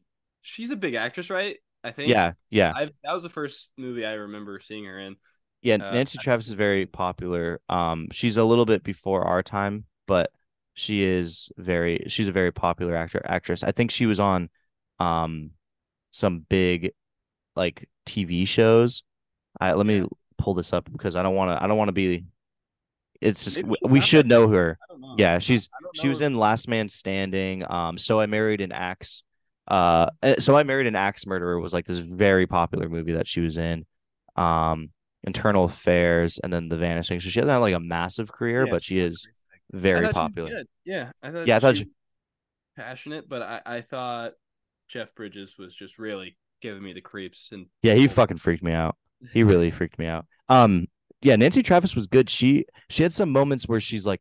She's 0.42 0.70
a 0.70 0.76
big 0.76 0.94
actress, 0.94 1.30
right? 1.30 1.56
I 1.82 1.90
think. 1.90 2.10
Yeah, 2.10 2.32
yeah. 2.50 2.72
I 2.74 2.90
that 3.02 3.12
was 3.12 3.22
the 3.22 3.30
first 3.30 3.70
movie 3.78 4.04
I 4.04 4.12
remember 4.12 4.60
seeing 4.60 4.84
her 4.84 4.98
in. 4.98 5.16
Yeah, 5.62 5.76
Uh, 5.76 5.92
Nancy 5.92 6.18
Travis 6.18 6.48
is 6.48 6.52
very 6.52 6.84
popular. 6.84 7.60
Um, 7.70 8.08
she's 8.12 8.36
a 8.36 8.44
little 8.44 8.66
bit 8.66 8.84
before 8.84 9.22
our 9.22 9.42
time, 9.42 9.84
but 10.06 10.30
she 10.74 11.04
is 11.04 11.50
very 11.56 12.04
she's 12.08 12.28
a 12.28 12.32
very 12.32 12.52
popular 12.52 12.96
actor 12.96 13.22
actress. 13.24 13.62
I 13.62 13.72
think 13.72 13.90
she 13.90 14.06
was 14.06 14.20
on 14.20 14.50
um 15.00 15.50
some 16.10 16.40
big 16.40 16.92
like 17.56 17.88
TV 18.06 18.46
shows. 18.46 19.04
I 19.60 19.72
let 19.74 19.86
me 19.86 19.98
Yeah. 19.98 20.06
pull 20.38 20.54
this 20.54 20.72
up 20.72 20.90
because 20.92 21.16
I 21.16 21.22
don't 21.22 21.34
want 21.36 21.56
to 21.58 21.62
I 21.62 21.66
don't 21.66 21.78
want 21.78 21.88
to 21.88 21.92
be 21.92 22.26
it's 23.20 23.44
just 23.44 23.56
Maybe 23.56 23.76
we, 23.82 24.00
should 24.00 24.26
know 24.26 24.48
her. 24.48 24.78
Know. 24.98 25.14
Yeah, 25.18 25.38
she's 25.38 25.68
she 25.94 26.08
was 26.08 26.20
know. 26.20 26.26
in 26.26 26.34
Last 26.36 26.68
Man 26.68 26.88
Standing. 26.88 27.64
Um, 27.70 27.96
So 27.98 28.20
I 28.20 28.26
Married 28.26 28.60
an 28.60 28.72
Axe. 28.72 29.22
Uh, 29.68 30.10
eh, 30.22 30.36
So 30.40 30.56
I 30.56 30.62
Married 30.62 30.86
an 30.86 30.96
Axe 30.96 31.26
Murderer 31.26 31.58
was 31.60 31.72
like 31.72 31.86
this 31.86 31.98
very 31.98 32.46
popular 32.46 32.88
movie 32.88 33.12
that 33.12 33.28
she 33.28 33.40
was 33.40 33.56
in. 33.58 33.86
Um, 34.36 34.90
Internal 35.26 35.64
Affairs 35.64 36.38
and 36.42 36.52
then 36.52 36.68
The 36.68 36.76
Vanishing. 36.76 37.20
So 37.20 37.30
she 37.30 37.40
hasn't 37.40 37.52
had 37.54 37.58
like 37.60 37.74
a 37.74 37.80
massive 37.80 38.30
career, 38.30 38.66
Yeah, 38.66 38.72
but 38.72 38.84
she 38.84 38.98
is 38.98 39.26
I 39.26 39.30
very 39.72 40.06
thought 40.08 40.32
she 40.36 40.42
was 40.42 40.52
popular. 40.52 40.62
Yeah, 40.84 41.12
I 41.22 41.30
thought 41.30 41.46
Yeah, 41.46 41.56
I 41.56 41.60
thought 41.60 41.76
she, 41.76 41.86
passionate, 42.76 43.28
but 43.28 43.42
I, 43.42 43.60
I 43.64 43.80
thought 43.80 44.32
Jeff 44.88 45.14
Bridges 45.14 45.56
was 45.58 45.74
just 45.74 45.98
really 45.98 46.36
giving 46.60 46.82
me 46.82 46.92
the 46.92 47.00
creeps 47.00 47.50
and 47.52 47.66
yeah, 47.82 47.94
he 47.94 48.08
fucking 48.08 48.38
freaked 48.38 48.62
me 48.62 48.72
out. 48.72 48.96
He 49.32 49.42
really 49.42 49.70
freaked 49.70 49.98
me 49.98 50.06
out. 50.06 50.26
Um, 50.48 50.86
yeah, 51.22 51.36
Nancy 51.36 51.62
Travis 51.62 51.94
was 51.94 52.06
good. 52.06 52.28
She 52.30 52.66
she 52.90 53.02
had 53.02 53.12
some 53.12 53.30
moments 53.30 53.66
where 53.68 53.80
she's 53.80 54.06
like 54.06 54.20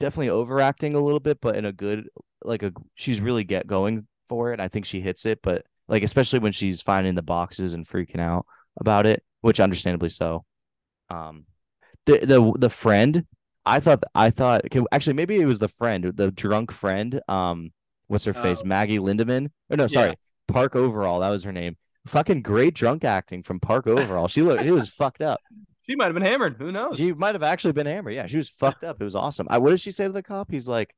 definitely 0.00 0.30
overacting 0.30 0.94
a 0.94 1.00
little 1.00 1.20
bit, 1.20 1.40
but 1.40 1.56
in 1.56 1.64
a 1.64 1.72
good 1.72 2.08
like 2.44 2.62
a 2.62 2.72
she's 2.94 3.20
really 3.20 3.44
get 3.44 3.66
going 3.66 4.06
for 4.28 4.52
it. 4.52 4.60
I 4.60 4.68
think 4.68 4.84
she 4.84 5.00
hits 5.00 5.26
it, 5.26 5.40
but 5.42 5.64
like 5.88 6.02
especially 6.02 6.38
when 6.38 6.52
she's 6.52 6.80
finding 6.82 7.14
the 7.14 7.22
boxes 7.22 7.74
and 7.74 7.86
freaking 7.86 8.20
out 8.20 8.46
about 8.80 9.06
it, 9.06 9.22
which 9.40 9.60
understandably 9.60 10.08
so. 10.08 10.44
Um, 11.10 11.46
the 12.06 12.18
the 12.20 12.54
the 12.58 12.70
friend, 12.70 13.26
I 13.68 13.80
thought 13.80 14.02
I 14.14 14.30
thought 14.30 14.64
okay, 14.66 14.80
actually 14.92 15.14
maybe 15.14 15.36
it 15.40 15.46
was 15.46 15.58
the 15.58 15.68
friend, 15.68 16.04
the 16.16 16.30
drunk 16.30 16.72
friend. 16.72 17.20
Um, 17.28 17.72
what's 18.06 18.24
her 18.24 18.32
face? 18.32 18.62
Oh. 18.64 18.68
Maggie 18.68 18.98
Lindemann. 18.98 19.50
Or 19.70 19.76
no, 19.76 19.84
Yeah. 19.84 19.86
sorry, 19.88 20.16
Park 20.48 20.74
Overall. 20.76 21.20
That 21.20 21.30
was 21.30 21.44
her 21.44 21.52
name. 21.52 21.76
Fucking 22.06 22.42
great 22.42 22.74
drunk 22.74 23.04
acting 23.04 23.42
from 23.42 23.60
Park 23.60 23.86
Overall. 23.86 24.28
She 24.28 24.42
looked, 24.42 24.64
she 24.64 24.70
was 24.70 24.88
fucked 24.88 25.20
up. 25.20 25.40
she 25.86 25.94
might 25.94 26.06
have 26.06 26.14
been 26.14 26.22
hammered. 26.22 26.56
Who 26.58 26.72
knows? 26.72 26.96
She 26.96 27.12
might 27.12 27.34
have 27.34 27.42
actually 27.42 27.72
been 27.72 27.86
hammered. 27.86 28.14
Yeah, 28.14 28.26
she 28.26 28.38
was 28.38 28.48
fucked 28.48 28.82
up. 28.84 29.00
It 29.00 29.04
was 29.04 29.14
awesome. 29.14 29.46
I, 29.50 29.58
what 29.58 29.70
did 29.70 29.80
she 29.80 29.90
say 29.90 30.06
to 30.06 30.12
the 30.12 30.22
cop? 30.22 30.50
He's 30.50 30.68
like, 30.68 30.94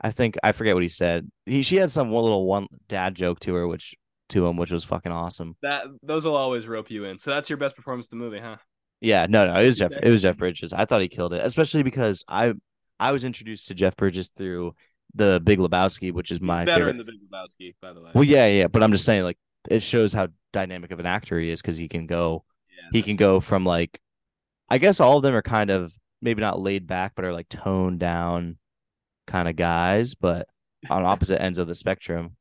I 0.00 0.10
think 0.10 0.36
I 0.42 0.52
forget 0.52 0.74
what 0.74 0.82
he 0.82 0.88
said. 0.88 1.30
He 1.46 1.62
she 1.62 1.76
had 1.76 1.90
some 1.90 2.10
one 2.10 2.24
little 2.24 2.46
one 2.46 2.66
dad 2.88 3.14
joke 3.14 3.40
to 3.40 3.54
her, 3.54 3.66
which 3.68 3.94
to 4.30 4.46
him, 4.46 4.56
which 4.56 4.70
was 4.72 4.84
fucking 4.84 5.12
awesome. 5.12 5.56
that 5.62 5.84
those 6.02 6.24
will 6.24 6.34
always 6.36 6.66
rope 6.66 6.90
you 6.90 7.04
in. 7.04 7.18
So 7.18 7.30
that's 7.30 7.50
your 7.50 7.58
best 7.58 7.76
performance 7.76 8.08
in 8.10 8.18
the 8.18 8.24
movie, 8.24 8.38
huh? 8.40 8.56
Yeah, 9.04 9.26
no, 9.28 9.46
no, 9.46 9.60
it 9.60 9.66
was 9.66 9.78
Jeff. 9.78 9.92
It 10.02 10.08
was 10.08 10.22
Jeff 10.22 10.36
Bridges. 10.36 10.72
I 10.72 10.84
thought 10.84 11.02
he 11.02 11.08
killed 11.08 11.34
it, 11.34 11.44
especially 11.44 11.82
because 11.82 12.24
I 12.28 12.54
I 12.98 13.12
was 13.12 13.24
introduced 13.24 13.68
to 13.68 13.74
Jeff 13.74 13.96
Bridges 13.96 14.28
through 14.28 14.74
the 15.14 15.40
Big 15.44 15.58
Lebowski, 15.58 16.12
which 16.12 16.30
is 16.30 16.40
my 16.40 16.64
better 16.64 16.86
favorite. 16.86 16.90
in 16.92 16.98
the 16.98 17.04
Big 17.04 17.20
Lebowski, 17.20 17.74
by 17.82 17.92
the 17.92 18.00
way. 18.00 18.10
Well, 18.14 18.24
yeah, 18.24 18.46
yeah, 18.46 18.66
but 18.66 18.82
I'm 18.82 18.92
just 18.92 19.04
saying, 19.04 19.24
like, 19.24 19.38
it 19.68 19.82
shows 19.82 20.12
how 20.12 20.28
dynamic 20.52 20.90
of 20.90 21.00
an 21.00 21.06
actor 21.06 21.38
he 21.38 21.50
is 21.50 21.60
because 21.60 21.76
he 21.76 21.88
can 21.88 22.06
go, 22.06 22.44
Yeah, 22.70 22.88
he 22.92 23.02
can 23.02 23.16
go 23.16 23.40
from 23.40 23.64
like, 23.64 24.00
I 24.68 24.78
guess 24.78 25.00
all 25.00 25.18
of 25.18 25.22
them 25.22 25.34
are 25.34 25.42
kind 25.42 25.70
of 25.70 25.94
maybe 26.22 26.40
not 26.40 26.60
laid 26.60 26.86
back, 26.86 27.12
but 27.14 27.24
are 27.26 27.32
like 27.32 27.48
toned 27.48 28.00
down 28.00 28.56
kind 29.26 29.48
of 29.48 29.56
guys, 29.56 30.14
but 30.14 30.48
on 30.88 31.04
opposite 31.04 31.42
ends 31.42 31.58
of 31.58 31.66
the 31.66 31.74
spectrum 31.74 32.36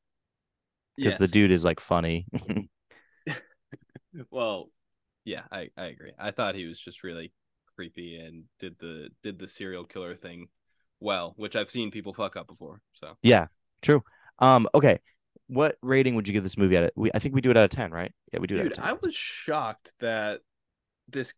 because 0.95 1.17
the 1.17 1.27
dude 1.27 1.51
is 1.51 1.65
like 1.65 1.79
funny. 1.79 2.25
Well, 4.29 4.69
yeah, 5.25 5.43
I, 5.51 5.69
I 5.77 5.85
agree. 5.85 6.11
I 6.19 6.31
thought 6.31 6.55
he 6.55 6.65
was 6.65 6.79
just 6.79 7.03
really 7.03 7.31
creepy 7.75 8.17
and 8.17 8.43
did 8.59 8.75
the 8.79 9.09
did 9.23 9.39
the 9.39 9.47
serial 9.47 9.83
killer 9.85 10.15
thing 10.15 10.47
well, 10.99 11.33
which 11.37 11.55
I've 11.55 11.69
seen 11.69 11.91
people 11.91 12.13
fuck 12.13 12.35
up 12.35 12.47
before. 12.47 12.81
So 12.93 13.17
yeah, 13.21 13.47
true. 13.81 14.03
Um, 14.39 14.67
okay, 14.73 14.99
what 15.47 15.77
rating 15.81 16.15
would 16.15 16.27
you 16.27 16.33
give 16.33 16.43
this 16.43 16.57
movie 16.57 16.77
at? 16.77 16.93
We 16.95 17.11
I 17.13 17.19
think 17.19 17.35
we 17.35 17.41
do 17.41 17.51
it 17.51 17.57
out 17.57 17.65
of 17.65 17.69
ten, 17.71 17.91
right? 17.91 18.11
Yeah, 18.31 18.39
we 18.39 18.47
do 18.47 18.55
it. 18.55 18.63
dude, 18.63 18.73
Out 18.73 18.77
of 18.79 18.83
10. 18.83 18.85
I 18.85 18.93
was 19.01 19.15
shocked 19.15 19.93
that 19.99 20.41
this 21.09 21.33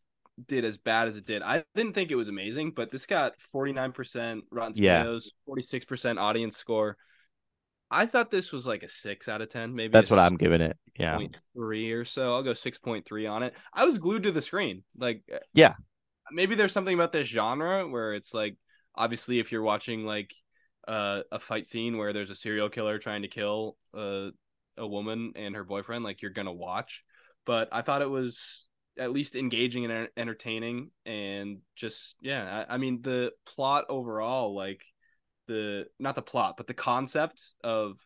did 0.48 0.66
as 0.66 0.78
bad 0.78 1.08
as 1.08 1.16
it 1.16 1.26
did. 1.26 1.42
I 1.42 1.64
didn't 1.76 1.94
think 1.94 2.12
it 2.12 2.16
was 2.16 2.28
amazing, 2.28 2.72
but 2.76 2.92
this 2.92 3.06
got 3.06 3.34
49% 3.54 4.42
Rotten 4.52 4.74
Yeah. 4.76 5.00
Tomatoes, 5.00 5.32
46% 5.48 6.20
audience 6.20 6.58
score. 6.58 6.98
I 7.92 8.06
thought 8.06 8.32
this 8.32 8.52
was 8.52 8.66
like 8.66 8.84
a 8.84 8.90
6 8.90 9.28
out 9.30 9.42
of 9.42 9.50
10, 9.50 9.76
maybe. 9.76 9.92
That's 9.92 10.10
what 10.10 10.20
I'm 10.20 10.38
giving 10.38 10.62
it. 10.62 10.78
Yeah. 10.98 11.20
three 11.54 11.92
or 11.92 12.06
so. 12.06 12.34
I'll 12.34 12.44
go 12.44 12.52
6.3 12.52 13.32
on 13.32 13.44
it. 13.44 13.54
I 13.74 13.86
was 13.86 13.98
glued 13.98 14.24
to 14.24 14.32
the 14.32 14.42
screen. 14.42 14.84
Like 14.98 15.24
uh, 15.34 15.40
Yeah. 15.54 15.76
Maybe 16.32 16.56
there's 16.56 16.72
something 16.72 16.96
about 16.96 17.12
this 17.12 17.28
genre 17.28 17.88
where 17.88 18.14
it's 18.14 18.34
like 18.34 18.58
obviously 18.96 19.40
if 19.40 19.52
you're 19.52 19.62
watching 19.62 20.06
like 20.06 20.34
uh, 20.88 21.22
a 21.32 21.40
fight 21.40 21.68
scene 21.68 21.98
where 21.98 22.14
there's 22.14 22.32
a 22.32 22.36
serial 22.36 22.70
killer 22.70 22.98
trying 22.98 23.22
to 23.24 23.28
kill 23.28 23.78
uh, 23.96 24.30
a 24.78 24.88
woman 24.88 25.34
and 25.36 25.56
her 25.56 25.64
boyfriend, 25.64 26.04
like 26.04 26.22
you're 26.22 26.32
gonna 26.32 26.54
watch. 26.54 27.04
But 27.46 27.70
I 27.72 27.82
thought 27.82 28.02
it 28.02 28.10
was 28.10 28.68
at 28.98 29.12
least 29.12 29.36
engaging 29.36 29.86
and 29.86 30.10
entertaining, 30.18 30.92
and 31.06 31.60
just 31.76 32.16
yeah, 32.22 32.66
I, 32.68 32.76
I 32.76 32.78
mean 32.78 33.02
the 33.02 33.32
plot 33.46 33.86
overall, 33.90 34.56
like 34.56 34.82
the 35.48 35.86
not 36.00 36.16
the 36.16 36.22
plot, 36.22 36.56
but 36.58 36.68
the 36.68 36.74
concept 36.74 37.42
of 37.64 37.98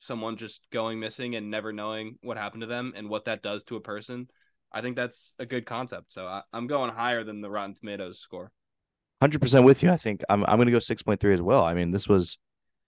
someone 0.00 0.36
just 0.36 0.66
going 0.72 1.00
missing 1.00 1.34
and 1.34 1.50
never 1.50 1.72
knowing 1.72 2.18
what 2.22 2.36
happened 2.36 2.60
to 2.60 2.66
them 2.66 2.92
and 2.96 3.08
what 3.08 3.24
that 3.24 3.42
does 3.42 3.64
to 3.64 3.76
a 3.76 3.80
person. 3.80 4.28
I 4.72 4.80
think 4.80 4.96
that's 4.96 5.32
a 5.38 5.46
good 5.46 5.64
concept. 5.64 6.12
So 6.12 6.26
I, 6.26 6.42
I'm 6.52 6.66
going 6.66 6.92
higher 6.92 7.24
than 7.24 7.40
the 7.40 7.50
Rotten 7.50 7.74
Tomatoes 7.74 8.20
score. 8.20 8.50
Hundred 9.20 9.40
percent 9.40 9.64
with 9.64 9.82
you. 9.82 9.90
I 9.90 9.96
think 9.96 10.22
I'm 10.28 10.44
I'm 10.44 10.58
gonna 10.58 10.70
go 10.70 10.78
six 10.78 11.02
point 11.02 11.20
three 11.20 11.32
as 11.34 11.40
well. 11.40 11.64
I 11.64 11.74
mean, 11.74 11.90
this 11.90 12.08
was 12.08 12.38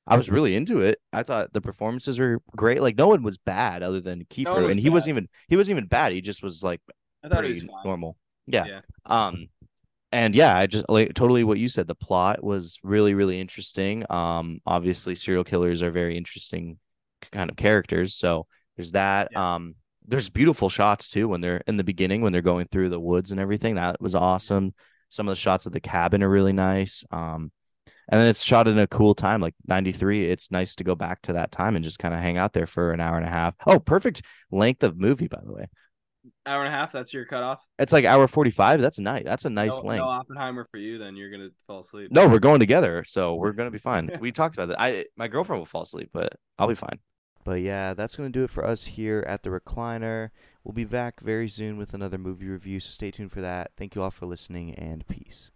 I 0.07 0.17
was 0.17 0.31
really 0.31 0.55
into 0.55 0.81
it. 0.81 0.99
I 1.13 1.23
thought 1.23 1.53
the 1.53 1.61
performances 1.61 2.19
were 2.19 2.41
great. 2.57 2.81
Like 2.81 2.97
no 2.97 3.09
one 3.09 3.23
was 3.23 3.39
bad 3.39 3.83
other 3.83 4.01
than 4.01 4.25
Kiefer, 4.25 4.63
was 4.63 4.71
and 4.71 4.81
he 4.81 4.91
wasn't 4.91 5.11
even 5.11 5.29
he 5.49 5.57
wasn't 5.57 5.77
even 5.77 5.87
bad. 5.87 6.13
He 6.13 6.21
just 6.21 6.43
was 6.43 6.63
like 6.63 6.81
I 7.23 7.29
thought 7.29 7.45
it 7.45 7.49
was 7.49 7.63
fine. 7.63 7.71
normal. 7.85 8.17
Yeah. 8.47 8.65
Yeah. 8.67 8.81
Um, 9.05 9.49
and 10.13 10.35
yeah, 10.35 10.57
I 10.57 10.67
just 10.67 10.89
like 10.89 11.15
totally 11.15 11.45
what 11.45 11.59
you 11.59 11.69
said. 11.69 11.87
The 11.87 11.95
plot 11.95 12.43
was 12.43 12.79
really 12.83 13.15
really 13.15 13.41
interesting. 13.41 14.05
Um, 14.11 14.61
obviously 14.67 15.15
serial 15.15 15.45
killers 15.45 15.83
are 15.83 15.91
very 15.91 16.17
interesting 16.17 16.79
kind 17.33 17.51
of 17.51 17.57
characters. 17.57 18.15
So 18.15 18.47
there's 18.77 18.93
that. 18.93 19.29
Yeah. 19.33 19.55
Um, 19.55 19.75
there's 20.07 20.31
beautiful 20.31 20.71
shots 20.71 21.11
too 21.11 21.29
when 21.29 21.43
they're 21.43 21.63
in 21.67 21.77
the 21.77 21.85
beginning 21.85 22.23
when 22.23 22.33
they're 22.33 22.41
going 22.41 22.67
through 22.67 22.89
the 22.89 23.01
woods 23.01 23.31
and 23.31 23.39
everything. 23.39 23.75
That 23.75 24.01
was 24.01 24.15
awesome. 24.15 24.75
Some 25.11 25.29
of 25.29 25.33
the 25.33 25.41
shots 25.41 25.67
of 25.67 25.73
the 25.73 25.81
cabin 25.81 26.23
are 26.23 26.29
really 26.29 26.55
nice. 26.55 27.05
Um, 27.11 27.53
and 28.11 28.19
then 28.19 28.29
it's 28.29 28.43
shot 28.43 28.69
in 28.69 28.79
a 28.79 28.87
cool 28.87 29.15
time, 29.15 29.43
like 29.43 29.55
93. 29.67 30.31
It's 30.31 30.51
nice 30.51 30.75
to 30.77 30.85
go 30.85 30.95
back 30.95 31.21
to 31.23 31.35
that 31.35 31.53
time 31.53 31.77
and 31.77 31.85
just 31.85 31.99
kind 31.99 32.15
of 32.15 32.21
hang 32.21 32.39
out 32.39 32.55
there 32.55 32.67
for 32.67 32.93
an 32.93 33.01
hour 33.01 33.19
and 33.19 33.27
a 33.27 33.31
half. 33.31 33.55
Oh, 33.67 33.79
perfect 33.79 34.23
length 34.51 34.83
of 34.83 34.99
movie, 34.99 35.29
by 35.29 35.41
the 35.45 35.53
way. 35.53 35.67
Hour 36.47 36.65
and 36.65 36.69
a 36.69 36.77
half. 36.77 36.93
That's 36.93 37.13
your 37.15 37.25
cutoff. 37.25 37.63
It's 37.79 37.93
like 37.93 38.05
hour 38.05 38.27
45. 38.27 38.81
That's 38.81 38.99
a 38.99 39.03
nice. 39.03 39.25
That's 39.25 39.45
a 39.45 39.51
nice 39.51 39.83
no, 39.83 39.89
length. 39.89 40.01
no 40.01 40.09
Oppenheimer 40.09 40.67
for 40.71 40.79
you. 40.79 40.99
Then 40.99 41.17
you're 41.17 41.31
gonna 41.31 41.51
fall 41.67 41.81
asleep. 41.81 42.11
No, 42.11 42.29
we're 42.29 42.39
going 42.39 42.61
together, 42.61 43.05
so 43.07 43.35
we're 43.35 43.53
gonna 43.53 43.71
be 43.71 43.79
fine. 43.79 44.11
we 44.21 44.33
talked 44.33 44.55
about 44.55 44.69
that. 44.69 44.81
I 44.81 45.07
my 45.17 45.29
girlfriend 45.29 45.61
will 45.61 45.67
fall 45.67 45.83
asleep, 45.83 46.11
but 46.13 46.35
I'll 46.59 46.69
be 46.69 46.75
fine. 46.75 46.99
But 47.45 47.61
yeah, 47.61 47.95
that's 47.95 48.17
gonna 48.17 48.31
do 48.31 48.45
it 48.45 48.51
for 48.51 48.65
us 48.65 48.85
here 48.85 49.25
at 49.27 49.43
the 49.43 49.51
recliner. 49.51 50.31
We'll 50.65 50.75
be 50.75 50.85
back 50.85 51.21
very 51.21 51.49
soon 51.49 51.79
with 51.79 51.95
another 51.95 52.19
movie 52.19 52.49
review, 52.49 52.81
so 52.81 52.91
stay 52.91 53.11
tuned 53.11 53.33
for 53.33 53.41
that. 53.41 53.71
Thank 53.77 53.95
you 53.95 54.03
all 54.03 54.11
for 54.11 54.27
listening 54.27 54.75
and 54.75 55.07
peace. 55.07 55.51